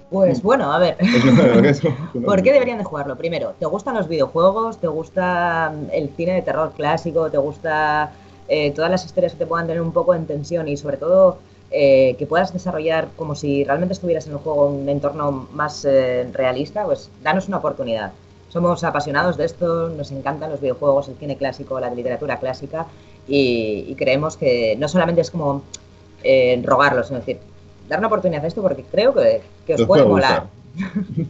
[0.09, 0.97] Pues bueno, a ver.
[2.25, 3.15] ¿Por qué deberían de jugarlo?
[3.15, 4.79] Primero, ¿te gustan los videojuegos?
[4.79, 7.29] ¿Te gusta mm, el cine de terror clásico?
[7.29, 8.11] ¿Te gusta
[8.47, 11.37] eh, todas las historias que te puedan tener un poco en tensión y sobre todo
[11.71, 16.27] eh, que puedas desarrollar como si realmente estuvieras en un juego un entorno más eh,
[16.33, 16.85] realista?
[16.85, 18.11] Pues danos una oportunidad.
[18.49, 22.87] Somos apasionados de esto, nos encantan los videojuegos, el cine clásico, la literatura clásica
[23.27, 25.61] y, y creemos que no solamente es como
[26.23, 27.39] eh, rogarlo, sino decir,
[27.89, 30.47] dar una oportunidad a esto porque creo que, que os puede molar.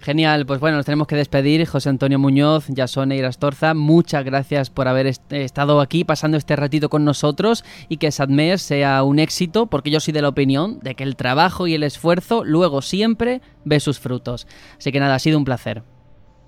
[0.00, 1.64] Genial, pues bueno, nos tenemos que despedir.
[1.68, 6.56] José Antonio Muñoz, Yasone y Astorza, muchas gracias por haber est- estado aquí pasando este
[6.56, 10.80] ratito con nosotros y que Sadmer sea un éxito, porque yo soy de la opinión
[10.80, 14.48] de que el trabajo y el esfuerzo luego siempre ve sus frutos.
[14.78, 15.84] Así que nada, ha sido un placer.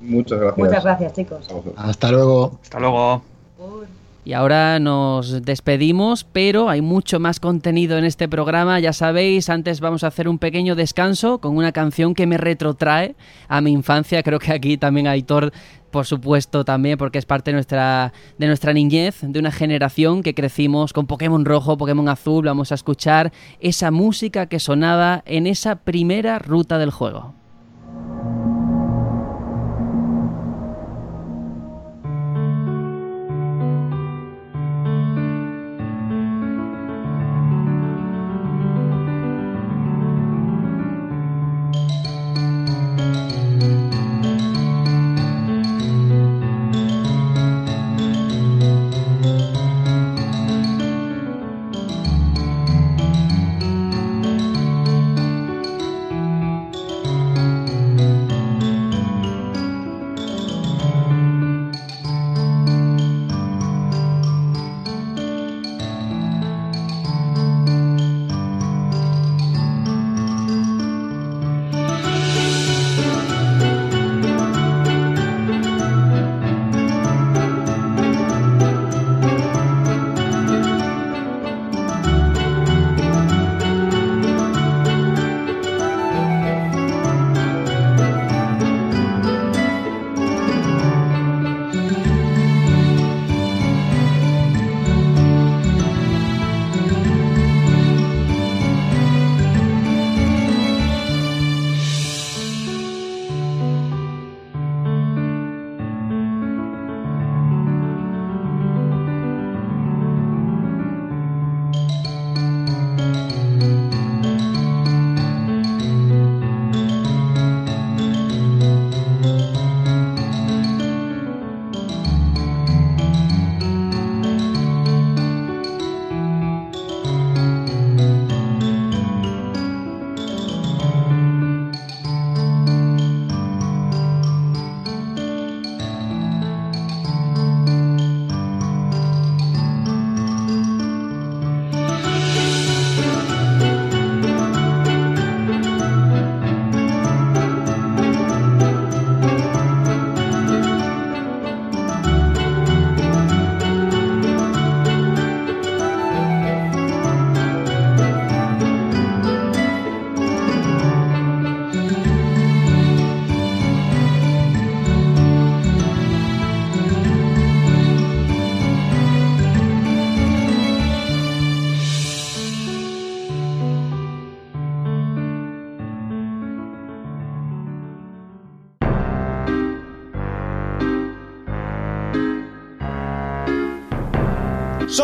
[0.00, 0.58] Muchas gracias.
[0.58, 1.46] Muchas gracias, chicos.
[1.76, 2.58] Hasta luego.
[2.64, 3.22] Hasta luego.
[4.26, 9.80] Y ahora nos despedimos, pero hay mucho más contenido en este programa, ya sabéis, antes
[9.80, 13.16] vamos a hacer un pequeño descanso con una canción que me retrotrae
[13.48, 15.52] a mi infancia, creo que aquí también Aitor,
[15.90, 20.34] por supuesto, también, porque es parte de nuestra, de nuestra niñez, de una generación que
[20.34, 23.30] crecimos con Pokémon rojo, Pokémon azul, vamos a escuchar
[23.60, 27.34] esa música que sonaba en esa primera ruta del juego.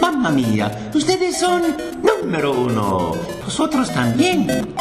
[0.00, 1.62] Mamma mía, ustedes son
[2.02, 3.12] número uno.
[3.44, 4.74] Vosotros también.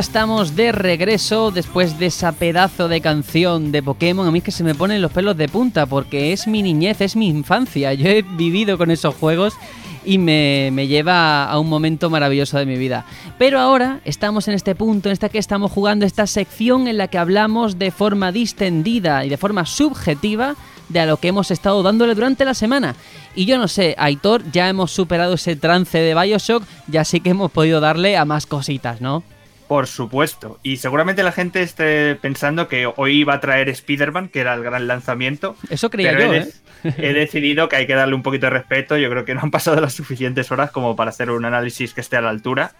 [0.00, 4.26] Estamos de regreso después de esa pedazo de canción de Pokémon.
[4.26, 7.02] A mí es que se me ponen los pelos de punta porque es mi niñez,
[7.02, 7.92] es mi infancia.
[7.92, 9.54] Yo he vivido con esos juegos
[10.02, 13.04] y me, me lleva a un momento maravilloso de mi vida.
[13.38, 17.08] Pero ahora estamos en este punto, en esta que estamos jugando esta sección en la
[17.08, 20.56] que hablamos de forma distendida y de forma subjetiva
[20.88, 22.94] de a lo que hemos estado dándole durante la semana.
[23.34, 27.30] Y yo no sé, Aitor, ya hemos superado ese trance de Bioshock, ya sí que
[27.30, 29.22] hemos podido darle a más cositas, ¿no?
[29.70, 30.58] Por supuesto.
[30.64, 34.64] Y seguramente la gente esté pensando que hoy iba a traer Spider-Man, que era el
[34.64, 35.54] gran lanzamiento.
[35.68, 36.94] Eso creía pero yo, he, ¿eh?
[36.98, 38.96] he decidido que hay que darle un poquito de respeto.
[38.96, 42.00] Yo creo que no han pasado las suficientes horas como para hacer un análisis que
[42.00, 42.72] esté a la altura.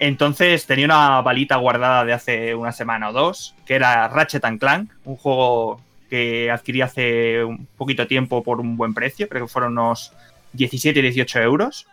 [0.00, 4.58] Entonces tenía una balita guardada de hace una semana o dos, que era Ratchet and
[4.58, 9.52] Clank, un juego que adquirí hace un poquito tiempo por un buen precio, creo que
[9.52, 10.12] fueron unos
[10.54, 11.86] 17 y 18 euros.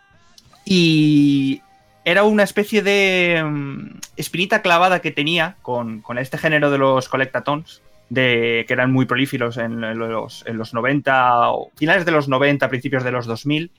[0.64, 1.62] Y
[2.04, 7.08] era una especie de mm, espinita clavada que tenía con, con este género de los
[7.08, 12.28] collectatons, de, que eran muy prolíferos en los, en los 90, o finales de los
[12.28, 13.70] 90, principios de los 2000.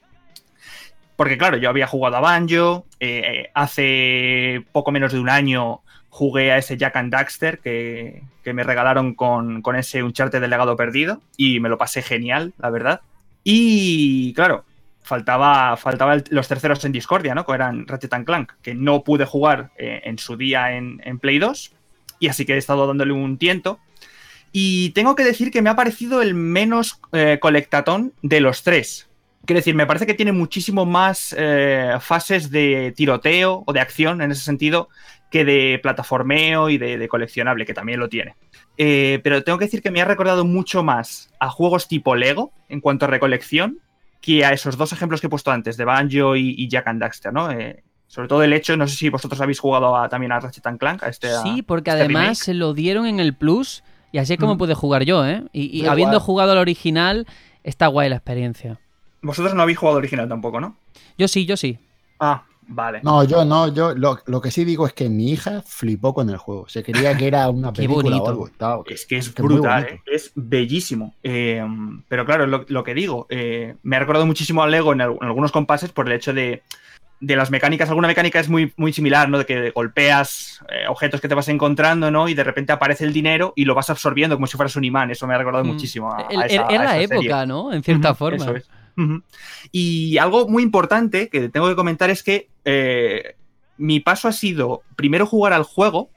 [1.15, 6.51] Porque claro, yo había jugado a Banjo, eh, hace poco menos de un año jugué
[6.51, 10.75] a ese Jack and Daxter que, que me regalaron con, con ese Uncharted del legado
[10.75, 13.01] perdido y me lo pasé genial, la verdad.
[13.43, 14.65] Y claro,
[15.11, 17.45] faltaba, faltaba los terceros en Discordia, ¿no?
[17.45, 21.37] Que eran Ratchet and Clank, que no pude jugar eh, en su día en, Play
[21.37, 21.73] 2.
[22.19, 23.79] Y así que he estado dándole un tiento.
[24.53, 29.09] Y tengo que decir que me ha parecido el menos eh, colectatón de los tres.
[29.43, 34.21] Quiero decir, me parece que tiene muchísimo más eh, fases de tiroteo o de acción
[34.21, 34.87] en ese sentido
[35.29, 38.35] que de plataformeo y de, coleccionable, que también lo tiene.
[38.77, 42.79] Pero tengo que decir que me ha recordado mucho más a juegos tipo Lego en
[42.79, 43.79] cuanto a recolección
[44.21, 47.01] que a esos dos ejemplos que he puesto antes, de Banjo y, y Jack and
[47.01, 47.51] Daxter, ¿no?
[47.51, 50.65] Eh, sobre todo el hecho, no sé si vosotros habéis jugado a- también a Ratchet
[50.67, 51.29] and Clank, a este.
[51.41, 52.35] Sí, porque este además remake.
[52.35, 54.57] se lo dieron en el Plus y así es como Mm.
[54.59, 55.43] pude jugar yo, ¿eh?
[55.53, 57.25] Y, habiendo jugado al original,
[57.63, 58.79] está guay la experiencia.
[59.21, 60.75] Vosotros no habéis jugado original tampoco, ¿no?
[61.17, 61.79] Yo sí, yo sí.
[62.19, 62.99] Ah, vale.
[63.03, 66.29] No, yo no, yo lo, lo que sí digo es que mi hija flipó con
[66.29, 66.67] el juego.
[66.67, 68.23] Se creía que era una Qué película bonito.
[68.23, 68.47] o algo.
[68.47, 69.83] Estaba- Es que es que brutal.
[69.85, 70.01] ¿eh?
[70.07, 71.13] es bellísimo.
[71.23, 71.63] Eh,
[72.07, 75.17] pero claro, lo, lo que digo, eh, me ha recordado muchísimo al Lego en, al-
[75.21, 76.63] en algunos compases por el hecho de,
[77.19, 77.89] de las mecánicas.
[77.89, 79.37] Alguna mecánica es muy, muy similar, ¿no?
[79.37, 82.27] De que golpeas eh, objetos que te vas encontrando, ¿no?
[82.27, 85.11] Y de repente aparece el dinero y lo vas absorbiendo como si fueras un imán.
[85.11, 85.67] Eso me ha recordado Mm.
[85.67, 87.05] muchísimo a, a El- esa- era a la serie.
[87.19, 87.71] época, ¿no?
[87.73, 88.43] En cierta forma.
[88.43, 88.69] eso es.
[89.71, 93.35] Y algo muy importante que tengo que comentar es que eh,
[93.77, 96.09] mi paso ha sido primero jugar al juego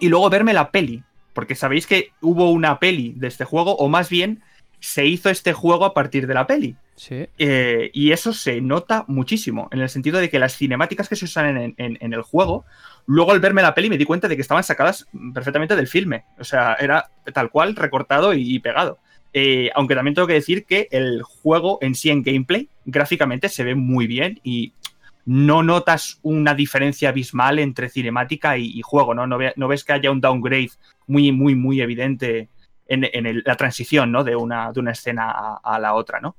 [0.00, 1.02] y luego verme la peli.
[1.32, 4.42] Porque sabéis que hubo una peli de este juego, o más bien
[4.80, 6.76] se hizo este juego a partir de la peli.
[6.96, 7.26] Sí.
[7.36, 11.26] Eh, y eso se nota muchísimo, en el sentido de que las cinemáticas que se
[11.26, 12.64] usan en, en- en el juego,
[13.06, 16.24] luego al verme la peli me di cuenta de que estaban sacadas perfectamente del filme.
[16.38, 18.98] O sea, era tal cual, recortado y, y pegado.
[19.38, 23.64] Eh, aunque también tengo que decir que el juego en sí, en gameplay, gráficamente se
[23.64, 24.72] ve muy bien y
[25.26, 29.26] no notas una diferencia abismal entre cinemática y, juego, ¿no?
[29.26, 30.70] No, ve- no ves que haya un downgrade
[31.06, 32.48] muy, muy, muy evidente
[32.88, 34.24] en, la transición, ¿no?
[34.24, 36.34] De una, de una escena a- a la otra, ¿no?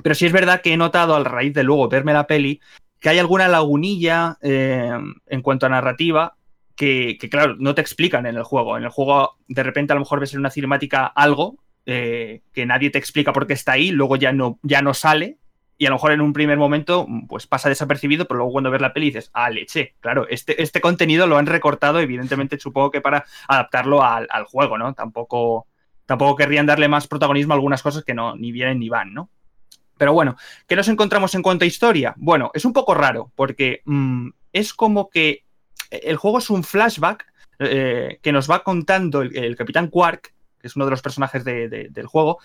[0.00, 2.60] Pero sí es verdad que he notado a raíz de luego verme la peli
[3.00, 4.92] que hay alguna lagunilla eh,
[5.26, 6.36] en cuanto a narrativa
[6.76, 8.76] que, que, claro, no te explican en el juego.
[8.78, 11.56] En el juego, de repente, a lo mejor ves en una cinemática algo
[11.90, 15.38] eh, que nadie te explica por qué está ahí, luego ya no, ya no sale.
[15.78, 18.82] Y a lo mejor en un primer momento, pues pasa desapercibido, pero luego cuando ves
[18.82, 23.00] la peli dices, ah, leche, claro, este, este contenido lo han recortado, evidentemente, supongo que
[23.00, 24.92] para adaptarlo al, al juego, ¿no?
[24.92, 25.66] Tampoco,
[26.04, 29.30] tampoco querrían darle más protagonismo a algunas cosas que no, ni vienen ni van, ¿no?
[29.96, 30.36] Pero bueno,
[30.66, 32.14] ¿qué nos encontramos en cuanto a historia?
[32.18, 35.44] Bueno, es un poco raro, porque mm, es como que
[35.90, 37.26] el juego es un flashback
[37.58, 42.06] eh, que nos va contando el, Capitán Quark, que es uno de los personajes del
[42.06, 42.38] juego,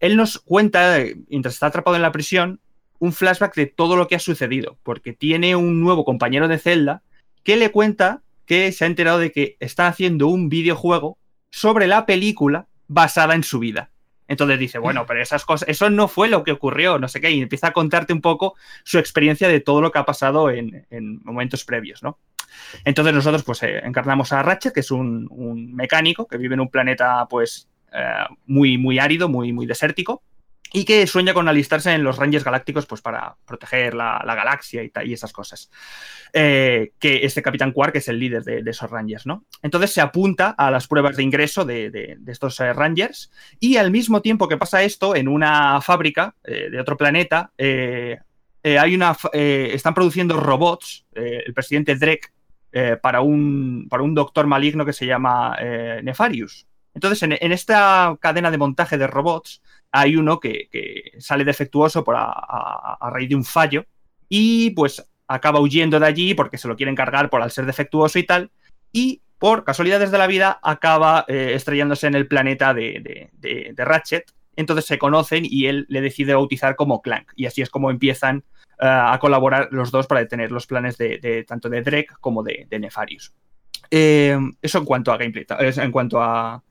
[0.00, 2.60] él nos cuenta, mientras está atrapado en la prisión,
[2.98, 7.02] un flashback de todo lo que ha sucedido, porque tiene un nuevo compañero de celda
[7.42, 11.18] que le cuenta que se ha enterado de que está haciendo un videojuego
[11.50, 13.90] sobre la película basada en su vida.
[14.28, 17.30] Entonces dice, bueno, pero esas cosas, eso no fue lo que ocurrió, no sé qué,
[17.30, 18.54] y empieza a contarte un poco
[18.84, 20.86] su experiencia de todo lo que ha pasado en,
[21.24, 22.18] momentos previos, ¿no?
[22.84, 25.28] Entonces nosotros pues eh, encarnamos a Ratchet, que es un,
[25.74, 30.22] mecánico que vive en un planeta pues eh, muy, muy árido, muy, muy desértico,
[30.72, 35.12] y que sueña con alistarse en los Rangers Galácticos pues para proteger la, galaxia y,
[35.12, 35.70] esas cosas.
[36.32, 39.44] Eh, que este Capitán Quark es el líder de, esos Rangers, ¿no?
[39.62, 43.30] Entonces se apunta a las pruebas de ingreso de, estos Rangers
[43.60, 47.52] y al mismo tiempo que pasa esto, en una fábrica de otro planeta,
[48.64, 52.32] hay una, están produciendo robots, el presidente Drek,
[53.02, 55.56] para, un, para un doctor maligno que se llama
[56.02, 56.66] Nefarius.
[56.94, 60.68] Entonces, en, esta cadena de montaje de robots, hay uno que,
[61.18, 63.84] sale defectuoso por a, raíz de un fallo
[64.28, 68.18] y pues acaba huyendo de allí porque se lo quieren cargar por al ser defectuoso
[68.18, 68.50] y tal,
[68.92, 73.30] y por casualidades de la vida acaba eh, estrellándose en el planeta de,
[73.76, 77.90] Ratchet, entonces se conocen y él le decide bautizar como Clank, y así es como
[77.90, 78.44] empiezan
[78.80, 82.66] eh, a colaborar los dos para detener los planes de, tanto de Drek como de,
[82.70, 83.32] Nefarius.
[83.90, 86.62] Eh, eso en cuanto a gameplay, en cuanto a,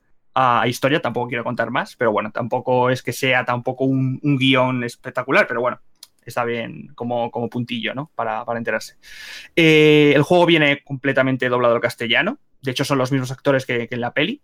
[0.66, 5.46] historia, tampoco quiero contar más, pero bueno, tampoco es que sea tampoco un guion espectacular,
[5.46, 5.80] pero bueno,
[6.26, 8.10] está bien como, como puntillo, ¿no?
[8.14, 8.96] Para, enterarse.
[9.54, 12.38] Eh, el juego viene completamente doblado al castellano.
[12.62, 14.40] De hecho, son los mismos actores que, en la peli.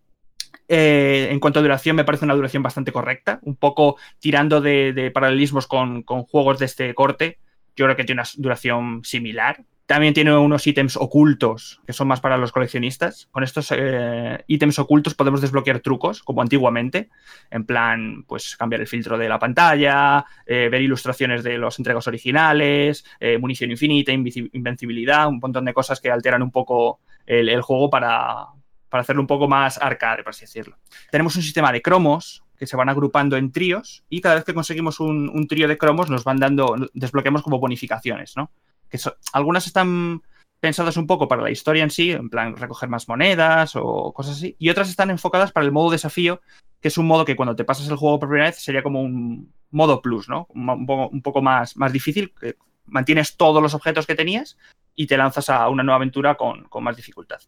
[0.73, 5.11] Eh, en cuanto a duración, me parece una duración bastante correcta, un poco tirando de,
[5.13, 7.41] paralelismos con, juegos de este corte.
[7.75, 9.65] Yo creo que tiene una duración similar.
[9.87, 13.27] También tiene unos ítems ocultos que son más para los coleccionistas.
[13.33, 17.09] Con estos eh, ítems ocultos podemos desbloquear trucos, como antiguamente,
[17.51, 22.07] en plan, pues cambiar el filtro de la pantalla, eh, ver ilustraciones de los entregas
[22.07, 23.05] originales,
[23.41, 28.47] munición infinita, invencibilidad, un montón de cosas que alteran un poco el, juego para,
[28.91, 30.77] hacerlo un poco más arcade, por así decirlo.
[31.11, 34.55] Tenemos un sistema de cromos que se van agrupando en tríos y cada vez que
[34.55, 38.51] conseguimos un, trío de cromos nos van dando, desbloqueamos como bonificaciones, ¿no?
[38.91, 38.99] que
[39.33, 40.23] algunas están
[40.59, 44.37] pensadas un poco para la historia en sí, en plan recoger más monedas o cosas
[44.37, 46.43] así, y otras están enfocadas para el modo desafío,
[46.81, 49.01] que es un modo que cuando te pasas el juego por primera vez sería como
[49.01, 50.49] un modo plus, ¿no?
[50.51, 52.57] Un, poco, más difícil, que
[52.91, 54.59] mantienes todos los objetos que tenías
[54.95, 57.41] y te lanzas a una nueva aventura con, más dificultad.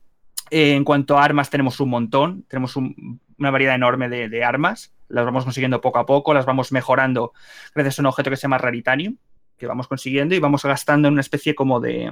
[0.53, 5.25] En cuanto a armas, tenemos un montón, tenemos una variedad enorme de, de, armas, las
[5.25, 7.33] vamos consiguiendo poco a poco, las vamos mejorando
[7.75, 9.17] gracias a un objeto que se llama Raritanium,
[9.57, 12.11] que vamos consiguiendo y vamos gastando en una especie como de,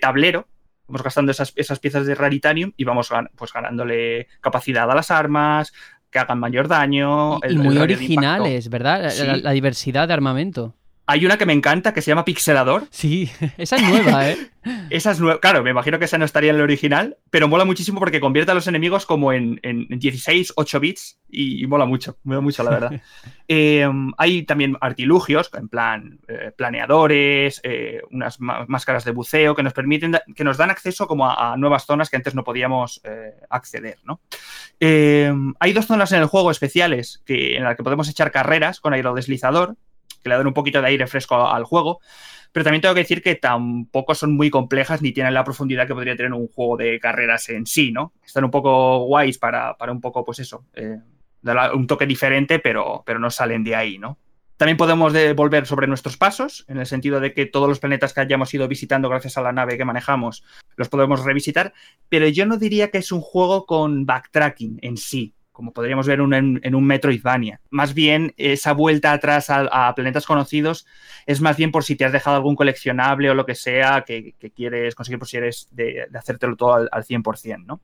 [0.00, 0.46] tablero.
[0.86, 5.72] Vamos gastando esas, piezas de Raritanium y vamos pues, ganándole capacidad a las armas,
[6.10, 7.38] que hagan mayor daño.
[7.48, 9.12] Y, muy originales, ¿verdad?
[9.42, 10.74] la, diversidad de armamento.
[11.10, 12.84] Hay una que me encanta que se llama Pixelador.
[12.90, 13.28] Sí,
[13.58, 14.38] esa es nueva, ¿eh?
[14.90, 15.40] esa es nueva.
[15.40, 18.52] Claro, me imagino que esa no estaría en el original, pero mola muchísimo porque convierte
[18.52, 19.58] a los enemigos como en,
[19.88, 23.02] 16, 8 bits y, mola mucho, mola mucho, la verdad.
[23.52, 29.72] Em, hay también artilugios, en plan eh, planeadores, eh, unas máscaras de buceo que nos
[29.72, 33.98] permiten, que nos dan acceso como a, nuevas zonas que antes no podíamos eh, acceder,
[34.04, 34.20] ¿no?
[35.58, 38.94] Hay dos zonas en el juego especiales que, en las que podemos echar carreras con
[38.94, 39.74] aerodeslizador
[40.22, 42.00] que le dan un poquito de aire fresco al juego.
[42.52, 45.94] Pero también tengo que decir que tampoco son muy complejas ni tienen la profundidad que
[45.94, 48.12] podría tener un juego de carreras en sí, ¿no?
[48.24, 50.98] Están un poco guays para, un poco, pues eso, eh,
[51.42, 54.18] dar un toque diferente, pero, pero no salen de ahí, ¿no?
[54.56, 58.20] También podemos volver sobre nuestros pasos, en el sentido de que todos los planetas que
[58.20, 60.44] hayamos ido visitando gracias a la nave que manejamos
[60.76, 61.72] los podemos revisitar,
[62.10, 66.20] pero yo no diría que es un juego con backtracking en sí como podríamos ver
[66.20, 67.60] en, un Metroidvania.
[67.68, 70.86] Más bien, esa vuelta atrás a, planetas conocidos
[71.26, 74.34] es más bien por si te has dejado algún coleccionable o lo que sea que,
[74.56, 77.82] quieres conseguir por si eres de, hacértelo todo al, 100%, ¿no?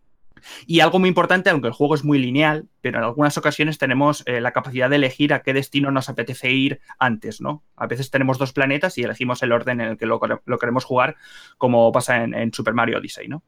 [0.67, 4.23] Y algo muy importante, aunque el juego es muy lineal, pero en algunas ocasiones tenemos
[4.27, 7.65] eh, la capacidad de elegir a qué destino nos apetece ir antes, ¿no?
[7.77, 11.17] A veces tenemos dos planetas y elegimos el orden en el que lo, queremos jugar,
[11.59, 13.43] como pasa en, Super Mario Odyssey, ¿no?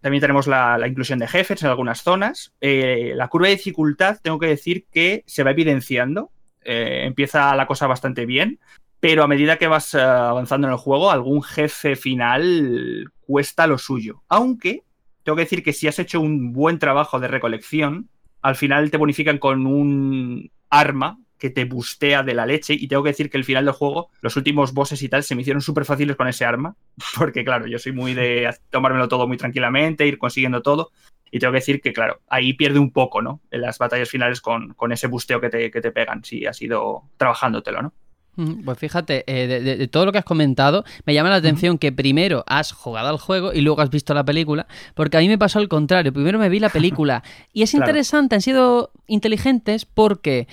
[0.00, 2.54] También tenemos la, inclusión de jefes en algunas zonas.
[2.60, 6.30] Eh, la curva de dificultad, tengo que decir que se va evidenciando.
[6.62, 8.60] Eh, empieza la cosa bastante bien,
[8.98, 14.22] pero a medida que vas avanzando en el juego, algún jefe final cuesta lo suyo.
[14.28, 14.82] Aunque
[15.22, 18.08] tengo que decir que si has hecho un buen trabajo de recolección,
[18.42, 22.74] al final te bonifican con un arma que te bustea de la leche.
[22.74, 25.34] Y tengo que decir que el final del juego, los últimos bosses y tal, se
[25.34, 26.76] me hicieron súper fáciles con ese arma.
[27.18, 30.90] Porque, claro, yo soy muy de tomármelo todo muy tranquilamente, ir consiguiendo todo.
[31.32, 33.40] Y tengo que decir que, claro, ahí pierde un poco, ¿no?
[33.50, 36.60] En las batallas finales con, con ese busteo que te, que te pegan, si has
[36.60, 37.94] ido trabajándotelo, ¿no?
[38.36, 42.44] Pues fíjate, eh, de, todo lo que has comentado, me llama la atención que primero
[42.46, 45.58] has jugado al juego y luego has visto la película, porque a mí me pasó
[45.58, 46.12] al contrario.
[46.12, 50.48] Primero me vi la película y es interesante, han sido inteligentes porque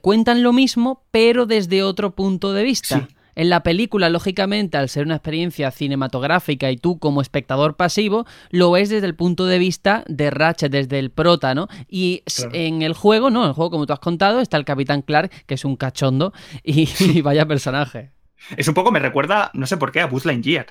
[0.00, 3.08] cuentan lo mismo, pero desde otro punto de vista.
[3.34, 8.70] En la película, lógicamente, al ser una experiencia cinematográfica y tú como espectador pasivo, lo
[8.70, 11.68] ves desde el punto de vista de Ratchet, desde el prota, ¿no?
[11.88, 15.02] Y en el juego, no, en el juego, como tú has contado, está el Capitán
[15.02, 16.32] Clark, que es un cachondo,
[16.62, 16.88] y,
[17.22, 18.12] vaya personaje.
[18.56, 20.66] Es un poco, me recuerda, no sé por qué, a Buzz Lightyear.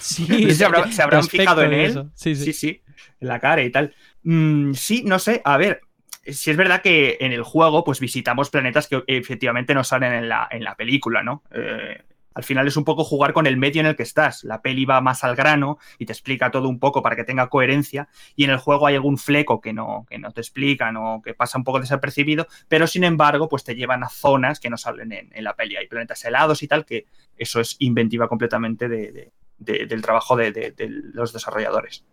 [0.00, 2.10] Sí, se, habrán fijado en él.
[2.14, 2.52] Sí sí.
[2.52, 2.82] sí,
[3.20, 3.94] En la cara y tal.
[4.22, 5.40] Mm, sí, no sé.
[5.44, 5.80] A ver,
[6.26, 10.28] si es verdad que en el juego, pues visitamos planetas que efectivamente no salen en
[10.28, 11.42] la, en la película, ¿no?
[11.50, 12.02] Eh,
[12.34, 14.42] al final es un poco jugar con el medio en el que estás.
[14.42, 17.48] La peli va más al grano y te explica todo un poco para que tenga
[17.48, 18.08] coherencia.
[18.34, 21.34] Y en el juego hay algún fleco que no, que no te explican o que
[21.34, 25.12] pasa un poco desapercibido, pero sin embargo, pues te llevan a zonas que no salen
[25.12, 25.76] en, la peli.
[25.76, 27.06] Hay planetas helados y tal, que
[27.36, 30.74] eso es inventiva completamente del trabajo de
[31.14, 32.04] los desarrolladores.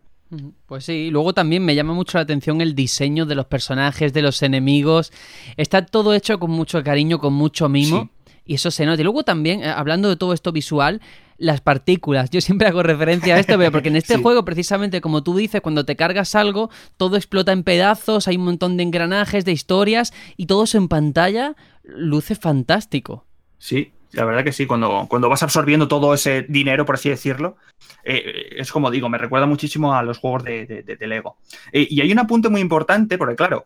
[0.65, 4.21] Pues sí, luego también me llama mucho la atención el diseño de los personajes, de
[4.21, 5.11] los enemigos.
[5.57, 8.09] Está todo hecho con mucho cariño, con mucho mimo.
[8.45, 9.01] Y eso se nota.
[9.01, 11.01] Y luego también, eh, hablando de todo esto visual,
[11.37, 12.29] las partículas.
[12.29, 15.85] Yo siempre hago referencia a esto, porque en este juego, precisamente como tú dices, cuando
[15.85, 20.45] te cargas algo, todo explota en pedazos, hay un montón de engranajes, de historias, y
[20.45, 23.25] todo eso en pantalla luce fantástico.
[23.57, 27.57] Sí, la verdad que sí, cuando, cuando vas absorbiendo todo ese dinero, por así decirlo,
[28.03, 31.37] eh, es como digo, me recuerda muchísimo a los juegos de, Lego.
[31.71, 33.65] Eh, y hay un apunte muy importante, porque claro,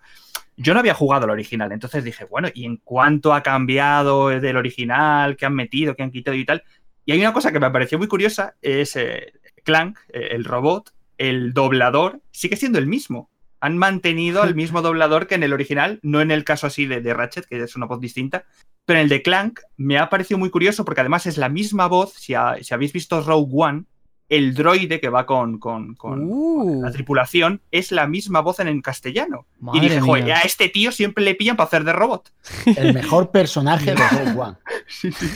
[0.58, 4.58] yo no había jugado el original, entonces dije, bueno, ¿y en cuánto ha cambiado del
[4.58, 5.36] original?
[5.36, 5.96] ¿Qué han metido?
[5.96, 6.64] ¿Qué han quitado y tal?
[7.06, 11.54] Y hay una cosa que me pareció muy curiosa, es eh, Clank, el robot, el
[11.54, 13.30] doblador, sigue siendo el mismo.
[13.60, 17.02] Han mantenido al mismo doblador que en el original, no en el caso así de,
[17.02, 18.46] de Ratchet, que es una voz distinta,
[18.86, 21.88] pero en el de Clank me ha parecido muy curioso porque además es la misma
[21.88, 23.84] voz, si, si habéis visto Rogue One,
[24.30, 26.82] el droide que va con, con, uh.
[26.82, 29.46] la tripulación es la misma voz en, castellano.
[29.74, 32.32] y dije, joder, a este tío siempre le pillan para hacer de robot.
[32.66, 33.96] El mejor personaje de
[34.26, 34.58] Rogue One.
[34.88, 35.28] sí, sí.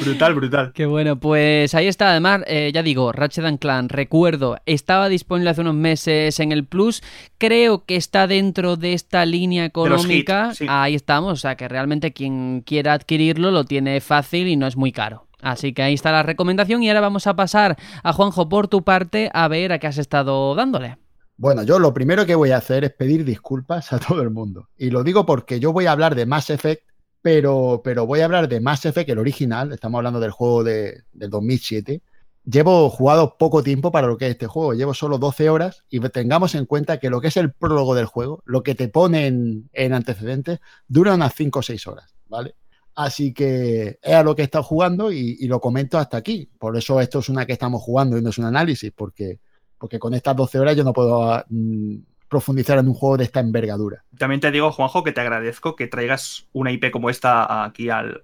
[0.00, 0.72] Brutal, brutal.
[0.74, 2.10] Qué bueno, pues ahí está.
[2.10, 7.02] Además, eh, ya digo, Ratchet Clan, recuerdo, estaba disponible hace unos meses en el Plus.
[7.38, 10.52] Creo que está dentro de esta línea económica.
[10.68, 14.76] Ahí estamos, o sea que realmente quien quiera adquirirlo lo tiene fácil y no es
[14.76, 15.26] muy caro.
[15.42, 18.82] Así que ahí está la recomendación y ahora vamos a pasar a Juanjo por tu
[18.82, 20.96] parte a ver a qué has estado dándole.
[21.38, 24.68] Bueno, yo lo primero que voy a hacer es pedir disculpas a todo el mundo.
[24.78, 26.82] Y lo digo porque yo voy a hablar de Mass Effect
[27.26, 31.02] pero, pero voy a hablar de Mass Effect, el original, estamos hablando del juego de,
[31.12, 32.00] del 2007.
[32.44, 35.98] Llevo jugado poco tiempo para lo que es este juego, llevo solo 12 horas y
[35.98, 39.26] tengamos en cuenta que lo que es el prólogo del juego, lo que te pone
[39.26, 42.54] en, antecedentes, dura unas 5 o 6 horas, ¿vale?
[42.94, 46.48] Así que es a lo que he estado jugando y, lo comento hasta aquí.
[46.60, 49.40] Por eso esto es una que estamos jugando y no es un análisis, porque,
[49.78, 51.96] porque con estas 12 horas yo no puedo mm,
[52.36, 54.04] profundizar en un juego de esta envergadura.
[54.18, 58.20] También te digo, Juanjo, que te agradezco que traigas una IP como esta aquí al,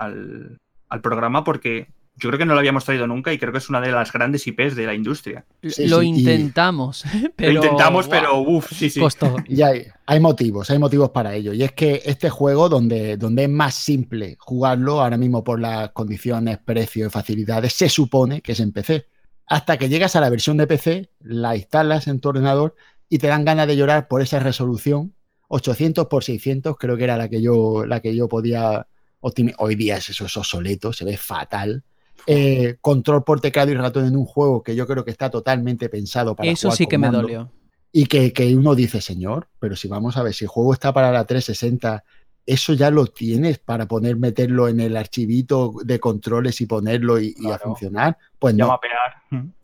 [1.02, 3.80] programa porque yo creo que no lo habíamos traído nunca y creo que es una
[3.80, 5.46] de las grandes IPs de la industria.
[5.78, 7.52] lo intentamos, pero...
[7.52, 9.00] Lo intentamos, pero uff, sí, sí.
[9.00, 9.36] Costó.
[9.48, 11.54] Y hay, hay, motivos, hay motivos para ello.
[11.54, 15.92] Y es que este juego, donde, donde es más simple jugarlo, ahora mismo por las
[15.92, 19.06] condiciones, precio y facilidades, se supone que es en PC.
[19.46, 22.74] Hasta que llegas a la versión de PC, la instalas en tu ordenador
[23.12, 25.12] y te dan ganas de llorar por esa resolución.
[25.48, 28.86] 800 por 600 creo que era la que yo, la que yo podía
[29.20, 29.58] optimizar.
[29.60, 31.84] Hoy día es eso es obsoleto, se ve fatal.
[32.26, 35.90] Eh, control por teclado y ratón en un juego que yo creo que está totalmente
[35.90, 37.52] pensado para Eso sí que me dolió.
[37.92, 40.94] Y que, que, uno dice, señor, pero si vamos a ver, si el juego está
[40.94, 42.04] para la 360,
[42.46, 47.34] eso ya lo tienes para poner, meterlo en el archivito de controles y ponerlo y,
[47.52, 48.16] a funcionar.
[48.38, 48.80] Pues no.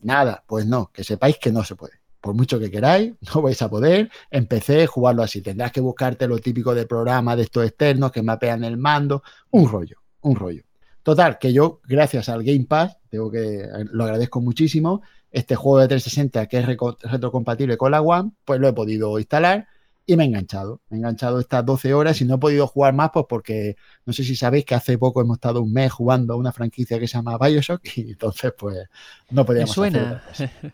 [0.03, 3.61] Nada, pues no, que sepáis que no se puede por mucho que queráis, no vais
[3.62, 4.11] a poder.
[4.31, 5.40] Empecé a jugarlo así.
[5.43, 9.23] Tendrás que buscarte lo típico de programa de estos externos que mapean el mando.
[9.51, 10.62] Un rollo, un rollo.
[11.03, 15.03] Total, que yo, gracias al Game Pass, tengo que lo agradezco muchísimo.
[15.31, 19.69] Este juego de 360 que es retrocompatible con la One, pues lo he podido instalar
[20.05, 20.81] y me he enganchado.
[20.89, 23.77] Me he enganchado estas 12 horas y no he podido jugar más, pues porque
[24.07, 26.99] no sé si sabéis que hace poco hemos estado un mes jugando a una franquicia
[26.99, 28.89] que se llama Bioshock y entonces, pues
[29.31, 29.70] no podíamos.
[29.70, 30.23] suena?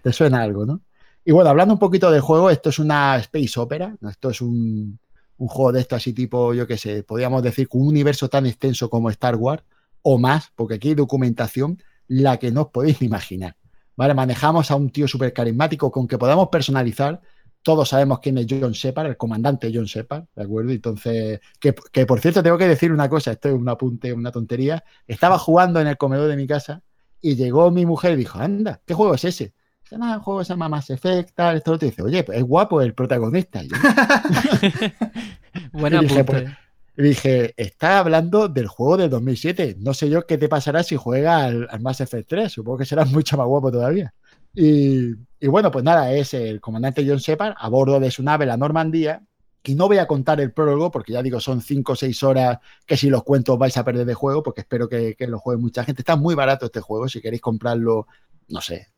[0.03, 0.83] Te suena algo, ¿no?
[1.25, 4.99] Y bueno, hablando un poquito del juego, esto es una space opera, esto es un,
[5.37, 8.91] juego de esto así tipo, yo qué sé, podríamos decir, con un universo tan extenso
[8.91, 9.63] como Star Wars,
[10.03, 13.57] o más, porque aquí hay documentación la que no os podéis imaginar.
[13.97, 14.13] ¿Vale?
[14.13, 17.21] Manejamos a un tío súper carismático con que podamos personalizar
[17.65, 20.71] todos sabemos quién es John Shepard, el comandante John Shepard, ¿de acuerdo?
[20.71, 24.31] Entonces, que, que, por cierto, tengo que decir una cosa, esto es un apunte, una
[24.31, 24.85] tontería.
[25.07, 26.83] Estaba jugando en el comedor de mi casa
[27.23, 29.55] y llegó mi mujer y dijo, anda, ¿qué juego es ese?
[29.85, 32.45] Dice, no, el juego se llama Mass Effect, tal, esto te dice, oye, pues es
[32.45, 33.63] guapo el protagonista.
[33.63, 33.77] Yo,
[35.73, 36.45] Buena y dije, pues,
[36.97, 39.77] dije, está hablando del juego del 2007.
[39.81, 42.53] No sé yo qué te pasará si juega al, al Mass Effect 3.
[42.53, 44.15] Supongo que será mucho más guapo todavía.
[44.55, 48.47] Y, y bueno, pues nada, es el comandante John Shepard a bordo de su nave,
[48.47, 49.23] la Normandía.
[49.67, 52.59] Y no voy a contar el prólogo porque ya digo, son 5 o 6 horas
[52.87, 55.61] que si los cuento vais a perder de juego porque espero que, que lo juegue
[55.61, 56.03] mucha gente.
[56.03, 57.09] Está muy barato este juego.
[57.09, 58.07] Si queréis comprarlo,
[58.49, 58.89] no sé,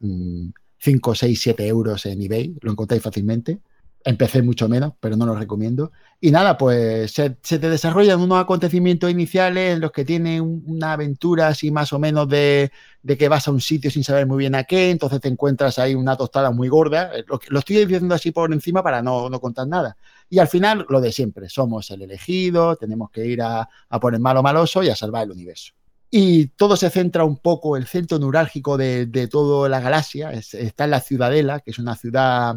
[0.78, 3.60] 5, 6, 7 euros en eBay, lo encontráis fácilmente.
[4.04, 5.90] Empecé mucho menos, pero no lo recomiendo.
[6.20, 10.92] Y nada, pues se, te desarrollan unos acontecimientos iniciales en los que tiene un, una
[10.92, 12.70] aventura así más o menos de,
[13.02, 15.80] de, que vas a un sitio sin saber muy bien a qué, entonces te encuentras
[15.80, 17.10] ahí una tostada muy gorda.
[17.26, 19.96] Lo, lo estoy diciendo así por encima para no, no, contar nada.
[20.30, 24.14] Y al final, lo de siempre, somos el elegido, tenemos que ir a, a por
[24.14, 25.72] el malo maloso y a salvar el universo.
[26.10, 30.54] Y todo se centra un poco, el centro neurálgico de, de toda la galaxia, es,
[30.54, 32.56] está en la Ciudadela, que es una ciudad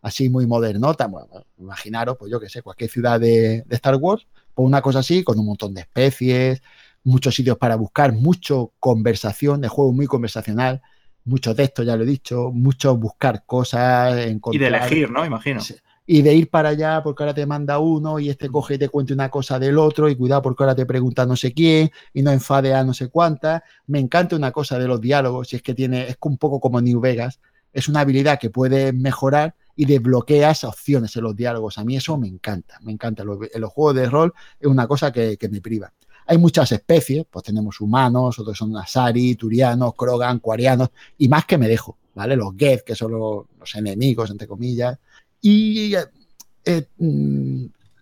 [0.00, 1.28] así muy modernota, bueno,
[1.58, 5.24] imaginaros, pues yo que sé, cualquier ciudad de, de, Star Wars, pues una cosa así,
[5.24, 6.62] con un montón de especies,
[7.02, 10.80] muchos sitios para buscar, mucho conversación, el juego muy conversacional,
[11.24, 15.26] mucho texto, ya lo he dicho, mucho buscar cosas, encontrar, Y de elegir, ¿no?
[15.26, 15.60] Imagino.
[16.06, 18.88] Y de ir para allá porque ahora te manda uno y este coge y te
[18.88, 22.22] cuenta una cosa del otro y cuidado porque ahora te pregunta no sé quién y
[22.22, 23.64] no enfade a no sé cuánta.
[23.86, 26.80] Me encanta una cosa de los diálogos y es que tiene, es un poco como
[26.80, 27.40] New Vegas,
[27.72, 31.76] es una habilidad que puedes mejorar y desbloqueas opciones en los diálogos.
[31.78, 33.22] A mí eso me encanta, me encanta.
[33.22, 35.92] En los juegos de rol es una cosa que, que me priva.
[36.28, 40.88] Hay muchas especies, pues tenemos humanos, otros son Asari, Turianos, Krogan, Quarianos,
[41.18, 42.34] y más que me dejo, ¿vale?
[42.34, 44.98] Los Geth, que son los, los enemigos, entre comillas.
[45.48, 45.94] Y
[46.64, 46.88] eh,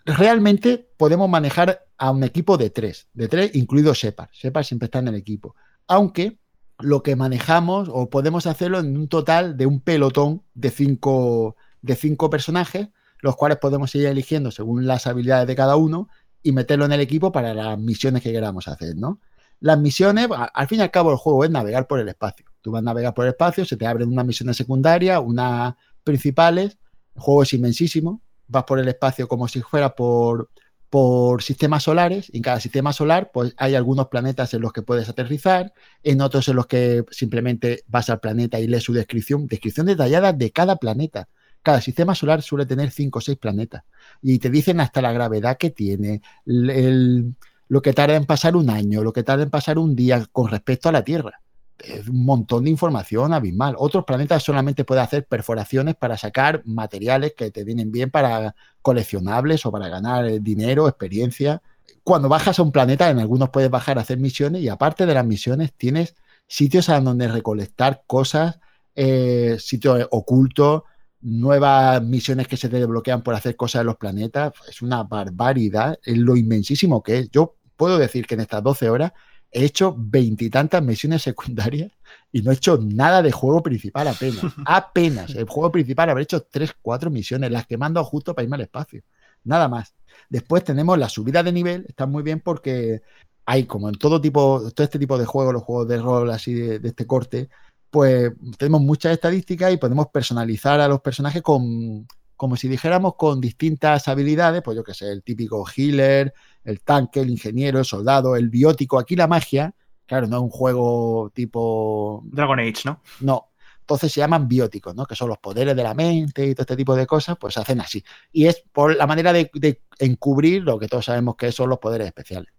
[0.07, 4.31] realmente podemos manejar a un equipo de tres, de tres, incluido Shepard.
[4.33, 5.55] Shepard siempre está en el equipo.
[5.87, 6.39] Aunque
[6.79, 11.97] lo que manejamos o podemos hacerlo en un total de un pelotón de cinco, de
[11.97, 12.89] cinco personajes,
[13.21, 16.09] los cuales podemos ir eligiendo según las habilidades de cada uno
[16.43, 19.21] y meterlo en el equipo para las misiones que queramos hacer, ¿no?
[19.61, 22.47] Las misiones, al fin y al cabo, el juego es navegar por el espacio.
[22.63, 26.79] Tú vas a navegar por el espacio, se te abren unas misiones secundarias, unas principales.
[27.15, 28.21] El juego es inmensísimo.
[28.47, 30.51] Vas por el espacio como si fuera por,
[30.91, 32.31] por sistemas solares.
[32.33, 35.73] Y en cada sistema solar, pues hay algunos planetas en los que puedes aterrizar,
[36.03, 40.33] en otros en los que simplemente vas al planeta y lees su descripción, descripción detallada
[40.33, 41.29] de cada planeta.
[41.63, 43.85] Cada sistema solar suele tener 5 o 6 planetas.
[44.23, 49.03] Y te dicen hasta la gravedad que tiene, lo que tarda en pasar un año,
[49.03, 51.41] lo que tarda en pasar un día con respecto a la Tierra.
[51.79, 53.75] Es un montón de información abismal.
[53.79, 59.67] Otros planetas solamente pueden hacer perforaciones para sacar materiales que te vienen bien para coleccionables
[59.67, 61.63] o para ganar dinero, experiencia.
[62.03, 65.15] Cuando bajas a un planeta, en algunos puedes bajar a hacer misiones y aparte de
[65.15, 66.15] las misiones tienes
[66.47, 68.61] sitios a donde recolectar cosas,
[68.95, 70.83] eh, sitios ocultos,
[71.21, 74.53] nuevas misiones que se te desbloquean por hacer cosas en los planetas.
[74.69, 77.31] Es una barbaridad, es lo inmensísimo que es.
[77.31, 79.13] Yo puedo decir que en estas 12 horas
[79.55, 81.93] he hecho veintitantas misiones secundarias
[82.33, 84.41] y no he hecho nada de juego principal apenas.
[84.67, 85.31] apenas.
[85.35, 88.63] El juego principal habré hecho 3, 4 misiones, las que mando justo para irme al
[88.63, 89.03] espacio.
[89.45, 89.95] Nada más.
[90.29, 93.03] Después tenemos la subida de nivel, está muy bien porque
[93.47, 96.55] hay como en todo tipo, todo este tipo de juegos, los juegos de rol así
[96.55, 97.49] de, de este corte,
[97.91, 102.09] pues tenemos muchas estadísticas y podemos personalizar a los personajes con,
[102.45, 107.21] como si dijéramos, con distintas habilidades, pues yo que sé, el típico healer, el tanque,
[107.21, 108.99] el ingeniero, el soldado, el biótico.
[108.99, 112.23] Aquí la magia, claro, no es un juego tipo.
[112.27, 113.01] Dragon Age, ¿no?
[113.21, 113.49] No.
[113.81, 115.07] Entonces se llaman bióticos, ¿no?
[115.07, 117.61] Que son los poderes de la mente y todo este tipo de cosas, pues se
[117.61, 118.05] hacen así.
[118.31, 121.79] Y es por la manera de, de encubrir lo que todos sabemos que son los
[121.79, 122.53] poderes especiales.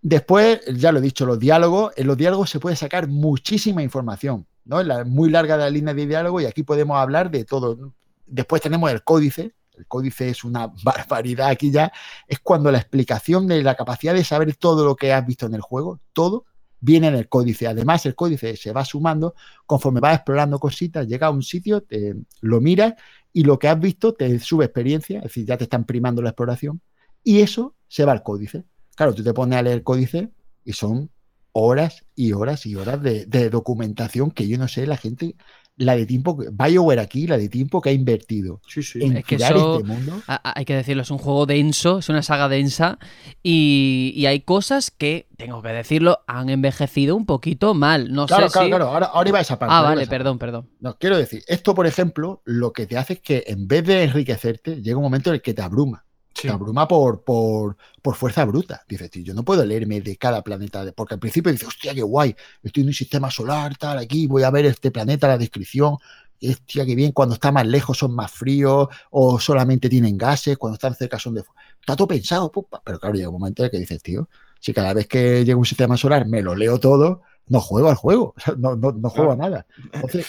[0.00, 1.92] Después, ya lo he dicho, los diálogos.
[1.96, 4.80] En los diálogos se puede sacar muchísima información, ¿no?
[4.80, 7.92] Es la, muy larga la línea de diálogo y aquí podemos hablar de todo.
[8.32, 9.54] Después tenemos el códice.
[9.74, 11.92] El códice es una barbaridad aquí ya.
[12.26, 15.54] Es cuando la explicación de la capacidad de saber todo lo que has visto en
[15.54, 16.46] el juego, todo,
[16.80, 17.66] viene en el códice.
[17.66, 19.34] Además, el códice se va sumando
[19.66, 22.94] conforme vas explorando cositas, llega a un sitio, te lo miras
[23.32, 26.30] y lo que has visto te sube experiencia, es decir, ya te están primando la
[26.30, 26.80] exploración
[27.22, 28.64] y eso se va al códice.
[28.96, 30.30] Claro, tú te pones a leer el códice
[30.64, 31.10] y son
[31.52, 35.36] horas y horas y horas de, de documentación que yo no sé la gente
[35.84, 39.00] la de tiempo, que- BioWare aquí, la de tiempo que ha invertido Sí, sí.
[39.02, 40.22] en Es que crear eso- este mundo.
[40.26, 42.98] Hay que decirlo, es un juego denso, es una saga densa
[43.42, 48.12] y, y hay cosas que, tengo que decirlo, han envejecido un poquito mal.
[48.12, 48.70] No Claro, sé claro, si...
[48.70, 48.88] claro.
[48.88, 49.74] Ahora, ahora iba a esa parte.
[49.74, 50.68] Ah, vale, perdón, perdón.
[50.80, 54.04] No, quiero decir, esto, por ejemplo, lo que te hace es que en vez de
[54.04, 56.04] enriquecerte, llega un momento en el que te abruma.
[56.42, 56.48] Sí.
[56.48, 58.82] Te abruma por, por, por fuerza bruta.
[58.88, 60.84] Dices, tío, yo no puedo leerme de cada planeta.
[60.84, 64.26] de- Porque al principio dices, hostia, qué guay, estoy en un sistema solar, tal, aquí,
[64.26, 65.96] voy a ver este planeta, la descripción.
[66.44, 70.74] Hostia, qué bien, cuando está más lejos son más fríos o solamente tienen gases, cuando
[70.74, 71.44] están cerca son de...
[71.80, 72.82] Está todo pensado, pupa.
[72.84, 74.28] pero claro, llega un momento en el que dices, tío,
[74.58, 77.94] si cada vez que llega un sistema solar me lo leo todo, no juego al
[77.96, 79.66] juego, no, no, no juego a nada.
[79.92, 80.26] Entonces,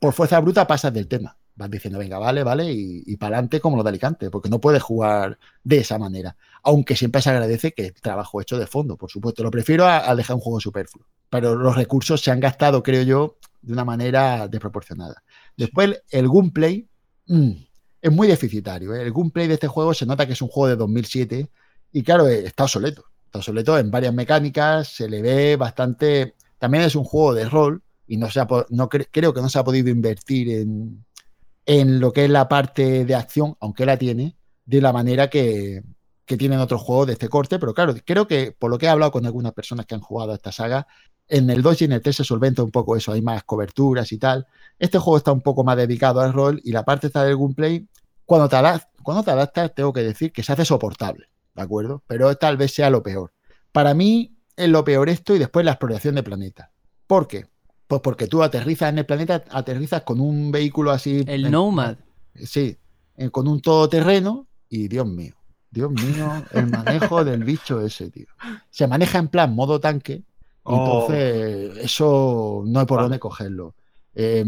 [0.00, 1.36] por fuerza bruta pasas del tema.
[1.54, 4.58] Vas diciendo, venga, vale, vale, y, y para adelante como lo de Alicante, porque no
[4.60, 6.34] puedes jugar de esa manera.
[6.62, 9.42] Aunque siempre se agradece que el trabajo hecho de fondo, por supuesto.
[9.42, 11.04] Lo prefiero a, a dejar un juego superfluo.
[11.28, 15.22] Pero los recursos se han gastado, creo yo, de una manera desproporcionada.
[15.56, 16.88] Después, el gameplay
[17.26, 17.50] mm,
[18.00, 18.94] es muy deficitario.
[18.94, 19.02] ¿eh?
[19.02, 21.50] El gameplay de este juego se nota que es un juego de 2007
[21.92, 23.04] y, claro, eh, está obsoleto.
[23.26, 26.34] Está obsoleto en varias mecánicas, se le ve bastante.
[26.58, 29.48] También es un juego de rol y no se ha, no cre- creo que no
[29.48, 31.04] se ha podido invertir en,
[31.66, 35.82] en lo que es la parte de acción, aunque la tiene, de la manera que,
[36.26, 37.58] que tienen otros juegos de este corte.
[37.58, 40.32] Pero claro, creo que por lo que he hablado con algunas personas que han jugado
[40.32, 40.86] a esta saga,
[41.28, 44.12] en el 2 y en el 3 se solventa un poco eso, hay más coberturas
[44.12, 44.46] y tal.
[44.78, 47.86] Este juego está un poco más dedicado al rol y la parte está del gameplay,
[48.24, 48.56] cuando te,
[49.02, 52.02] cuando te adaptas, tengo que decir que se hace soportable, ¿de acuerdo?
[52.06, 53.32] Pero tal vez sea lo peor.
[53.72, 56.70] Para mí es lo peor esto y después la exploración de planetas.
[57.06, 57.46] ¿Por qué?
[57.92, 61.24] Pues porque tú aterrizas en el planeta, aterrizas con un vehículo así.
[61.26, 61.96] El en- Nomad.
[62.34, 62.74] Sí,
[63.18, 65.34] eh, con un todoterreno y Dios mío,
[65.70, 68.28] Dios mío, el manejo del bicho ese, tío.
[68.70, 70.22] Se maneja en plan modo tanque,
[70.62, 70.74] Oh.
[71.04, 73.04] entonces eso no hay por Vale.
[73.10, 73.74] dónde cogerlo.
[74.14, 74.42] Eh,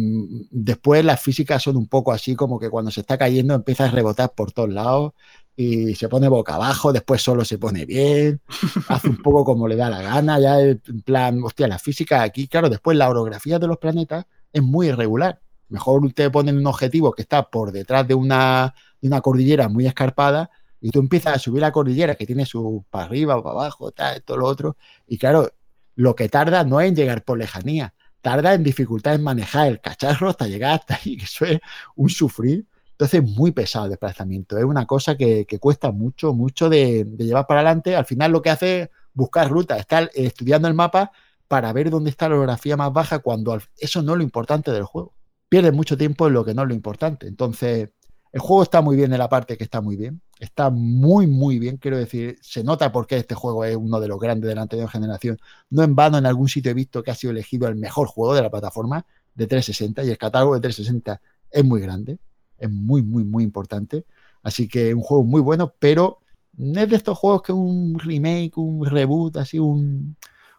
[0.50, 3.90] después las físicas son un poco así como que cuando se está cayendo empieza a
[3.90, 5.12] rebotar por todos lados
[5.56, 8.40] y se pone boca abajo, después solo se pone bien,
[8.88, 12.48] hace un poco como le da la gana, ya en plan, hostia, la física aquí,
[12.48, 15.40] claro, después la orografía de los planetas es muy irregular.
[15.68, 19.86] Mejor usted pone un objetivo que está por detrás de una, de una cordillera muy
[19.86, 20.50] escarpada
[20.80, 24.22] y tú empiezas a subir la cordillera que tiene su para arriba para abajo, tal,
[24.22, 24.76] todo lo otro.
[25.06, 25.50] Y claro,
[25.94, 29.80] lo que tarda no es en llegar por lejanía, tarda en dificultad en manejar el
[29.80, 31.60] cacharro hasta llegar hasta ahí, que eso es
[31.96, 32.66] un sufrir.
[32.94, 37.46] Entonces es muy pesado el desplazamiento, es una cosa que, cuesta mucho, mucho de, llevar
[37.46, 37.96] para adelante.
[37.96, 41.10] Al final lo que hace es buscar rutas, estar estudiando el mapa
[41.48, 44.84] para ver dónde está la orografía más baja cuando eso no es lo importante del
[44.84, 45.12] juego.
[45.48, 47.26] Pierdes mucho tiempo en lo que no es lo importante.
[47.26, 47.90] Entonces,
[48.32, 50.20] el juego está muy bien en la parte que está muy bien.
[50.38, 51.76] Está muy, muy bien.
[51.78, 54.62] Quiero decir, se nota por qué este juego es uno de los grandes de la
[54.62, 55.38] anterior generación.
[55.70, 58.34] No en vano, en algún sitio he visto que ha sido elegido el mejor juego
[58.34, 59.04] de la plataforma
[59.34, 62.18] de 360 y el catálogo de 360 es muy grande.
[62.58, 64.04] Es muy, muy, muy importante.
[64.42, 66.20] Así que un juego muy bueno, pero
[66.56, 70.16] no es de estos juegos que un remake, un reboot, así un,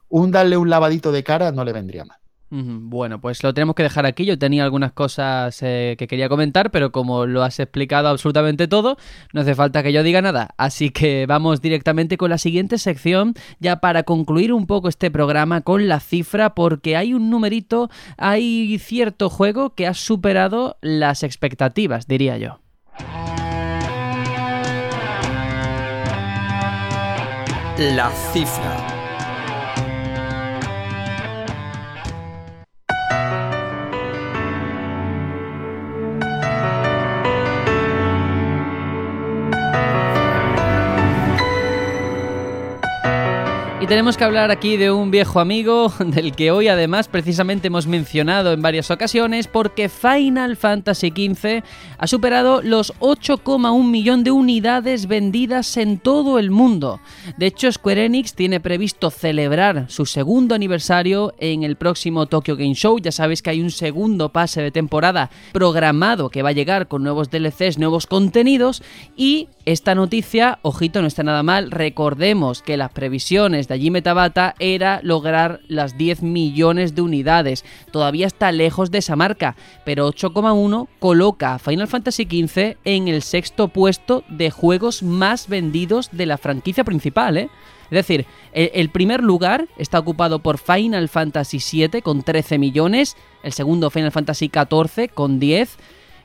[0.09, 2.19] un darle un lavadito de cara no le vendría mal.
[2.63, 4.23] Bueno, pues lo tenemos que dejar aquí.
[4.25, 8.97] Yo tenía algunas cosas eh, que quería comentar, pero como lo has explicado absolutamente todo,
[9.33, 10.53] no hace falta que yo diga nada.
[10.57, 15.61] Así que vamos directamente con la siguiente sección, ya para concluir un poco este programa
[15.61, 22.07] con la cifra, porque hay un numerito, hay cierto juego que ha superado las expectativas,
[22.07, 22.61] diría yo.
[27.77, 29.04] La cifra.
[43.85, 47.85] Y tenemos que hablar aquí de un viejo amigo del que hoy además precisamente hemos
[47.85, 51.61] mencionado en varias ocasiones porque Final Fantasy XV
[51.99, 56.99] ha superado los 8,1 millón de unidades vendidas en todo el mundo.
[57.37, 62.73] De hecho, Square Enix tiene previsto celebrar su segundo aniversario en el próximo Tokyo Game
[62.73, 62.97] Show.
[62.97, 67.03] Ya sabéis que hay un segundo pase de temporada programado que va a llegar con
[67.03, 68.81] nuevos DLCs, nuevos contenidos
[69.15, 71.71] y esta noticia, ojito, no está nada mal.
[71.71, 77.65] Recordemos que las previsiones de Hajime Tabata era lograr las 10 millones de unidades.
[77.91, 83.23] Todavía está lejos de esa marca, pero 8,1 coloca a Final Fantasy XV en el
[83.23, 87.49] sexto puesto de juegos más vendidos de la franquicia principal, ¿eh?
[87.85, 93.15] Es decir, el, el primer lugar está ocupado por Final Fantasy VII con 13 millones,
[93.43, 95.77] el segundo Final Fantasy XIV con 10,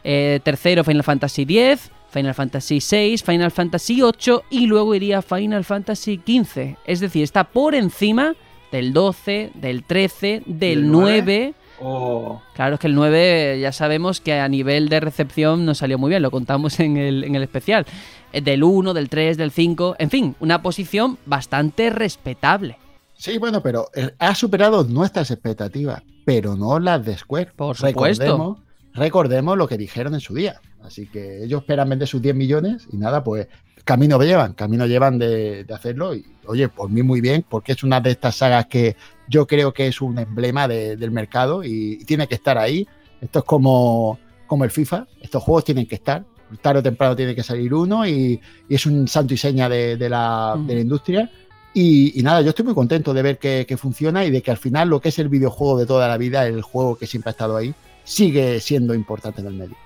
[0.05, 5.65] eh, tercero Final Fantasy X, Final Fantasy VI, Final Fantasy VIII y luego iría Final
[5.65, 6.77] Fantasy XV.
[6.85, 8.35] Es decir, está por encima
[8.73, 11.55] del 12, del 13, del ¿Del 9.
[11.83, 12.43] Oh.
[12.55, 16.11] Claro, es que el 9 ya sabemos que a nivel de recepción no salió muy
[16.11, 17.87] bien, lo contamos en el, en el especial.
[18.33, 22.77] Eh, Del 1, del 3, del 5, en fin, una posición bastante respetable.
[23.15, 27.53] Sí, bueno, pero eh, ha superado nuestras expectativas, pero no las de Square.
[27.57, 28.25] Por supuesto.
[28.25, 28.59] Recordemos,
[28.95, 30.61] recordemos lo que dijeron en su día.
[30.85, 33.47] Así que ellos esperan vender sus 10 millones y nada, pues
[33.85, 36.15] camino llevan, camino llevan de, de hacerlo.
[36.15, 38.97] Y oye, por mí muy bien, porque es una de estas sagas que
[39.29, 42.87] yo creo que es un emblema de- del mercado y, y tiene que estar ahí.
[43.21, 46.25] Esto es como, como el FIFA, estos juegos tienen que estar.
[46.63, 49.97] Tarde o temprano tiene que salir uno y, y es un santo y seña de,
[49.97, 51.31] de la, industria.
[51.73, 54.51] Y, y nada, yo estoy muy contento de ver que, que funciona y de que
[54.51, 57.29] al final lo que es el videojuego de toda la vida, el juego que siempre
[57.31, 59.77] ha estado ahí, sigue siendo importante en el medio.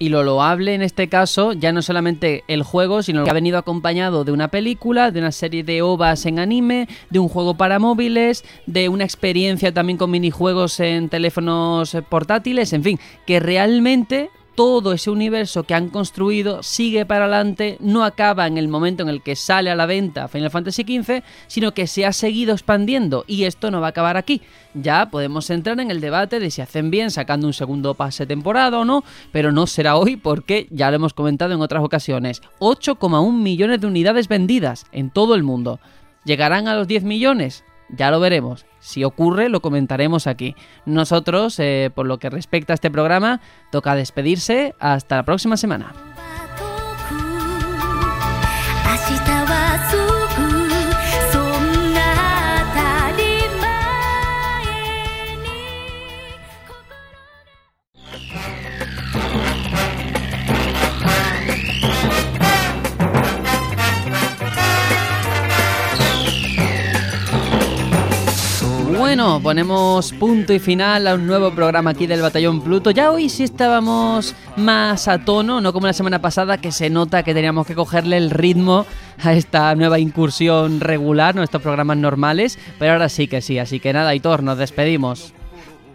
[0.00, 3.58] Y lo loable en este caso, ya no solamente el juego, sino que ha venido
[3.58, 7.80] acompañado de una película, de una serie de ovas en anime, de un juego para
[7.80, 14.92] móviles, de una experiencia también con minijuegos en teléfonos portátiles, en fin, que realmente todo
[14.92, 19.22] ese universo que han construido sigue para adelante, no acaba en el momento en el
[19.22, 23.44] que sale a la venta Final Fantasy XV, sino que se ha seguido expandiendo y
[23.44, 24.42] esto no va a acabar aquí.
[24.74, 28.80] Ya podemos entrar en el debate de si hacen bien sacando un segundo pase temporada
[28.80, 32.42] o no, pero no será hoy porque ya lo hemos comentado en otras ocasiones.
[32.58, 35.78] 8,1 millones de unidades vendidas en todo el mundo.
[36.24, 37.62] ¿Llegarán a los 10 millones?
[37.88, 38.66] Ya lo veremos.
[38.80, 40.54] Si ocurre, lo comentaremos aquí.
[40.84, 43.40] Nosotros, eh, por lo que respecta a este programa,
[43.70, 44.74] toca despedirse.
[44.78, 45.92] Hasta la próxima semana.
[69.08, 72.90] Bueno, ponemos punto y final a un nuevo programa aquí del Batallón Pluto.
[72.90, 77.22] Ya hoy sí estábamos más a tono, no como la semana pasada, que se nota
[77.22, 78.84] que teníamos que cogerle el ritmo
[79.24, 82.58] a esta nueva incursión regular, nuestros programas normales.
[82.78, 85.32] Pero ahora sí que sí, así que nada, Hitor, nos despedimos.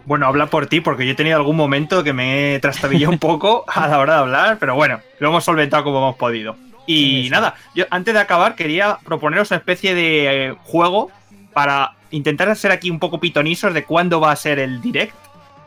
[0.06, 3.20] Bueno, habla por ti, porque yo he tenido algún momento que me he trastabillado un
[3.20, 6.56] poco a la hora de hablar, pero bueno, lo hemos solventado como hemos podido.
[6.84, 7.30] Y Sí, sí.
[7.30, 11.12] nada, yo antes de acabar quería proponeros una especie de eh, juego
[11.52, 15.14] para intentar ser aquí un poco pitonisos de cuándo va a ser el direct,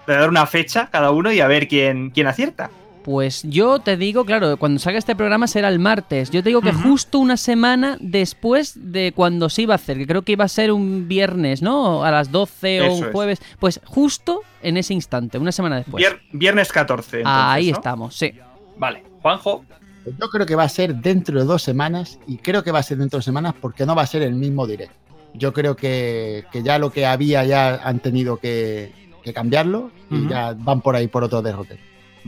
[0.08, 2.70] de dar una fecha cada uno y a ver quién, quién acierta.
[3.04, 6.30] Pues yo te digo, claro, cuando salga este programa será el martes.
[6.30, 10.06] Yo te digo que justo una semana después de cuando se iba a hacer, que
[10.06, 12.04] creo que iba a ser un viernes, ¿no?
[12.04, 13.12] A las 12 o un es.
[13.14, 13.42] jueves.
[13.60, 16.04] Pues justo en ese instante, una semana después.
[16.04, 17.20] Vier- viernes 14.
[17.20, 17.78] entonces, Ahí ¿no?
[17.78, 18.34] estamos, sí.
[18.78, 19.64] Vale, Juanjo.
[20.06, 22.84] Yo creo que va a ser dentro de dos semanas y creo que va a
[22.84, 24.92] ser dentro de dos semanas porque no va a ser el mismo direct.
[25.38, 28.92] Yo creo que, que ya lo que había ya han tenido que,
[29.24, 31.80] que cambiarlo y ya van por ahí por otro derrote.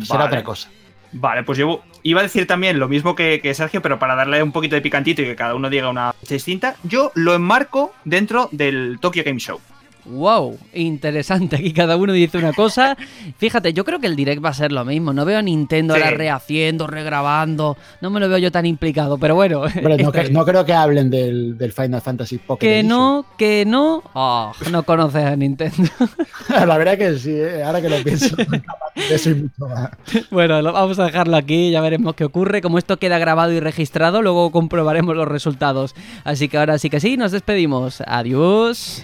[0.02, 0.28] Será Vale.
[0.28, 0.70] otra cosa.
[1.12, 4.44] Vale, pues yo iba a decir también lo mismo que, que Sergio, pero para darle
[4.44, 7.94] un poquito de picantito y que cada uno diga una fecha distinta, yo lo enmarco
[8.06, 9.60] dentro del Tokyo Game Show.
[10.06, 11.58] Wow, interesante.
[11.58, 12.98] Aquí cada uno dice una cosa.
[13.38, 15.14] Fíjate, yo creo que el direct va a ser lo mismo.
[15.14, 16.02] No veo a Nintendo Sí.
[16.02, 17.78] ahora rehaciendo, regrabando.
[18.02, 19.64] No me lo veo yo tan implicado, pero bueno.
[20.32, 22.98] No, creo que hablen del, del Final Fantasy Pocket que Edition.
[22.98, 24.02] no, que no.
[24.14, 25.90] Oh, no conoces a Nintendo.
[26.50, 28.36] La verdad que sí, eh, ahora que lo pienso.
[28.96, 29.90] eso y mucho más.
[30.32, 32.62] Bueno, lo- vamos a dejarlo aquí, ya veremos qué ocurre.
[32.62, 35.94] Como esto queda grabado y registrado, luego comprobaremos los resultados.
[36.24, 38.02] Así que ahora sí que sí, nos despedimos.
[38.08, 39.04] Adiós.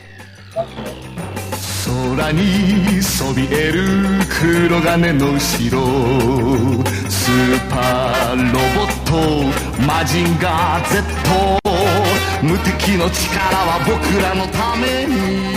[0.55, 3.83] 空にそびえる
[4.39, 5.39] 黒金の後ろ
[7.09, 9.85] スーパーロボット。
[9.85, 11.03] マジンガー Z
[12.41, 15.54] 無敵の力は僕らのために。